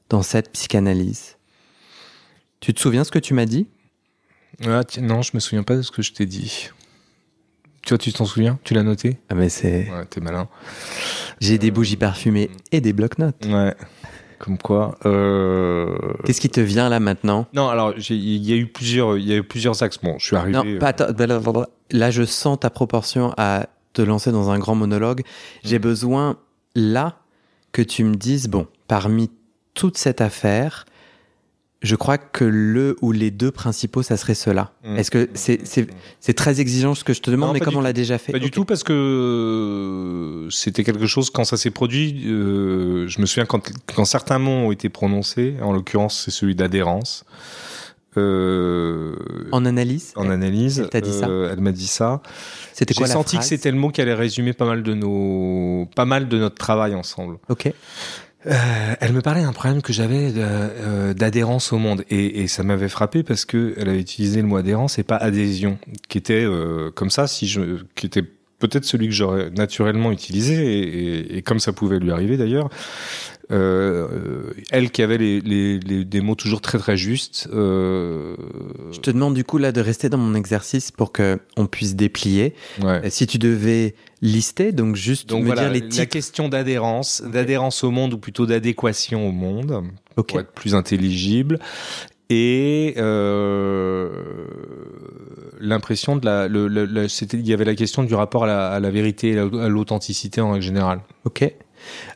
dans 0.09 0.21
cette 0.21 0.51
psychanalyse? 0.51 1.37
Tu 2.59 2.73
te 2.73 2.79
souviens 2.79 3.03
ce 3.03 3.11
que 3.11 3.19
tu 3.19 3.33
m'as 3.33 3.45
dit? 3.45 3.67
Ah, 4.65 4.83
tiens, 4.83 5.03
non, 5.03 5.21
je 5.21 5.31
me 5.33 5.39
souviens 5.39 5.63
pas 5.63 5.75
de 5.75 5.81
ce 5.81 5.91
que 5.91 6.01
je 6.01 6.13
t'ai 6.13 6.25
dit. 6.25 6.69
Tu 7.85 7.89
vois, 7.89 7.97
tu 7.97 8.13
t'en 8.13 8.25
souviens? 8.25 8.59
Tu 8.63 8.73
l'as 8.73 8.83
noté? 8.83 9.17
Ah 9.29 9.35
mais 9.35 9.49
c'est, 9.49 9.89
Ouais, 9.91 10.05
t'es 10.09 10.21
malin. 10.21 10.47
j'ai 11.41 11.57
des 11.57 11.69
bougies 11.71 11.97
parfumées 11.97 12.49
et 12.71 12.79
des 12.79 12.93
blocs-notes. 12.93 13.45
Ouais. 13.45 13.75
Comme 14.39 14.57
quoi. 14.57 14.97
Euh... 15.05 15.95
Qu'est-ce 16.25 16.39
qui 16.41 16.49
te 16.49 16.59
vient 16.61 16.87
là 16.89 16.99
maintenant? 16.99 17.47
Non, 17.53 17.67
alors 17.69 17.93
j'ai- 17.97 18.15
il 18.15 18.43
y 18.43 18.53
a 18.53 18.55
eu 18.55 18.67
plusieurs, 18.67 19.17
il 19.17 19.25
y 19.25 19.33
a 19.33 19.37
eu 19.37 19.43
plusieurs 19.43 19.81
axes. 19.83 19.99
Bon, 20.01 20.17
je 20.19 20.25
suis 20.25 20.35
arrivé. 20.35 20.51
Non, 20.73 20.79
pas 20.79 20.87
attends, 20.87 21.11
blablabla. 21.13 21.67
là 21.91 22.11
je 22.11 22.23
sens 22.23 22.59
ta 22.59 22.69
proportion 22.69 23.33
à 23.37 23.67
te 23.93 24.01
lancer 24.01 24.31
dans 24.31 24.49
un 24.49 24.59
grand 24.59 24.75
monologue. 24.75 25.21
J'ai 25.63 25.77
Mhm. 25.77 25.83
besoin 25.83 26.37
là 26.75 27.17
que 27.71 27.81
tu 27.81 28.03
me 28.03 28.15
dises 28.15 28.47
bon, 28.47 28.67
parmi 28.87 29.29
toute 29.73 29.97
cette 29.97 30.19
affaire, 30.21 30.85
je 31.83 31.95
crois 31.95 32.17
que 32.17 32.43
le 32.45 32.95
ou 33.01 33.11
les 33.11 33.29
deux 33.29 33.51
principaux, 33.51 34.01
ça 34.03 34.15
serait 34.17 34.33
cela. 34.35 34.71
Mm. 34.85 34.95
Est-ce 34.97 35.11
que 35.11 35.29
c'est 35.33 35.67
c'est- 35.67 35.87
c'est 36.21 36.33
très 36.33 36.59
exigeant 36.61 36.95
ce 36.95 37.03
que 37.03 37.13
je 37.13 37.21
te 37.21 37.29
demande, 37.29 37.49
Non, 37.49 37.53
mais 37.53 37.59
comme 37.59 37.75
on 37.75 37.81
l'a 37.81 37.93
déjà 37.93 38.17
fait 38.17 38.31
Pas 38.31 38.39
du 38.39 38.49
tout 38.51 38.63
parce 38.65 38.83
que 38.83 38.93
euh, 38.93 40.49
c'était 40.49 40.83
quelque 40.83 41.05
chose 41.07 41.29
quand 41.29 41.43
ça 41.43 41.57
s'est 41.57 41.71
produit. 41.71 42.23
euh, 42.27 43.07
je 43.07 43.19
me 43.21 43.25
souviens 43.25 43.45
quand, 43.45 43.69
quand 43.95 44.05
certains 44.05 44.39
mots 44.39 44.67
ont 44.67 44.71
été 44.71 44.89
prononcés, 44.89 45.55
en 45.61 45.73
l'occurrence 45.73 46.21
c'est 46.23 46.31
celui 46.31 46.55
d'adhérence. 46.55 47.25
euh, 48.17 49.15
En 49.51 49.65
analyse, 49.65 50.13
en 50.15 50.29
analyse, 50.29 50.79
elle 50.79 50.89
t'a 50.89 51.01
dit 51.01 51.11
ça 51.11 51.27
euh, 51.27 51.49
elle 51.51 51.59
m'a 51.61 51.71
dit 51.71 51.87
ça. 51.87 52.21
c'était 52.73 52.93
J'ai 52.93 52.99
quoi 52.99 53.07
la 53.07 53.13
senti 53.13 53.37
que 53.37 53.43
c'était 53.43 53.71
le 53.71 53.77
mot 53.77 53.89
qui 53.89 54.01
allait 54.01 54.13
résumer 54.13 54.53
pas 54.53 54.65
mal 54.65 54.83
de 54.83 54.93
nos, 54.93 55.87
pas 55.95 56.05
mal 56.05 56.27
de 56.27 56.37
notre 56.37 56.55
travail 56.55 56.93
ensemble. 56.95 57.37
Ok. 57.49 57.71
Euh, 58.45 58.95
elle 58.99 59.13
me 59.13 59.21
parlait 59.21 59.41
d'un 59.41 59.53
problème 59.53 59.81
que 59.81 59.93
j'avais 59.93 60.33
euh, 60.35 61.13
d'adhérence 61.13 61.71
au 61.71 61.77
monde 61.77 62.03
et, 62.09 62.47
ça 62.47 62.63
m'avait 62.63 62.89
frappé 62.89 63.23
parce 63.23 63.45
que 63.45 63.73
elle 63.77 63.89
avait 63.89 63.99
utilisé 63.99 64.41
le 64.41 64.47
mot 64.47 64.57
adhérence 64.57 64.99
et 64.99 65.03
pas 65.03 65.15
adhésion, 65.15 65.77
qui 66.09 66.17
était 66.17 66.43
euh, 66.43 66.91
comme 66.91 67.09
ça, 67.09 67.25
qui 67.27 68.05
était 68.05 68.23
peut-être 68.59 68.85
celui 68.85 69.07
que 69.07 69.13
j'aurais 69.13 69.49
naturellement 69.49 70.11
utilisé 70.11 71.37
et 71.37 71.41
comme 71.41 71.59
ça 71.59 71.73
pouvait 71.73 71.99
lui 71.99 72.11
arriver 72.11 72.37
d'ailleurs. 72.37 72.69
Euh, 73.51 74.51
elle 74.71 74.89
qui 74.89 75.01
avait 75.01 75.17
les, 75.17 75.41
les- 75.41 75.77
les- 75.79 76.05
des 76.05 76.21
mots 76.21 76.35
toujours 76.35 76.61
très 76.61 76.77
très 76.77 76.95
justes. 76.95 77.49
euh, 77.53 78.35
Je 78.91 78.99
te 78.99 79.11
demande 79.11 79.33
du 79.33 79.43
coup 79.43 79.57
là 79.57 79.71
de 79.73 79.81
rester 79.81 80.07
dans 80.09 80.17
mon 80.17 80.33
exercice 80.33 80.91
pour 80.91 81.11
que 81.11 81.39
on 81.57 81.65
puisse 81.65 81.95
déplier. 81.95 82.53
ouais. 82.81 83.01
Euh, 83.05 83.09
Si 83.09 83.27
tu 83.27 83.37
devais 83.39 83.95
lister, 84.21 84.71
donc 84.71 84.95
juste 84.95 85.27
Donc 85.29 85.41
me 85.41 85.47
voilà, 85.47 85.63
dire 85.63 85.71
les 85.73 85.81
la 85.81 85.87
titres. 85.87 86.09
question 86.09 86.47
d'adhérence, 86.47 87.21
d'adhérence 87.21 87.83
au 87.83 87.91
monde 87.91 88.13
ou 88.13 88.17
plutôt 88.17 88.45
d'adéquation 88.45 89.27
au 89.27 89.31
monde. 89.33 89.83
Pour 90.15 90.39
être 90.39 90.51
plus 90.53 90.73
intelligible 90.75 91.59
et 92.29 92.93
euh, 92.97 94.09
l'impression 95.59 96.15
de 96.15 96.25
la, 96.25 96.47
le, 96.47 96.67
le- 96.67 96.85
le- 96.85 97.07
c'était, 97.07 97.37
il 97.37 97.47
y 97.47 97.53
avait 97.53 97.65
la 97.65 97.75
question 97.75 98.03
du 98.03 98.13
rapport 98.15 98.43
à 98.45 98.47
la, 98.47 98.67
à 98.69 98.79
la 98.79 98.89
vérité 98.91 99.31
et 99.31 99.39
à 99.39 99.67
l'authenticité 99.67 100.41
en 100.41 100.51
règle 100.51 100.63
générale. 100.63 101.01
Ok. 101.25 101.51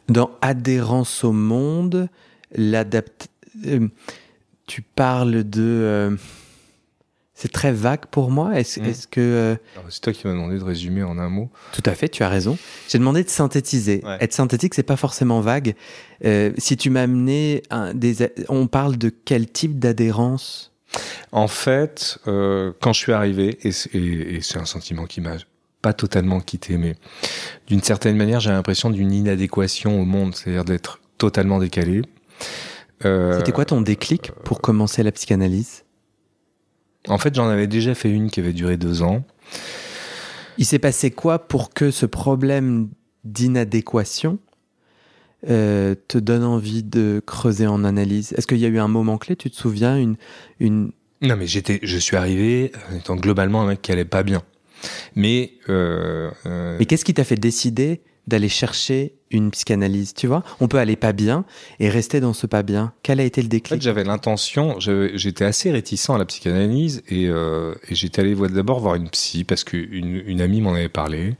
Dans 0.10 0.32
adhérence 0.42 1.24
au 1.24 1.32
monde, 1.32 2.10
l'adapt. 2.56 3.30
euh, 3.66 3.88
tu 4.68 4.82
parles 4.82 5.44
de. 5.44 5.62
euh, 5.64 6.16
c'est 7.34 7.52
très 7.52 7.72
vague 7.72 8.08
pour 8.08 8.32
moi. 8.32 8.60
Est-ce 8.60 8.80
Mm. 8.80 8.86
est-ce 8.86 9.08
que. 9.08 9.22
euh, 9.22 9.56
Alors, 9.76 9.86
C'est 9.92 10.02
toi 10.02 10.12
qui 10.14 10.26
m'as 10.26 10.34
demandé 10.34 10.58
de 10.58 10.64
résumer 10.64 11.04
en 11.04 11.20
un 11.20 11.30
mot. 11.30 11.50
Tout 11.72 11.84
à 11.86 11.94
fait, 11.94 12.10
tu 12.10 12.24
as 12.24 12.30
raison. 12.30 12.58
J'ai 12.90 12.98
demandé 12.98 13.24
de 13.24 13.30
synthétiser. 13.30 14.02
Ouais. 14.04 14.18
Être 14.22 14.34
synthétique, 14.34 14.74
c'est 14.74 14.82
pas 14.84 14.96
forcément 14.98 15.40
vague. 15.42 15.76
Si 16.58 16.78
tu 16.78 16.90
m'as 16.90 17.04
amené 17.04 17.62
un, 17.70 17.94
des, 17.94 18.30
on 18.50 18.66
parle 18.68 18.98
de 18.98 19.10
quel 19.10 19.48
type 19.50 19.78
d'adhérence? 19.80 20.72
En 21.32 21.48
fait, 21.48 22.18
euh, 22.28 22.72
quand 22.82 22.94
je 22.94 23.00
suis 23.00 23.12
arrivé, 23.12 23.60
et 23.62 23.72
c'est, 23.72 23.94
et- 23.94 24.36
et 24.38 24.42
c'est 24.42 24.58
un 24.58 24.66
sentiment 24.66 25.06
qui 25.06 25.22
m'a 25.22 25.36
pas 25.88 25.94
totalement 25.94 26.42
quitté, 26.42 26.76
mais 26.76 26.96
d'une 27.68 27.82
certaine 27.82 28.18
manière, 28.18 28.42
j'ai 28.42 28.50
l'impression 28.50 28.90
d'une 28.90 29.14
inadéquation 29.14 30.02
au 30.02 30.04
monde, 30.04 30.36
c'est-à-dire 30.36 30.66
d'être 30.66 31.00
totalement 31.18 31.60
décalé. 31.60 32.02
Euh, 33.06 33.38
C'était 33.38 33.54
quoi 33.54 33.64
ton 33.64 33.80
déclic 33.80 34.34
pour 34.44 34.60
commencer 34.60 35.02
la 35.02 35.14
psychanalyse? 35.14 35.86
En 37.08 37.18
fait, 37.18 37.34
j'en 37.34 37.48
avais 37.48 37.68
déjà 37.68 37.96
fait 37.96 38.10
une 38.10 38.30
qui 38.30 38.42
avait 38.42 38.52
duré 38.52 38.76
deux 38.76 39.02
ans. 39.02 39.24
Il 40.58 40.66
s'est 40.66 40.78
passé 40.78 41.10
quoi 41.10 41.48
pour 41.48 41.74
que 41.74 41.90
ce 41.90 42.06
problème 42.06 42.90
d'inadéquation 43.24 44.40
euh, 45.50 45.96
te 46.10 46.18
donne 46.18 46.44
envie 46.44 46.84
de 46.84 47.22
creuser 47.26 47.66
en 47.66 47.86
analyse? 47.86 48.34
Est-ce 48.34 48.46
qu'il 48.46 48.58
y 48.58 48.66
a 48.66 48.70
eu 48.70 48.80
un 48.80 48.90
moment 48.90 49.18
clé? 49.18 49.38
Tu 49.38 49.50
te 49.50 49.56
souviens 49.56 49.96
une, 49.98 50.18
une... 50.60 50.92
Non, 51.22 51.38
mais 51.38 51.48
j'étais, 51.48 51.80
je 51.82 51.98
suis 51.98 52.18
arrivé 52.18 52.74
en 52.92 52.96
étant 52.98 53.16
globalement 53.16 53.62
un 53.62 53.68
mec 53.68 53.82
qui 53.82 53.94
allait 53.94 54.04
pas 54.04 54.24
bien. 54.24 54.44
Mais, 55.16 55.52
euh, 55.70 56.30
euh, 56.46 56.76
Mais 56.80 56.86
qu'est-ce 56.86 57.06
qui 57.06 57.14
t'a 57.14 57.24
fait 57.24 57.36
décider 57.36 58.02
d'aller 58.28 58.50
chercher 58.50 59.14
une 59.32 59.52
psychanalyse 59.52 60.14
Tu 60.14 60.28
vois, 60.28 60.44
on 60.60 60.68
peut 60.68 60.78
aller 60.80 60.96
pas 60.98 61.14
bien 61.14 61.46
et 61.80 61.90
rester 61.90 62.20
dans 62.20 62.34
ce 62.34 62.46
pas 62.46 62.62
bien. 62.64 62.94
Quel 63.04 63.20
a 63.22 63.24
été 63.24 63.42
le 63.42 63.48
en 63.48 63.50
fait, 63.50 63.56
déclic? 63.58 63.82
j'avais 63.82 64.04
l'intention, 64.04 64.78
j'étais 64.80 65.46
assez 65.46 65.72
réticent 65.72 66.10
à 66.10 66.18
la 66.18 66.26
psychanalyse 66.26 67.04
et, 67.10 67.28
euh, 67.28 67.74
et 67.90 67.96
j'étais 67.96 68.22
allé 68.22 68.34
voir- 68.34 68.50
d'abord 68.50 68.80
voir 68.82 68.96
une 68.96 69.10
psy 69.10 69.44
parce 69.46 69.64
qu'une 69.64 70.22
une 70.26 70.42
amie 70.42 70.60
m'en 70.62 70.74
avait 70.74 70.90
parlé. 70.90 71.36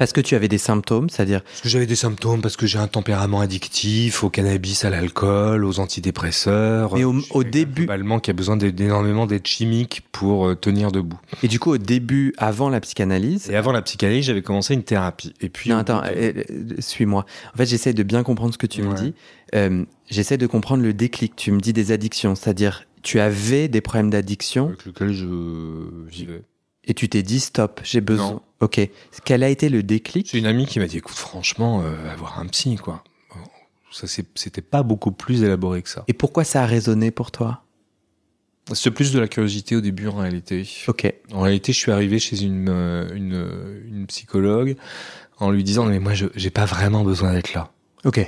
Parce 0.00 0.12
que 0.14 0.20
tu 0.22 0.34
avais 0.34 0.48
des 0.48 0.58
symptômes, 0.58 1.10
c'est-à-dire 1.10 1.42
Parce 1.44 1.60
que 1.60 1.68
j'avais 1.68 1.86
des 1.86 1.94
symptômes, 1.94 2.40
parce 2.40 2.56
que 2.56 2.66
j'ai 2.66 2.78
un 2.78 2.88
tempérament 2.88 3.40
addictif 3.40 4.24
au 4.24 4.30
cannabis, 4.30 4.84
à 4.86 4.90
l'alcool, 4.90 5.62
aux 5.64 5.78
antidépresseurs. 5.78 6.94
Mais 6.94 7.04
au- 7.04 7.12
Je 7.14 7.20
suis 7.20 7.30
au 7.32 7.42
quelqu'un, 7.42 7.50
début- 7.50 7.82
globalement, 7.82 8.18
qui 8.18 8.30
a 8.30 8.32
besoin 8.32 8.56
d'é- 8.56 8.72
d'énormément 8.72 9.26
d'aide 9.26 9.46
chimique 9.46 10.02
pour 10.10 10.46
euh, 10.48 10.54
tenir 10.56 10.90
debout. 10.90 11.18
et 11.42 11.48
du 11.48 11.58
coup 11.58 11.70
au 11.72 11.78
début, 11.78 12.32
avant 12.38 12.68
la 12.70 12.80
psychanalyse. 12.80 13.50
Et 13.50 13.56
avant 13.56 13.72
la 13.72 13.82
psychanalyse, 13.82 14.24
j'avais 14.24 14.42
commencé 14.42 14.74
une 14.74 14.82
thérapie. 14.84 15.34
Et 15.40 15.48
puis, 15.50 15.70
Non, 15.70 15.76
attends, 15.76 16.00
de- 16.00 16.06
euh, 16.08 16.32
euh, 16.50 16.74
suis-moi. 16.78 17.26
En 17.54 17.56
fait, 17.58 17.66
j'essaie 17.66 17.92
de 17.92 18.02
bien 18.02 18.22
comprendre 18.22 18.52
ce 18.54 18.58
que 18.58 18.66
tu 18.66 18.82
me 18.82 18.94
dis. 18.94 19.14
Euh, 19.54 19.84
j'essaie 20.08 20.38
de 20.38 20.46
comprendre 20.46 20.82
le 20.82 20.94
déclic. 20.94 21.36
Tu 21.36 21.52
me 21.52 21.60
dis 21.60 21.72
des 21.72 21.92
addictions, 21.92 22.34
c'est-à-dire 22.34 22.84
tu 23.02 23.20
avais 23.20 23.68
des 23.68 23.80
problèmes 23.82 24.08
d'addiction 24.10 24.68
avec 24.68 24.86
lequel 24.86 25.12
je 25.12 25.26
vivais. 26.08 26.42
et 26.84 26.94
tu 26.94 27.08
t'es 27.08 27.22
dit 27.22 27.40
stop, 27.40 27.80
j'ai 27.84 28.00
besoin. 28.00 28.30
Non. 28.30 28.42
Ok. 28.60 28.80
Quel 29.24 29.42
a 29.42 29.48
été 29.48 29.68
le 29.68 29.82
déclic? 29.82 30.28
C'est 30.30 30.38
une 30.38 30.46
amie 30.46 30.66
qui 30.66 30.78
m'a 30.78 30.86
dit, 30.86 30.98
écoute, 30.98 31.16
franchement, 31.16 31.82
euh, 31.82 31.90
va 32.04 32.14
voir 32.16 32.38
un 32.38 32.46
psy, 32.46 32.76
quoi. 32.76 33.02
Ça, 33.92 34.06
c'est- 34.06 34.26
c'était 34.36 34.62
pas 34.62 34.82
beaucoup 34.84 35.10
plus 35.12 35.42
élaboré 35.42 35.82
que 35.82 35.88
ça. 35.88 36.04
Et 36.06 36.12
pourquoi 36.12 36.44
ça 36.44 36.62
a 36.62 36.66
résonné 36.66 37.10
pour 37.10 37.30
toi? 37.32 37.62
C'était 38.72 38.92
plus 38.92 39.12
de 39.12 39.18
la 39.18 39.26
curiosité 39.26 39.74
au 39.74 39.80
début, 39.80 40.06
en 40.06 40.16
réalité. 40.18 40.68
Ok. 40.86 41.12
En 41.32 41.40
réalité, 41.40 41.72
je 41.72 41.78
suis 41.78 41.90
arrivé 41.90 42.20
chez 42.20 42.40
une, 42.42 42.68
euh, 42.68 43.08
une, 43.14 43.34
euh, 43.34 43.82
une 43.90 44.06
psychologue 44.06 44.76
en 45.38 45.50
lui 45.50 45.64
disant, 45.64 45.86
mais 45.86 45.98
moi, 45.98 46.14
je 46.14 46.26
j'ai 46.36 46.50
pas 46.50 46.66
vraiment 46.66 47.02
besoin 47.02 47.32
d'être 47.32 47.52
là. 47.54 47.72
Ok. 48.04 48.18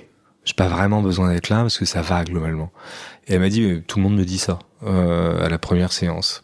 J'ai 0.45 0.55
pas 0.55 0.67
vraiment 0.67 1.01
besoin 1.03 1.33
d'être 1.33 1.49
là 1.49 1.61
parce 1.61 1.79
que 1.79 1.85
ça 1.85 2.03
va 2.03 2.25
globalement. 2.25 2.73
Et 3.29 3.35
elle 3.35 3.41
m'a 3.41 3.49
dit, 3.51 3.61
mais 3.61 3.81
tout 3.83 3.99
le 3.99 4.03
monde 4.03 4.17
me 4.17 4.25
dit 4.25 4.39
ça 4.39 4.59
euh, 4.83 5.45
à 5.45 5.49
la 5.49 5.59
première 5.59 5.93
séance. 5.93 6.43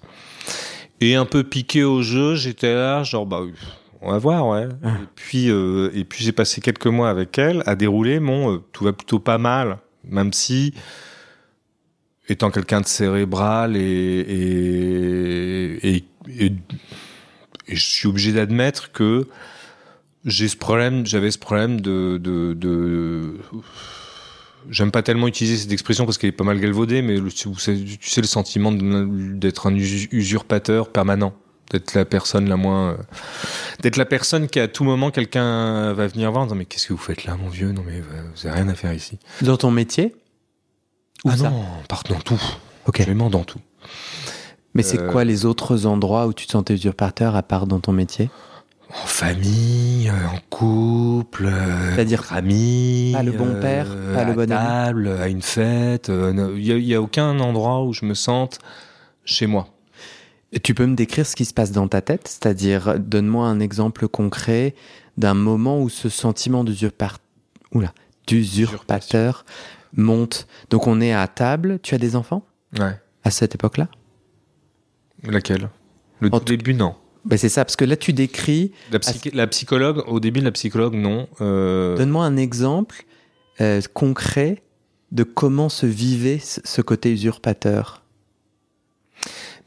Et 1.00 1.16
un 1.16 1.24
peu 1.26 1.42
piqué 1.42 1.82
au 1.82 2.02
jeu, 2.02 2.36
j'étais 2.36 2.72
là, 2.74 3.02
genre 3.02 3.26
bah 3.26 3.42
on 4.00 4.10
va 4.12 4.18
voir, 4.18 4.46
ouais. 4.48 4.68
Ah. 4.82 4.96
Et 5.02 5.06
puis 5.14 5.50
euh, 5.50 5.90
et 5.94 6.04
puis 6.04 6.24
j'ai 6.24 6.32
passé 6.32 6.60
quelques 6.60 6.86
mois 6.86 7.10
avec 7.10 7.36
elle 7.38 7.62
à 7.66 7.74
dérouler 7.74 8.20
mon 8.20 8.54
euh, 8.54 8.58
tout 8.72 8.84
va 8.84 8.92
plutôt 8.92 9.18
pas 9.18 9.38
mal, 9.38 9.78
même 10.04 10.32
si 10.32 10.74
étant 12.28 12.50
quelqu'un 12.50 12.80
de 12.82 12.86
cérébral 12.86 13.76
et 13.76 13.80
et, 13.82 15.88
et, 15.96 16.04
et- 16.38 16.52
et 17.70 17.76
je 17.76 17.84
suis 17.84 18.08
obligé 18.08 18.32
d'admettre 18.32 18.92
que 18.92 19.26
j'ai 20.24 20.48
ce 20.48 20.56
problème, 20.56 21.06
j'avais 21.06 21.30
ce 21.30 21.38
problème 21.38 21.80
de, 21.80 22.18
de, 22.18 22.54
de 22.54 23.34
j'aime 24.70 24.90
pas 24.90 25.02
tellement 25.02 25.28
utiliser 25.28 25.56
cette 25.56 25.72
expression 25.72 26.04
parce 26.06 26.18
qu'elle 26.18 26.28
est 26.28 26.32
pas 26.32 26.44
mal 26.44 26.60
galvaudée, 26.60 27.02
mais 27.02 27.18
le- 27.18 27.30
tu 27.30 27.48
sais, 27.58 27.76
tu 27.76 28.10
sais 28.10 28.20
le 28.20 28.26
sentiment 28.26 28.72
d'être 28.72 29.66
un 29.66 29.74
us- 29.74 30.08
usurpateur 30.12 30.90
permanent, 30.90 31.34
d'être 31.70 31.94
la 31.94 32.04
personne 32.04 32.48
la 32.48 32.56
moins, 32.56 32.90
euh, 32.90 32.96
d'être 33.80 33.96
la 33.96 34.04
personne 34.06 34.48
qui 34.48 34.58
à 34.60 34.68
tout 34.68 34.84
moment 34.84 35.10
quelqu'un 35.10 35.92
va 35.92 36.06
venir 36.06 36.30
voir 36.30 36.42
en 36.42 36.46
disant 36.46 36.56
mais 36.56 36.64
qu'est-ce 36.64 36.86
que 36.88 36.92
vous 36.92 36.98
faites 36.98 37.24
là 37.24 37.36
mon 37.36 37.48
vieux? 37.48 37.72
Non 37.72 37.82
mais 37.86 37.98
euh, 37.98 38.22
vous 38.34 38.46
avez 38.46 38.56
rien 38.60 38.68
à 38.68 38.74
faire 38.74 38.92
ici. 38.94 39.18
Dans 39.42 39.56
ton 39.56 39.70
métier? 39.70 40.14
Où 41.24 41.30
ah 41.32 41.36
ça? 41.36 41.50
non, 41.50 41.64
part 41.88 42.04
dans 42.08 42.20
tout, 42.20 42.40
Ok. 42.86 43.00
vraiment 43.02 43.28
dans 43.30 43.44
tout. 43.44 43.60
Mais 44.74 44.82
c'est 44.82 45.00
Euh, 45.00 45.10
quoi 45.10 45.24
les 45.24 45.44
autres 45.44 45.86
endroits 45.86 46.26
où 46.26 46.32
tu 46.32 46.46
te 46.46 46.52
sentais 46.52 46.74
usurpateur 46.74 47.34
à 47.36 47.42
part 47.42 47.66
dans 47.66 47.80
ton 47.80 47.92
métier? 47.92 48.30
En 48.90 49.06
famille, 49.06 50.08
euh, 50.08 50.28
en 50.34 50.38
couple, 50.48 51.46
euh, 51.46 51.94
C'est-à-dire 51.94 52.24
amis, 52.32 53.10
pas 53.14 53.22
le 53.22 53.32
bon 53.32 53.48
euh, 53.54 53.60
père, 53.60 53.86
pas 54.14 54.24
le 54.24 54.30
à 54.30 54.34
bon 54.34 54.40
ami? 54.40 54.48
table, 54.48 55.08
à 55.20 55.28
une 55.28 55.42
fête. 55.42 56.08
euh, 56.08 56.54
Il 56.56 56.64
y, 56.64 56.72
a- 56.72 56.76
il 56.76 56.84
y 56.86 56.94
a 56.94 57.02
aucun 57.02 57.38
endroit 57.40 57.82
où 57.84 57.92
je 57.92 58.04
me 58.06 58.14
sente 58.14 58.58
chez 59.24 59.46
moi. 59.46 59.68
Tu 60.62 60.74
peux 60.74 60.86
me 60.86 60.94
décrire 60.94 61.26
ce 61.26 61.36
qui 61.36 61.44
se 61.44 61.52
passe 61.52 61.72
dans 61.72 61.88
ta 61.88 62.00
tête? 62.00 62.26
C'est-à-dire, 62.26 62.98
donne-moi 62.98 63.46
un 63.46 63.60
exemple 63.60 64.08
concret 64.08 64.74
d'un 65.18 65.34
moment 65.34 65.80
où 65.82 65.88
ce 65.90 66.08
sentiment 66.08 66.64
d'usurpateur 68.26 69.44
monte. 69.96 70.46
Donc 70.70 70.86
on 70.86 71.00
est 71.00 71.12
à 71.12 71.26
table, 71.26 71.78
tu 71.82 71.94
as 71.94 71.98
des 71.98 72.16
enfants? 72.16 72.44
Ouais. 72.78 72.94
à 73.24 73.30
cette 73.30 73.54
époque-là? 73.54 73.88
Laquelle? 75.24 75.70
Le 76.20 76.28
En 76.32 76.38
début, 76.40 76.74
non. 76.74 76.94
ben 77.24 77.36
C'est 77.38 77.48
ça, 77.48 77.64
parce 77.64 77.76
que 77.76 77.84
là 77.84 77.96
tu 77.96 78.12
décris, 78.12 78.72
La, 78.92 78.98
psy- 78.98 79.30
la 79.32 79.46
psychologue, 79.46 80.02
au 80.06 80.20
début, 80.20 80.40
la 80.40 80.52
psychologue, 80.52 80.94
non. 80.94 81.28
Euh, 81.40 81.96
donne-moi 81.96 82.24
un 82.24 82.36
exemple 82.36 83.04
euh, 83.60 83.80
concret 83.94 84.62
de 85.12 85.22
comment 85.24 85.68
se 85.68 85.86
vivait 85.86 86.38
ce 86.42 86.80
côté 86.82 87.10
usurpateur. 87.12 88.02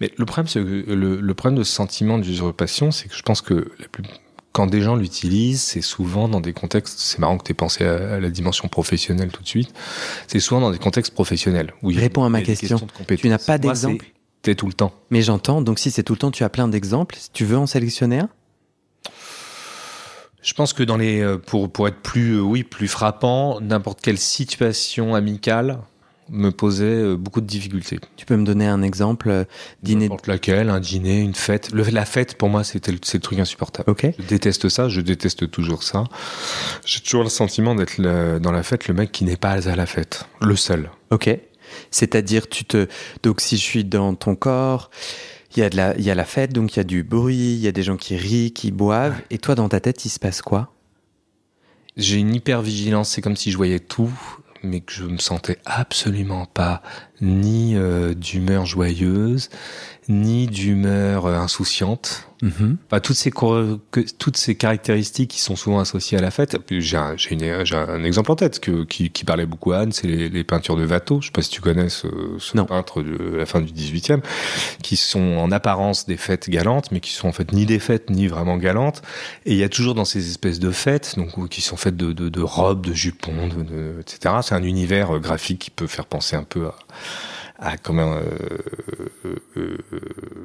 Mais 0.02 0.12
le 0.18 0.26
problème, 0.26 0.47
c'est 0.47 0.60
que 0.60 0.91
le, 0.93 1.22
le 1.22 1.34
problème 1.34 1.58
de 1.58 1.64
ce 1.64 1.72
sentiment 1.72 2.18
d'usurpation, 2.18 2.91
c'est 2.91 3.08
que 3.08 3.16
je 3.16 3.22
pense 3.22 3.41
que 3.41 3.72
la 3.80 3.88
plus- 3.88 4.04
quand 4.52 4.68
des 4.68 4.82
gens 4.82 4.95
l'utilisent, 4.95 5.62
c'est 5.62 5.82
souvent 5.82 6.28
dans 6.28 6.41
des 6.41 6.54
contextes. 6.54 6.99
C'est 6.99 7.20
marrant 7.20 7.38
que 7.38 7.43
tu 7.43 7.52
aies 7.52 7.56
pensé 7.56 7.86
à, 7.86 8.20
la 8.20 8.30
dimension 8.30 8.68
professionnelle 8.68 9.32
tout 9.32 9.43
de 9.43 9.47
suite. 9.47 9.74
C'est 10.28 10.39
souvent 10.39 10.60
dans 10.60 10.72
des 10.72 10.78
contextes 10.80 11.14
professionnels. 11.14 11.74
Où 11.84 11.91
Réponds 11.93 12.24
à 12.24 12.30
ma 12.30 12.41
question. 12.41 12.82
Tu 13.18 13.30
n'as 13.30 13.38
pas 13.38 13.58
d'exemple 13.58 14.06
T'es 14.41 14.56
tout 14.56 14.66
le 14.66 14.74
temps. 14.74 14.91
Mais 15.12 15.22
j'entends. 15.22 15.62
Donc 15.62 15.78
si 15.78 15.91
c'est 15.91 16.02
tout 16.04 16.14
le 16.14 16.20
temps, 16.20 16.32
tu 16.32 16.43
as 16.43 16.49
plein 16.49 16.68
d'exemples. 16.68 17.16
Tu 17.32 17.45
veux 17.45 17.58
en 17.58 17.68
sélectionner 17.68 18.20
un? 18.20 18.30
Je 20.41 20.54
pense 20.54 20.74
que 20.74 20.82
dans 20.82 20.97
les 20.97 21.22
euh, 21.22 21.38
pour 21.38 21.72
pour 21.72 21.88
être 21.88 22.02
plus 22.02 22.38
euh, 22.38 22.41
oui 22.41 22.64
plus 22.64 22.88
frappant, 22.88 23.62
n'importe 23.62 24.02
quelle 24.02 24.18
situation 24.18 25.14
amicale 25.14 25.78
me 26.32 26.51
posait 26.51 26.86
euh, 26.86 27.15
beaucoup 27.15 27.41
de 27.41 27.45
difficultés. 27.45 27.99
Tu 28.15 28.25
peux 28.25 28.36
me 28.36 28.45
donner 28.45 28.65
un 28.65 28.82
exemple 28.82 29.45
dîner 29.84 30.05
N'importe 30.05 30.27
laquelle, 30.27 30.69
un 30.69 30.79
dîner, 30.79 31.19
une 31.19 31.36
fête. 31.36 31.71
la 31.73 32.05
fête 32.05 32.36
pour 32.36 32.49
moi 32.49 32.63
c'était 32.63 32.93
c'est 33.03 33.17
le 33.17 33.21
truc 33.21 33.39
insupportable. 33.39 33.89
Ok. 33.89 34.07
Je 34.17 34.25
déteste 34.25 34.69
ça, 34.69 34.89
je 34.89 35.01
déteste 35.01 35.51
toujours 35.51 35.84
ça. 35.84 36.05
J'ai 36.86 37.01
toujours 37.01 37.23
le 37.23 37.29
sentiment 37.29 37.75
d'être 37.75 38.01
dans 38.39 38.51
la 38.51 38.63
fête 38.63 38.88
le 38.88 38.93
mec 38.93 39.11
qui 39.11 39.25
n'est 39.25 39.38
pas 39.38 39.69
à 39.69 39.75
la 39.75 39.86
fête, 39.86 40.25
le 40.41 40.55
seul. 40.55 40.89
Ok. 41.11 41.29
C'est-à-dire 41.89 42.49
tu 42.49 42.65
te 42.65 42.88
donc 43.23 43.41
si 43.41 43.57
je 43.57 43.61
suis 43.61 43.84
dans 43.84 44.15
ton 44.15 44.36
corps 44.36 44.89
il 45.55 45.59
y, 45.59 45.63
a 45.63 45.69
de 45.69 45.75
la, 45.75 45.97
il 45.97 46.03
y 46.03 46.09
a 46.09 46.15
la 46.15 46.23
fête, 46.23 46.53
donc 46.53 46.75
il 46.75 46.77
y 46.77 46.79
a 46.79 46.86
du 46.86 47.03
bruit, 47.03 47.55
il 47.55 47.59
y 47.59 47.67
a 47.67 47.73
des 47.73 47.84
gens 47.84 47.97
qui 47.97 48.15
rient, 48.15 48.51
qui 48.51 48.71
boivent. 48.71 49.19
Et 49.32 49.38
toi, 49.38 49.53
dans 49.53 49.67
ta 49.67 49.82
tête, 49.82 50.05
il 50.05 50.09
se 50.09 50.19
passe 50.19 50.41
quoi? 50.41 50.73
J'ai 51.97 52.17
une 52.17 52.34
hyper 52.34 52.61
vigilance. 52.61 53.09
C'est 53.09 53.21
comme 53.21 53.36
si 53.36 53.51
je 53.51 53.57
voyais 53.57 53.79
tout, 53.79 54.11
mais 54.64 54.82
que 54.82 54.93
je 54.93 55.03
me 55.03 55.18
sentais 55.18 55.57
absolument 55.66 56.45
pas 56.45 56.82
ni 57.22 57.76
euh, 57.76 58.13
d'humeur 58.13 58.65
joyeuse, 58.65 59.49
ni 60.09 60.47
d'humeur 60.47 61.26
euh, 61.26 61.38
insouciante. 61.38 62.28
Mm 62.41 62.76
toutes, 63.03 63.15
ces, 63.15 63.32
toutes 64.17 64.38
ces 64.38 64.55
caractéristiques 64.55 65.30
qui 65.30 65.39
sont 65.39 65.55
souvent 65.55 65.80
associées 65.80 66.17
à 66.17 66.22
la 66.22 66.32
fête. 66.32 66.57
J'ai 66.69 66.97
un, 66.97 67.15
un, 67.15 68.03
exemple 68.03 68.32
en 68.32 68.36
tête 68.36 68.59
que, 68.59 68.84
qui, 68.84 69.11
qui, 69.11 69.26
parlait 69.26 69.45
beaucoup 69.45 69.74
à 69.74 69.80
Anne, 69.80 69.91
c'est 69.91 70.07
les, 70.07 70.30
les, 70.30 70.43
peintures 70.43 70.76
de 70.76 70.86
Watteau. 70.86 71.22
Je 71.22 71.28
sais 71.28 71.32
pas 71.32 71.43
si 71.43 71.51
tu 71.51 71.61
connais 71.61 71.89
ce, 71.89 72.07
ce 72.39 72.57
peintre 72.61 73.03
de 73.03 73.36
la 73.36 73.45
fin 73.45 73.61
du 73.61 73.72
18e, 73.72 74.22
qui 74.82 74.95
sont 74.95 75.38
en 75.38 75.51
apparence 75.51 76.07
des 76.07 76.17
fêtes 76.17 76.49
galantes, 76.49 76.91
mais 76.91 76.99
qui 76.99 77.11
sont 77.11 77.28
en 77.28 77.32
fait 77.32 77.51
ni 77.53 77.67
des 77.67 77.80
fêtes 77.80 78.09
ni 78.09 78.28
vraiment 78.28 78.57
galantes. 78.57 79.03
Et 79.45 79.51
il 79.51 79.57
y 79.57 79.63
a 79.63 79.69
toujours 79.69 79.93
dans 79.93 80.05
ces 80.05 80.28
espèces 80.30 80.59
de 80.59 80.72
fêtes, 80.72 81.15
donc 81.17 81.47
qui 81.49 81.61
sont 81.61 81.78
faites 81.78 81.97
de, 81.97 82.11
de, 82.11 82.30
de 82.30 82.41
robes, 82.41 82.86
de 82.86 82.93
jupons, 82.93 83.47
de, 83.47 83.99
etc. 83.99 84.36
C'est 84.41 84.55
un 84.55 84.63
univers 84.63 85.19
graphique 85.19 85.59
qui 85.59 85.69
peut 85.69 85.88
faire 85.88 86.05
penser 86.05 86.36
un 86.36 86.43
peu 86.43 86.65
à 86.65 86.76
ah, 87.64 87.78
comment 87.78 88.14
euh, 88.14 88.22
euh, 89.26 89.38
euh, 89.55 89.78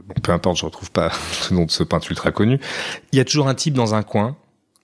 bon, 0.07 0.15
peu 0.23 0.33
importe, 0.33 0.59
je 0.59 0.67
retrouve 0.67 0.91
pas 0.91 1.11
le 1.51 1.57
nom 1.57 1.65
de 1.65 1.71
ce 1.71 1.83
peintre 1.83 2.11
ultra 2.11 2.31
connu. 2.31 2.61
Il 3.13 3.17
y 3.17 3.21
a 3.21 3.25
toujours 3.25 3.49
un 3.49 3.55
type 3.55 3.73
dans 3.73 3.95
un 3.95 4.03
coin 4.03 4.37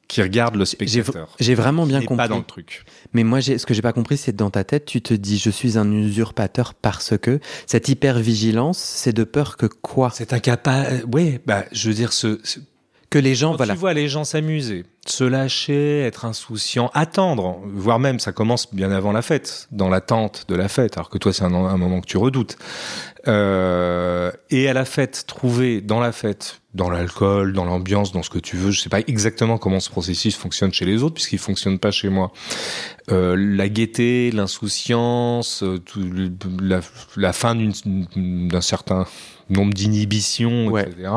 qui 0.09 0.23
regarde 0.23 0.57
le 0.57 0.65
spectateur. 0.65 1.29
J'ai 1.41 1.55
vraiment 1.55 1.85
bien 1.87 2.01
compris. 2.01 2.17
Pas 2.17 2.29
dans 2.29 2.39
le 2.39 2.45
truc. 2.45 2.85
Mais 3.13 3.23
moi, 3.23 3.43
ce 3.43 3.65
que 3.65 3.75
j'ai 3.75 3.83
pas 3.83 3.93
compris, 3.93 4.17
c'est 4.17 4.35
dans 4.35 4.51
ta 4.51 4.65
tête, 4.65 4.87
tu 4.87 5.03
te 5.03 5.13
dis, 5.13 5.39
je 5.39 5.51
suis 5.51 5.77
un 5.79 5.91
usurpateur 5.93 6.75
parce 6.75 7.17
que 7.19 7.39
cette 7.67 7.89
hyper 7.89 8.19
vigilance, 8.19 8.79
c'est 8.79 9.13
de 9.13 9.25
peur 9.25 9.57
que 9.59 9.67
quoi? 9.67 10.11
C'est 10.13 10.33
incapable. 10.33 11.05
Oui, 11.13 11.39
bah, 11.47 11.65
je 11.73 11.89
veux 11.89 11.95
dire, 11.95 12.13
ce, 12.13 12.41
que 13.13 13.19
les 13.19 13.35
gens, 13.35 13.55
voilà. 13.57 13.75
Tu 13.75 13.79
vois 13.79 13.93
les 13.93 14.09
gens 14.09 14.25
s'amuser, 14.25 14.87
se 15.07 15.23
lâcher, 15.23 16.01
être 16.01 16.25
insouciant, 16.25 16.91
attendre, 16.95 17.61
voire 17.67 17.99
même 17.99 18.19
ça 18.19 18.33
commence 18.33 18.75
bien 18.75 18.91
avant 18.91 19.13
la 19.13 19.21
fête, 19.21 19.69
dans 19.71 19.91
l'attente 19.91 20.47
de 20.49 20.55
la 20.55 20.67
fête, 20.69 20.97
alors 20.97 21.11
que 21.11 21.19
toi 21.19 21.33
c'est 21.33 21.45
un, 21.45 21.51
moment 21.51 22.01
que 22.01 22.07
tu 22.07 22.17
redoutes. 22.17 22.57
Euh, 23.29 24.33
et 24.49 24.67
à 24.67 24.73
la 24.73 24.87
fête, 24.87 25.25
trouver 25.27 25.83
dans 25.83 26.01
la 26.01 26.11
fête, 26.11 26.63
dans 26.73 26.89
l'alcool, 26.89 27.53
dans 27.53 27.67
l'ambiance, 27.67 28.13
dans 28.13 28.23
ce 28.23 28.31
que 28.31 28.39
tu 28.39 28.57
veux, 28.57 28.71
je 28.71 28.81
sais 28.81 28.89
pas 28.89 29.01
exactement 29.01 29.59
comment 29.59 29.79
ce 29.79 29.91
processus 29.91 30.35
fonctionne 30.35 30.73
chez 30.73 30.87
les 30.87 31.03
autres, 31.03 31.15
puisqu'il 31.15 31.39
fonctionne 31.39 31.79
pas 31.79 31.91
chez 31.91 32.09
moi. 32.09 32.33
Euh, 33.11 33.37
la 33.37 33.69
gaieté, 33.69 34.31
l'insouciance, 34.31 35.63
euh, 35.63 35.79
la, 36.63 36.81
la 37.17 37.33
fin 37.35 37.55
d'un 37.55 38.61
certain 38.63 39.05
nombre 39.51 39.75
d'inhibitions, 39.75 40.79
etc. 40.79 41.11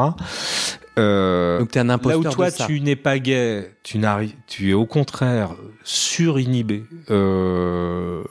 Euh, 0.97 1.59
Donc 1.59 1.75
un 1.75 1.89
imposteur 1.89 2.21
Là 2.21 2.29
où 2.29 2.33
toi 2.33 2.51
tu 2.51 2.79
n'es 2.79 2.95
pas 2.95 3.19
gay, 3.19 3.71
tu 3.83 3.97
n'arrives, 3.97 4.33
tu 4.47 4.69
es 4.69 4.73
au 4.73 4.85
contraire 4.85 5.51
surinhibé 5.83 6.85
euh, 7.09 8.23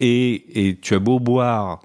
et, 0.00 0.68
et 0.68 0.76
tu 0.76 0.94
as 0.94 0.98
beau 0.98 1.20
boire, 1.20 1.80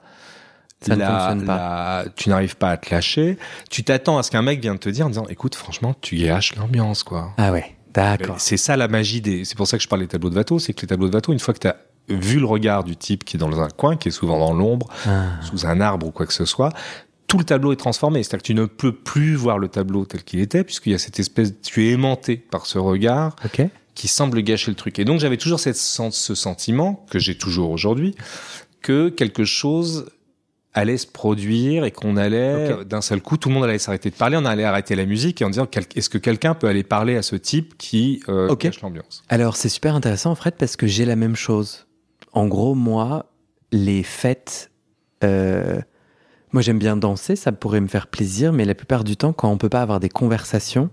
ça 0.81 0.95
ne 0.95 1.03
fonctionne 1.03 1.45
pas. 1.45 2.05
tu 2.15 2.29
n'arrives 2.29 2.57
pas 2.57 2.71
à 2.71 2.77
te 2.77 2.93
lâcher. 2.93 3.37
Tu 3.69 3.83
t'attends 3.83 4.17
à 4.17 4.23
ce 4.23 4.31
qu'un 4.31 4.41
mec 4.41 4.61
vienne 4.61 4.79
te 4.79 4.89
dire 4.89 5.05
en 5.05 5.09
disant, 5.09 5.25
écoute, 5.29 5.55
franchement, 5.55 5.95
tu 6.01 6.17
gâches 6.17 6.55
l'ambiance, 6.55 7.03
quoi. 7.03 7.33
Ah 7.37 7.51
ouais, 7.51 7.75
d'accord. 7.93 8.39
C'est 8.39 8.57
ça 8.57 8.77
la 8.77 8.87
magie 8.87 9.21
des. 9.21 9.45
C'est 9.45 9.55
pour 9.55 9.67
ça 9.67 9.77
que 9.77 9.83
je 9.83 9.87
parle 9.87 10.01
des 10.01 10.07
tableaux 10.07 10.29
de 10.29 10.35
Watteau, 10.35 10.59
c'est 10.59 10.73
que 10.73 10.81
les 10.81 10.87
tableaux 10.87 11.09
de 11.09 11.13
Watteau, 11.13 11.33
une 11.33 11.39
fois 11.39 11.53
que 11.53 11.59
tu 11.59 11.67
as 11.67 11.77
vu 12.09 12.39
le 12.39 12.45
regard 12.45 12.83
du 12.83 12.97
type 12.97 13.23
qui 13.23 13.37
est 13.37 13.39
dans 13.39 13.61
un 13.61 13.69
coin, 13.69 13.95
qui 13.95 14.09
est 14.09 14.11
souvent 14.11 14.37
dans 14.37 14.53
l'ombre, 14.53 14.87
ah. 15.07 15.41
sous 15.41 15.65
un 15.65 15.79
arbre 15.79 16.07
ou 16.07 16.11
quoi 16.11 16.25
que 16.25 16.33
ce 16.33 16.45
soit, 16.45 16.73
tout 17.33 17.39
le 17.39 17.45
tableau 17.45 17.73
est 17.73 17.77
transformé. 17.77 18.21
C'est-à-dire 18.21 18.43
que 18.43 18.45
tu 18.45 18.53
ne 18.53 18.65
peux 18.67 18.91
plus 18.91 19.33
voir 19.33 19.57
le 19.57 19.67
tableau 19.67 20.05
tel 20.05 20.23
qu'il 20.23 20.39
était, 20.39 20.63
puisqu'il 20.63 20.91
y 20.91 20.95
a 20.95 20.99
cette 20.99 21.19
espèce, 21.19 21.59
tu 21.63 21.83
es 21.83 21.89
aimanté 21.89 22.37
par 22.37 22.67
ce 22.67 22.77
regard 22.77 23.35
qui 23.95 24.07
semble 24.07 24.43
gâcher 24.43 24.69
le 24.69 24.75
truc. 24.75 24.99
Et 24.99 25.03
donc 25.03 25.19
j'avais 25.19 25.37
toujours 25.37 25.59
cette, 25.59 25.75
ce 25.75 26.35
sentiment, 26.35 27.03
que 27.09 27.17
j'ai 27.17 27.35
toujours 27.35 27.71
aujourd'hui, 27.71 28.13
que 28.83 29.09
quelque 29.09 29.45
chose 29.45 30.11
allait 30.75 30.97
se 30.97 31.07
produire 31.07 31.85
et 31.85 31.89
qu'on 31.91 32.17
allait 32.17 32.85
d'un 32.85 33.01
seul 33.01 33.19
coup, 33.19 33.37
tout 33.37 33.49
le 33.49 33.55
monde 33.55 33.63
allait 33.63 33.79
s'arrêter 33.79 34.11
de 34.11 34.15
parler, 34.15 34.37
on 34.37 34.45
allait 34.45 34.63
arrêter 34.63 34.93
la 34.93 35.07
musique 35.07 35.41
et 35.41 35.45
en 35.45 35.49
disant 35.49 35.67
est-ce 35.95 36.09
que 36.09 36.19
quelqu'un 36.19 36.53
peut 36.53 36.67
aller 36.67 36.83
parler 36.83 37.17
à 37.17 37.23
ce 37.23 37.35
type 37.35 37.79
qui 37.79 38.21
euh, 38.29 38.55
gâche 38.55 38.81
l'ambiance? 38.81 39.23
Alors 39.29 39.57
c'est 39.57 39.69
super 39.69 39.95
intéressant 39.95 40.35
Fred 40.35 40.53
parce 40.59 40.75
que 40.75 40.85
j'ai 40.85 41.05
la 41.05 41.15
même 41.15 41.35
chose. 41.35 41.87
En 42.31 42.45
gros, 42.45 42.75
moi, 42.75 43.25
les 43.71 44.03
fêtes, 44.03 44.69
euh, 45.23 45.81
moi, 46.53 46.61
j'aime 46.61 46.77
bien 46.77 46.95
danser, 46.95 47.35
ça 47.35 47.51
pourrait 47.51 47.81
me 47.81 47.87
faire 47.87 48.05
plaisir, 48.05 48.53
mais 48.53 48.63
la 48.63 48.75
plupart 48.75 49.03
du 49.03 49.17
temps, 49.17 49.33
quand 49.33 49.49
on 49.49 49.57
peut 49.57 49.69
pas 49.69 49.81
avoir 49.81 49.99
des 49.99 50.09
conversations 50.09 50.91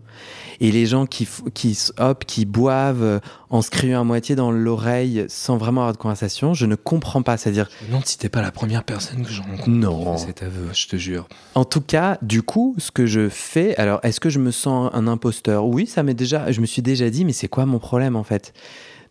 et 0.59 0.73
les 0.73 0.87
gens 0.87 1.05
qui, 1.05 1.29
qui, 1.53 1.79
hop, 1.99 2.25
qui 2.25 2.47
boivent 2.47 3.03
euh, 3.03 3.21
en 3.51 3.61
se 3.61 3.71
criant 3.71 4.01
à 4.01 4.05
moitié 4.05 4.35
dans 4.35 4.51
l'oreille 4.51 5.27
sans 5.29 5.59
vraiment 5.59 5.83
avoir 5.83 5.93
de 5.93 5.99
conversation, 5.99 6.55
je 6.55 6.65
ne 6.65 6.77
comprends 6.77 7.21
pas. 7.21 7.37
C'est-à-dire. 7.37 7.69
Non, 7.91 8.01
si 8.03 8.17
t'es 8.17 8.31
pas 8.31 8.41
la 8.41 8.51
première 8.51 8.85
personne 8.85 9.23
que 9.23 9.31
j'en 9.31 9.43
rencontre. 9.43 9.69
Non. 9.69 10.17
C'est 10.17 10.43
aveu, 10.43 10.69
je 10.73 10.87
te 10.87 10.97
jure. 10.97 11.29
En 11.55 11.67
tout 11.67 11.83
cas, 11.83 12.17
du 12.23 12.43
coup, 12.43 12.75
ce 12.79 12.91
que 12.91 13.05
je 13.05 13.29
fais, 13.29 13.77
alors, 13.77 14.01
est-ce 14.03 14.19
que 14.19 14.31
je 14.31 14.39
me 14.39 14.51
sens 14.51 14.91
un 14.95 15.07
imposteur? 15.07 15.67
Oui, 15.67 15.87
ça 15.87 16.03
m'est 16.03 16.15
déjà, 16.15 16.51
je 16.51 16.63
me 16.63 16.67
suis 16.67 16.83
déjà 16.83 17.11
dit, 17.11 17.27
mais 17.27 17.35
c'est 17.35 17.49
quoi 17.49 17.67
mon 17.67 17.79
problème 17.79 18.17
en 18.17 18.25
fait? 18.25 18.55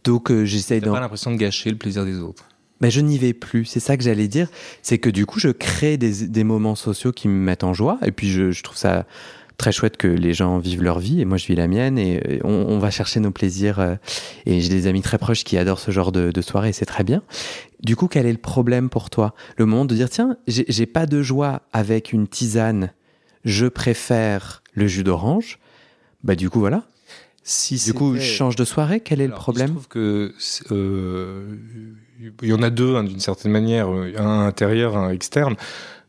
Donc, 0.03 0.31
euh, 0.31 0.45
j'essaye 0.45 0.81
de. 0.81 0.89
pas 0.89 0.99
l'impression 0.99 1.31
de 1.31 1.37
gâcher 1.37 1.69
le 1.69 1.77
plaisir 1.77 2.05
des 2.05 2.17
autres 2.17 2.48
mais 2.81 2.91
je 2.91 3.01
n'y 3.01 3.17
vais 3.17 3.33
plus. 3.33 3.65
C'est 3.65 3.79
ça 3.79 3.97
que 3.97 4.03
j'allais 4.03 4.27
dire. 4.27 4.47
C'est 4.81 4.97
que 4.97 5.09
du 5.09 5.25
coup, 5.25 5.39
je 5.39 5.49
crée 5.49 5.97
des, 5.97 6.27
des, 6.27 6.43
moments 6.43 6.75
sociaux 6.75 7.11
qui 7.11 7.27
me 7.27 7.33
mettent 7.33 7.63
en 7.63 7.73
joie. 7.73 7.99
Et 8.05 8.11
puis, 8.11 8.29
je, 8.29 8.51
je, 8.51 8.63
trouve 8.63 8.77
ça 8.77 9.05
très 9.57 9.71
chouette 9.71 9.97
que 9.97 10.07
les 10.07 10.33
gens 10.33 10.57
vivent 10.59 10.83
leur 10.83 10.99
vie. 10.99 11.21
Et 11.21 11.25
moi, 11.25 11.37
je 11.37 11.47
vis 11.47 11.55
la 11.55 11.67
mienne. 11.67 11.97
Et 11.97 12.39
on, 12.43 12.49
on 12.49 12.79
va 12.79 12.91
chercher 12.91 13.19
nos 13.19 13.31
plaisirs. 13.31 13.79
Euh, 13.79 13.95
et 14.45 14.61
j'ai 14.61 14.69
des 14.69 14.87
amis 14.87 15.01
très 15.01 15.17
proches 15.17 15.43
qui 15.43 15.57
adorent 15.57 15.79
ce 15.79 15.91
genre 15.91 16.11
de, 16.11 16.31
de 16.31 16.41
soirée. 16.41 16.73
C'est 16.73 16.85
très 16.85 17.03
bien. 17.03 17.21
Du 17.81 17.95
coup, 17.95 18.07
quel 18.07 18.25
est 18.25 18.31
le 18.31 18.37
problème 18.37 18.89
pour 18.89 19.09
toi? 19.09 19.33
Le 19.57 19.65
moment 19.65 19.85
de 19.85 19.95
dire, 19.95 20.09
tiens, 20.09 20.37
j'ai 20.47 20.85
pas 20.85 21.05
de 21.05 21.21
joie 21.21 21.61
avec 21.73 22.13
une 22.13 22.27
tisane. 22.27 22.93
Je 23.45 23.67
préfère 23.67 24.63
le 24.73 24.87
jus 24.87 25.03
d'orange. 25.03 25.59
Bah, 26.23 26.35
du 26.35 26.49
coup, 26.49 26.59
voilà. 26.59 26.83
Si 27.43 27.83
du 27.83 27.93
coup, 27.93 28.19
change 28.19 28.55
de 28.55 28.65
soirée. 28.65 28.99
Quel 28.99 29.21
est 29.21 29.27
le 29.27 29.33
problème 29.33 29.67
Je 29.67 29.73
trouve 29.73 29.87
que 29.87 30.33
euh, 30.71 31.55
il 32.41 32.49
y 32.49 32.53
en 32.53 32.61
a 32.61 32.69
deux, 32.69 32.95
hein, 32.95 33.03
d'une 33.03 33.19
certaine 33.19 33.51
manière, 33.51 33.87
un 33.87 34.45
intérieur, 34.45 34.97
un 34.97 35.09
externe. 35.09 35.55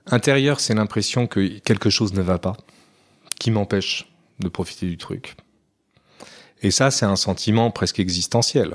Intérieur, 0.07 0.61
c'est 0.61 0.75
l'impression 0.75 1.27
que 1.27 1.59
quelque 1.61 1.89
chose 1.89 2.13
ne 2.15 2.23
va 2.23 2.39
pas, 2.39 2.57
qui 3.39 3.51
m'empêche 3.51 4.11
de 4.41 4.49
profiter 4.49 4.87
du 4.87 4.97
truc. 4.97 5.37
Et 6.63 6.71
ça, 6.71 6.91
c'est 6.91 7.07
un 7.07 7.17
sentiment 7.17 7.71
presque 7.71 8.01
existentiel, 8.01 8.75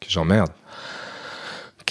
que 0.00 0.08
j'emmerde. 0.08 0.52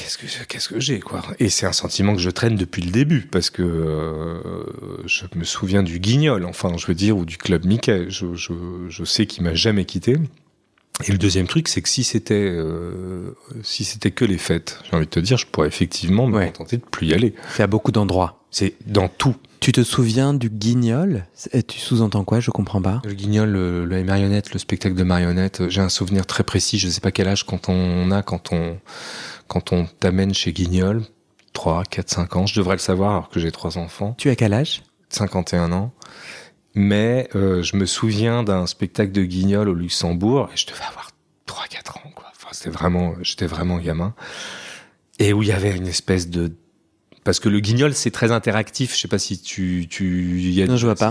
Qu'est-ce 0.01 0.17
que 0.17 0.45
qu'est-ce 0.45 0.69
que 0.69 0.79
j'ai 0.79 0.99
quoi? 0.99 1.21
Et 1.39 1.49
c'est 1.49 1.65
un 1.65 1.73
sentiment 1.73 2.15
que 2.15 2.21
je 2.21 2.29
traîne 2.29 2.55
depuis 2.55 2.81
le 2.81 2.91
début 2.91 3.21
parce 3.21 3.49
que 3.49 3.61
euh, 3.61 4.63
je 5.05 5.25
me 5.35 5.43
souviens 5.43 5.83
du 5.83 5.99
Guignol, 5.99 6.45
enfin 6.45 6.75
je 6.77 6.85
veux 6.87 6.95
dire, 6.95 7.17
ou 7.17 7.25
du 7.25 7.37
club 7.37 7.65
Mickey. 7.65 8.09
Je, 8.09 8.33
je, 8.33 8.53
je 8.89 9.03
sais 9.03 9.25
qu'il 9.25 9.43
m'a 9.43 9.53
jamais 9.53 9.85
quitté. 9.85 10.17
Et 11.07 11.11
le 11.11 11.17
deuxième 11.17 11.47
truc, 11.47 11.67
c'est 11.67 11.81
que 11.81 11.89
si 11.89 12.03
c'était 12.03 12.47
euh, 12.49 13.31
si 13.63 13.83
c'était 13.83 14.11
que 14.11 14.25
les 14.25 14.37
fêtes, 14.37 14.79
j'ai 14.83 14.95
envie 14.95 15.05
de 15.05 15.11
te 15.11 15.19
dire, 15.19 15.37
je 15.37 15.45
pourrais 15.47 15.67
effectivement 15.67 16.27
me 16.27 16.45
contenter 16.47 16.77
de 16.77 16.83
plus 16.83 17.07
y 17.07 17.13
aller. 17.13 17.33
C'est 17.55 17.63
à 17.63 17.67
beaucoup 17.67 17.91
d'endroits. 17.91 18.43
C'est 18.51 18.75
dans 18.85 19.07
tout. 19.07 19.35
Tu 19.61 19.71
te 19.71 19.83
souviens 19.83 20.33
du 20.33 20.49
Guignol? 20.49 21.25
Tu 21.67 21.79
sous-entends 21.79 22.23
quoi? 22.25 22.39
Je 22.39 22.51
comprends 22.51 22.81
pas. 22.81 23.01
Le 23.05 23.13
Guignol, 23.13 23.49
le, 23.49 23.85
le 23.85 24.03
marionnette, 24.03 24.53
le 24.53 24.59
spectacle 24.59 24.95
de 24.95 25.03
marionnettes. 25.03 25.69
J'ai 25.69 25.81
un 25.81 25.89
souvenir 25.89 26.25
très 26.25 26.43
précis. 26.43 26.77
Je 26.77 26.89
sais 26.89 26.99
pas 26.99 27.11
quel 27.11 27.27
âge 27.27 27.45
quand 27.45 27.69
on 27.69 28.11
a 28.11 28.21
quand 28.23 28.51
on 28.51 28.77
quand 29.51 29.73
on 29.73 29.85
t'amène 29.85 30.33
chez 30.33 30.53
Guignol. 30.53 31.03
3, 31.51 31.83
4, 31.83 32.09
5 32.09 32.35
ans. 32.37 32.45
Je 32.45 32.55
devrais 32.55 32.75
le 32.75 32.79
savoir 32.79 33.11
alors 33.11 33.29
que 33.29 33.37
j'ai 33.41 33.51
trois 33.51 33.77
enfants. 33.77 34.15
Tu 34.17 34.29
as 34.29 34.37
quel 34.37 34.53
âge? 34.53 34.81
51 35.09 35.73
ans. 35.73 35.91
Mais 36.73 37.27
euh, 37.35 37.61
je 37.61 37.75
me 37.75 37.85
souviens 37.85 38.43
d'un 38.43 38.65
spectacle 38.65 39.11
de 39.11 39.23
Guignol 39.23 39.67
au 39.67 39.73
Luxembourg, 39.73 40.49
et 40.53 40.55
je 40.55 40.65
devais 40.67 40.85
avoir 40.87 41.11
3-4 41.47 41.97
ans, 41.97 42.11
quoi. 42.15 42.27
Enfin, 42.33 42.47
c'était 42.53 42.69
vraiment, 42.69 43.15
j'étais 43.23 43.45
vraiment 43.45 43.77
gamin. 43.79 44.13
Et 45.19 45.33
où 45.33 45.43
il 45.43 45.49
y 45.49 45.51
avait 45.51 45.75
une 45.75 45.87
espèce 45.87 46.29
de 46.29 46.53
parce 47.23 47.39
que 47.39 47.49
le 47.49 47.59
guignol 47.59 47.93
c'est 47.93 48.11
très 48.11 48.31
interactif. 48.31 48.95
Je 48.95 49.01
sais 49.01 49.07
pas 49.07 49.19
si 49.19 49.39
tu 49.39 49.87
tu 49.89 50.39
y 50.39 50.61
as 50.61 50.67
non, 50.67 50.77
je 50.77 50.85
vois 50.85 50.95
pas. 50.95 51.09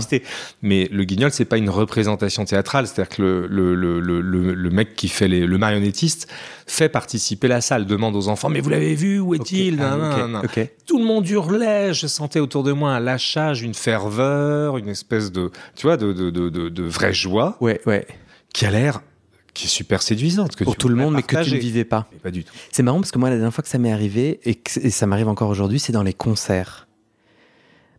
Mais 0.61 0.89
le 0.91 1.03
guignol 1.03 1.31
c'est 1.31 1.45
pas 1.45 1.57
une 1.57 1.69
représentation 1.69 2.45
théâtrale, 2.45 2.87
c'est-à-dire 2.87 3.15
que 3.15 3.21
le 3.21 3.47
le, 3.47 3.75
le 3.99 4.21
le 4.21 4.53
le 4.53 4.69
mec 4.69 4.95
qui 4.95 5.07
fait 5.07 5.27
les, 5.27 5.45
le 5.45 5.57
marionnettiste 5.57 6.27
fait 6.67 6.89
participer 6.89 7.47
la 7.47 7.61
salle, 7.61 7.85
demande 7.85 8.15
aux 8.15 8.27
enfants 8.27 8.49
mais 8.49 8.61
vous 8.61 8.69
l'avez 8.69 8.95
vu 8.95 9.19
où 9.19 9.35
est-il? 9.35 9.81
Okay. 10.43 10.69
Ah, 10.73 10.83
Tout 10.85 10.99
le 10.99 11.05
monde 11.05 11.27
hurlait, 11.29 11.93
je 11.93 12.07
sentais 12.07 12.39
autour 12.39 12.63
de 12.63 12.71
moi 12.71 12.91
un 12.91 12.99
lâchage, 12.99 13.61
une 13.61 13.73
ferveur, 13.73 14.77
une 14.77 14.87
espèce 14.89 15.31
de 15.31 15.51
tu 15.75 15.87
vois 15.87 15.97
de 15.97 16.13
de 16.13 16.29
de 16.29 16.49
de, 16.49 16.69
de 16.69 16.83
vraie 16.83 17.13
joie. 17.13 17.57
Ouais 17.61 17.81
ouais. 17.85 18.05
Qui 18.53 18.65
a 18.65 18.71
l'air 18.71 19.01
qui 19.53 19.65
est 19.65 19.69
super 19.69 20.01
séduisante. 20.01 20.55
Que 20.55 20.63
Pour 20.63 20.75
tout 20.75 20.87
le 20.87 20.95
monde, 20.95 21.13
mais 21.15 21.23
que 21.23 21.43
tu 21.43 21.53
ne 21.53 21.59
vivais 21.59 21.85
pas. 21.85 22.07
pas 22.21 22.31
du 22.31 22.43
tout. 22.43 22.53
C'est 22.71 22.83
marrant 22.83 22.99
parce 22.99 23.11
que 23.11 23.19
moi, 23.19 23.29
la 23.29 23.35
dernière 23.35 23.53
fois 23.53 23.63
que 23.63 23.69
ça 23.69 23.77
m'est 23.77 23.91
arrivé, 23.91 24.39
et, 24.43 24.55
que, 24.55 24.89
ça 24.89 25.05
m'arrive 25.07 25.27
encore 25.27 25.49
aujourd'hui, 25.49 25.79
c'est 25.79 25.93
dans 25.93 26.03
les 26.03 26.13
concerts. 26.13 26.87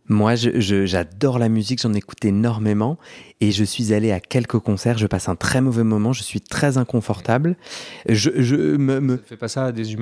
Moi, 0.09 0.35
j'adore 0.35 1.39
la 1.39 1.47
musique, 1.47 1.81
j'en 1.81 1.93
écoute 1.93 2.25
énormément 2.25 2.97
et 3.39 3.51
je 3.51 3.63
suis 3.63 3.93
allé 3.93 4.11
à 4.11 4.19
quelques 4.19 4.59
concerts. 4.59 4.97
Je 4.97 5.07
passe 5.07 5.29
un 5.29 5.35
très 5.35 5.61
mauvais 5.61 5.83
moment, 5.83 6.11
je 6.11 6.23
suis 6.23 6.41
très 6.41 6.77
inconfortable. 6.77 7.55
Je, 8.09 8.29
je 8.35 8.55
me, 8.55 8.99
me... 8.99 9.17
fais 9.17 9.37
pas 9.37 9.47
ça 9.47 9.65
à 9.65 9.71
des, 9.71 9.95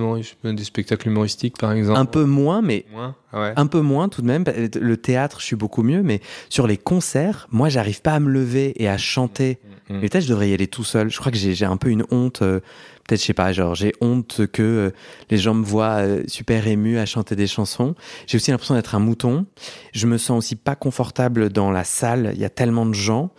des 0.43 0.63
spectacles 0.63 1.07
humoristiques, 1.07 1.57
par 1.59 1.71
exemple? 1.71 1.99
Un 1.99 2.05
peu 2.05 2.23
moins, 2.23 2.63
mais 2.63 2.85
ah 2.95 3.53
un 3.55 3.67
peu 3.67 3.81
moins 3.81 4.09
tout 4.09 4.23
de 4.23 4.27
même. 4.27 4.43
Le 4.45 4.97
théâtre, 4.97 5.39
je 5.39 5.45
suis 5.45 5.55
beaucoup 5.55 5.83
mieux, 5.83 6.01
mais 6.01 6.19
sur 6.49 6.65
les 6.65 6.77
concerts, 6.77 7.47
moi, 7.51 7.69
j'arrive 7.69 8.01
pas 8.01 8.13
à 8.13 8.19
me 8.19 8.29
lever 8.29 8.73
et 8.81 8.89
à 8.89 8.97
chanter. 8.97 9.59
Mm. 9.89 9.99
Mais 10.01 10.09
peut-être 10.09 10.23
je 10.23 10.29
devrais 10.29 10.49
y 10.49 10.53
aller 10.53 10.67
tout 10.67 10.83
seul. 10.83 11.11
Je 11.11 11.19
crois 11.19 11.31
que 11.31 11.37
j'ai 11.37 11.65
un 11.65 11.77
peu 11.77 11.89
une 11.89 12.05
honte. 12.09 12.41
Euh, 12.41 12.59
peut-être, 13.07 13.21
je 13.21 13.25
sais 13.25 13.33
pas, 13.33 13.53
genre, 13.53 13.75
j'ai 13.75 13.93
honte 14.01 14.47
que 14.47 14.61
euh, 14.61 14.91
les 15.29 15.37
gens 15.37 15.53
me 15.53 15.63
voient 15.63 16.01
euh, 16.01 16.23
super 16.27 16.67
ému 16.67 16.97
à 16.97 17.05
chanter 17.05 17.35
des 17.35 17.47
chansons. 17.47 17.95
J'ai 18.27 18.37
aussi 18.37 18.51
l'impression 18.51 18.75
d'être 18.75 18.95
un 18.95 18.99
mouton. 18.99 19.45
Je 19.93 20.07
me 20.07 20.17
sens 20.17 20.37
aussi 20.37 20.55
pas 20.55 20.75
confortable 20.75 21.49
dans 21.49 21.71
la 21.71 21.83
salle. 21.83 22.31
Il 22.33 22.39
y 22.39 22.45
a 22.45 22.49
tellement 22.49 22.85
de 22.85 22.93
gens. 22.93 23.31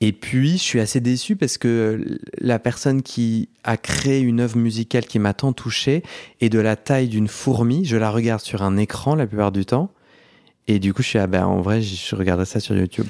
Et 0.00 0.12
puis, 0.12 0.52
je 0.52 0.62
suis 0.62 0.80
assez 0.80 1.00
déçu 1.00 1.34
parce 1.34 1.58
que 1.58 2.18
la 2.38 2.60
personne 2.60 3.02
qui 3.02 3.48
a 3.64 3.76
créé 3.76 4.20
une 4.20 4.40
œuvre 4.40 4.56
musicale 4.56 5.06
qui 5.06 5.18
m'a 5.18 5.34
tant 5.34 5.52
touché 5.52 6.04
est 6.40 6.50
de 6.50 6.60
la 6.60 6.76
taille 6.76 7.08
d'une 7.08 7.26
fourmi. 7.26 7.84
Je 7.84 7.96
la 7.96 8.10
regarde 8.10 8.40
sur 8.40 8.62
un 8.62 8.76
écran 8.76 9.16
la 9.16 9.26
plupart 9.26 9.50
du 9.50 9.66
temps. 9.66 9.90
Et 10.70 10.78
du 10.78 10.92
coup, 10.92 11.02
je 11.02 11.08
suis, 11.08 11.18
ah 11.18 11.26
ben, 11.26 11.46
en 11.46 11.62
vrai, 11.62 11.80
je 11.80 12.14
regarderai 12.14 12.44
ça 12.44 12.60
sur 12.60 12.76
YouTube. 12.76 13.06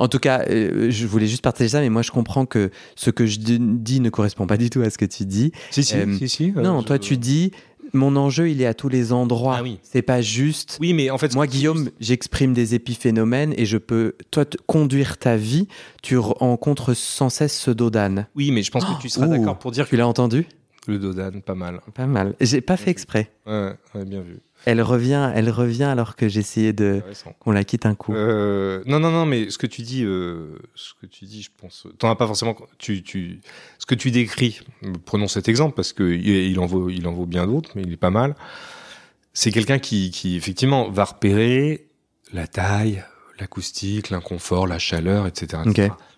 En 0.00 0.08
tout 0.08 0.18
cas, 0.18 0.44
euh, 0.50 0.90
je 0.90 1.06
voulais 1.06 1.28
juste 1.28 1.42
partager 1.42 1.70
ça, 1.70 1.80
mais 1.80 1.90
moi, 1.90 2.02
je 2.02 2.10
comprends 2.10 2.44
que 2.44 2.70
ce 2.96 3.10
que 3.10 3.24
je 3.24 3.38
dis 3.38 4.00
ne 4.00 4.10
correspond 4.10 4.48
pas 4.48 4.56
du 4.56 4.68
tout 4.68 4.80
à 4.80 4.90
ce 4.90 4.98
que 4.98 5.04
tu 5.04 5.24
dis. 5.24 5.52
Si, 5.70 5.84
si, 5.84 5.94
euh, 5.96 6.18
si, 6.18 6.28
si. 6.28 6.52
Euh, 6.56 6.60
non, 6.60 6.82
toi, 6.82 6.98
tu 6.98 7.16
dis, 7.16 7.52
mon 7.92 8.16
enjeu, 8.16 8.50
il 8.50 8.60
est 8.60 8.66
à 8.66 8.74
tous 8.74 8.88
les 8.88 9.12
endroits. 9.12 9.58
Ah 9.58 9.62
oui. 9.62 9.78
C'est 9.84 10.02
pas 10.02 10.20
juste. 10.20 10.76
Oui, 10.80 10.92
mais 10.92 11.08
en 11.10 11.18
fait, 11.18 11.36
moi, 11.36 11.46
Guillaume, 11.46 11.88
j'exprime 12.00 12.52
des 12.52 12.74
épiphénomènes 12.74 13.54
et 13.56 13.64
je 13.64 13.78
peux, 13.78 14.16
toi, 14.32 14.44
conduire 14.66 15.18
ta 15.18 15.36
vie. 15.36 15.68
Tu 16.02 16.18
rencontres 16.18 16.94
sans 16.94 17.30
cesse 17.30 17.56
ce 17.56 17.70
Dodan. 17.70 18.26
Oui, 18.34 18.50
mais 18.50 18.64
je 18.64 18.72
pense 18.72 18.84
que 18.84 19.00
tu 19.00 19.08
seras 19.08 19.28
d'accord 19.28 19.58
pour 19.60 19.70
dire 19.70 19.84
que. 19.84 19.90
Tu 19.90 19.96
l'as 19.96 20.08
entendu? 20.08 20.46
Le 20.88 20.98
Dodan, 20.98 21.42
pas 21.42 21.54
mal. 21.54 21.80
Pas 21.94 22.06
mal. 22.06 22.34
J'ai 22.40 22.62
pas 22.62 22.78
fait 22.78 22.90
exprès. 22.90 23.30
Ouais, 23.46 23.74
ouais, 23.94 24.04
bien 24.06 24.22
vu. 24.22 24.40
Elle 24.64 24.80
revient, 24.80 25.30
elle 25.34 25.50
revient 25.50 25.84
alors 25.84 26.16
que 26.16 26.28
j'essayais 26.28 26.72
de 26.72 27.02
qu'on 27.38 27.52
la 27.52 27.62
quitte 27.62 27.84
un 27.84 27.94
coup. 27.94 28.14
Euh, 28.14 28.82
non, 28.86 28.98
non, 28.98 29.10
non, 29.10 29.26
mais 29.26 29.50
ce 29.50 29.58
que 29.58 29.66
tu 29.66 29.82
dis, 29.82 30.02
euh, 30.02 30.58
ce 30.74 30.94
que 31.00 31.06
tu 31.06 31.26
dis, 31.26 31.42
je 31.42 31.50
pense, 31.56 31.86
t'en 31.98 32.10
as 32.10 32.16
pas 32.16 32.26
forcément. 32.26 32.56
Tu, 32.78 33.02
tu, 33.02 33.40
ce 33.78 33.84
que 33.84 33.94
tu 33.94 34.10
décris. 34.10 34.60
Prenons 35.04 35.28
cet 35.28 35.46
exemple 35.46 35.74
parce 35.76 35.92
que 35.92 36.10
il 36.10 36.58
en 36.58 36.66
vaut, 36.66 36.88
il 36.88 37.06
en 37.06 37.12
vaut 37.12 37.26
bien 37.26 37.46
d'autres, 37.46 37.72
mais 37.76 37.82
il 37.82 37.92
est 37.92 37.98
pas 37.98 38.10
mal. 38.10 38.34
C'est 39.34 39.52
quelqu'un 39.52 39.78
qui, 39.78 40.10
qui 40.10 40.36
effectivement 40.36 40.90
va 40.90 41.04
repérer 41.04 41.86
la 42.32 42.46
taille, 42.46 43.04
l'acoustique, 43.38 44.08
l'inconfort, 44.08 44.66
la 44.66 44.78
chaleur, 44.78 45.26
etc. 45.26 45.62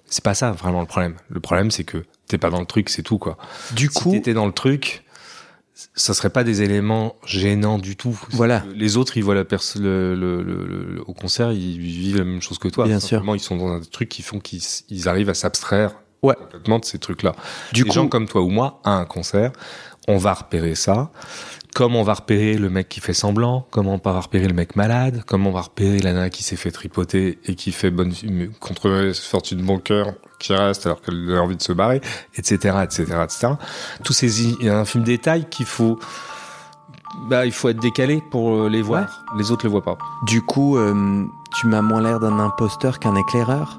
C'est 0.06 0.24
pas 0.24 0.34
ça 0.34 0.52
vraiment 0.52 0.80
le 0.80 0.86
problème. 0.86 1.16
Le 1.28 1.40
problème, 1.40 1.70
c'est 1.70 1.84
que 1.84 2.04
t'es 2.30 2.38
pas 2.38 2.50
dans 2.50 2.60
le 2.60 2.66
truc, 2.66 2.88
c'est 2.88 3.02
tout 3.02 3.18
quoi. 3.18 3.36
Du 3.72 3.86
si 3.86 3.92
coup, 3.92 4.10
t'étais 4.12 4.34
dans 4.34 4.46
le 4.46 4.52
truc 4.52 5.04
ça 5.94 6.14
serait 6.14 6.30
pas 6.30 6.44
des 6.44 6.62
éléments 6.62 7.16
gênants 7.24 7.78
du 7.78 7.96
tout. 7.96 8.18
Voilà. 8.30 8.64
Les 8.74 8.96
autres, 8.96 9.16
ils 9.16 9.24
voient 9.24 9.34
la 9.34 9.44
personne 9.44 9.82
le, 9.82 10.14
le, 10.14 10.42
le, 10.42 11.02
au 11.06 11.14
concert, 11.14 11.52
ils 11.52 11.78
vivent 11.78 12.18
la 12.18 12.24
même 12.24 12.42
chose 12.42 12.58
que 12.58 12.68
toi. 12.68 12.86
Bien 12.86 13.00
sûr. 13.00 13.22
Ils 13.34 13.40
sont 13.40 13.56
dans 13.56 13.72
un 13.72 13.80
truc 13.80 14.08
qui 14.08 14.22
font 14.22 14.40
qu'ils 14.40 15.08
arrivent 15.08 15.30
à 15.30 15.34
s'abstraire 15.34 15.94
ouais. 16.22 16.34
complètement 16.34 16.78
de 16.78 16.84
ces 16.84 16.98
trucs-là. 16.98 17.34
Du 17.72 17.84
Des 17.84 17.90
gens 17.90 18.08
comme 18.08 18.26
toi 18.26 18.42
ou 18.42 18.48
moi, 18.48 18.80
à 18.84 18.92
un 18.92 19.04
concert, 19.04 19.52
on 20.08 20.18
va 20.18 20.34
repérer 20.34 20.74
ça. 20.74 21.10
Comme 21.74 21.94
on 21.94 22.02
va 22.02 22.14
repérer 22.14 22.54
le 22.54 22.68
mec 22.68 22.88
qui 22.88 23.00
fait 23.00 23.14
semblant, 23.14 23.66
comment 23.70 24.00
on 24.04 24.10
va 24.10 24.20
repérer 24.20 24.48
le 24.48 24.54
mec 24.54 24.76
malade, 24.76 25.22
comment 25.26 25.50
on 25.50 25.52
va 25.52 25.62
repérer 25.62 26.00
la 26.00 26.12
nana 26.12 26.30
qui 26.30 26.42
s'est 26.42 26.56
fait 26.56 26.70
tripoter 26.70 27.38
et 27.46 27.54
qui 27.54 27.72
fait 27.72 27.90
bonne 27.90 28.12
contre 28.58 29.12
fortune 29.14 29.62
bon 29.62 29.78
cœur 29.78 30.14
qui 30.40 30.54
reste 30.54 30.86
alors 30.86 31.00
qu'elle 31.00 31.36
a 31.36 31.42
envie 31.42 31.56
de 31.56 31.62
se 31.62 31.72
barrer, 31.72 32.00
etc., 32.36 32.78
etc., 32.82 33.04
etc. 33.22 33.48
Tous 34.02 34.12
ces, 34.12 34.42
il 34.42 34.64
y 34.64 34.68
a 34.68 34.78
un 34.78 34.84
film 34.84 35.04
détail 35.04 35.46
qu'il 35.48 35.66
faut, 35.66 36.00
bah, 37.28 37.46
il 37.46 37.52
faut 37.52 37.68
être 37.68 37.80
décalé 37.80 38.20
pour 38.30 38.54
euh, 38.54 38.68
les 38.68 38.82
voir. 38.82 39.24
Les 39.38 39.52
autres 39.52 39.66
le 39.66 39.70
voient 39.70 39.84
pas. 39.84 39.98
Du 40.26 40.42
coup, 40.42 40.76
euh, 40.76 41.24
tu 41.54 41.66
m'as 41.68 41.82
moins 41.82 42.02
l'air 42.02 42.18
d'un 42.18 42.38
imposteur 42.40 42.98
qu'un 42.98 43.14
éclaireur? 43.14 43.78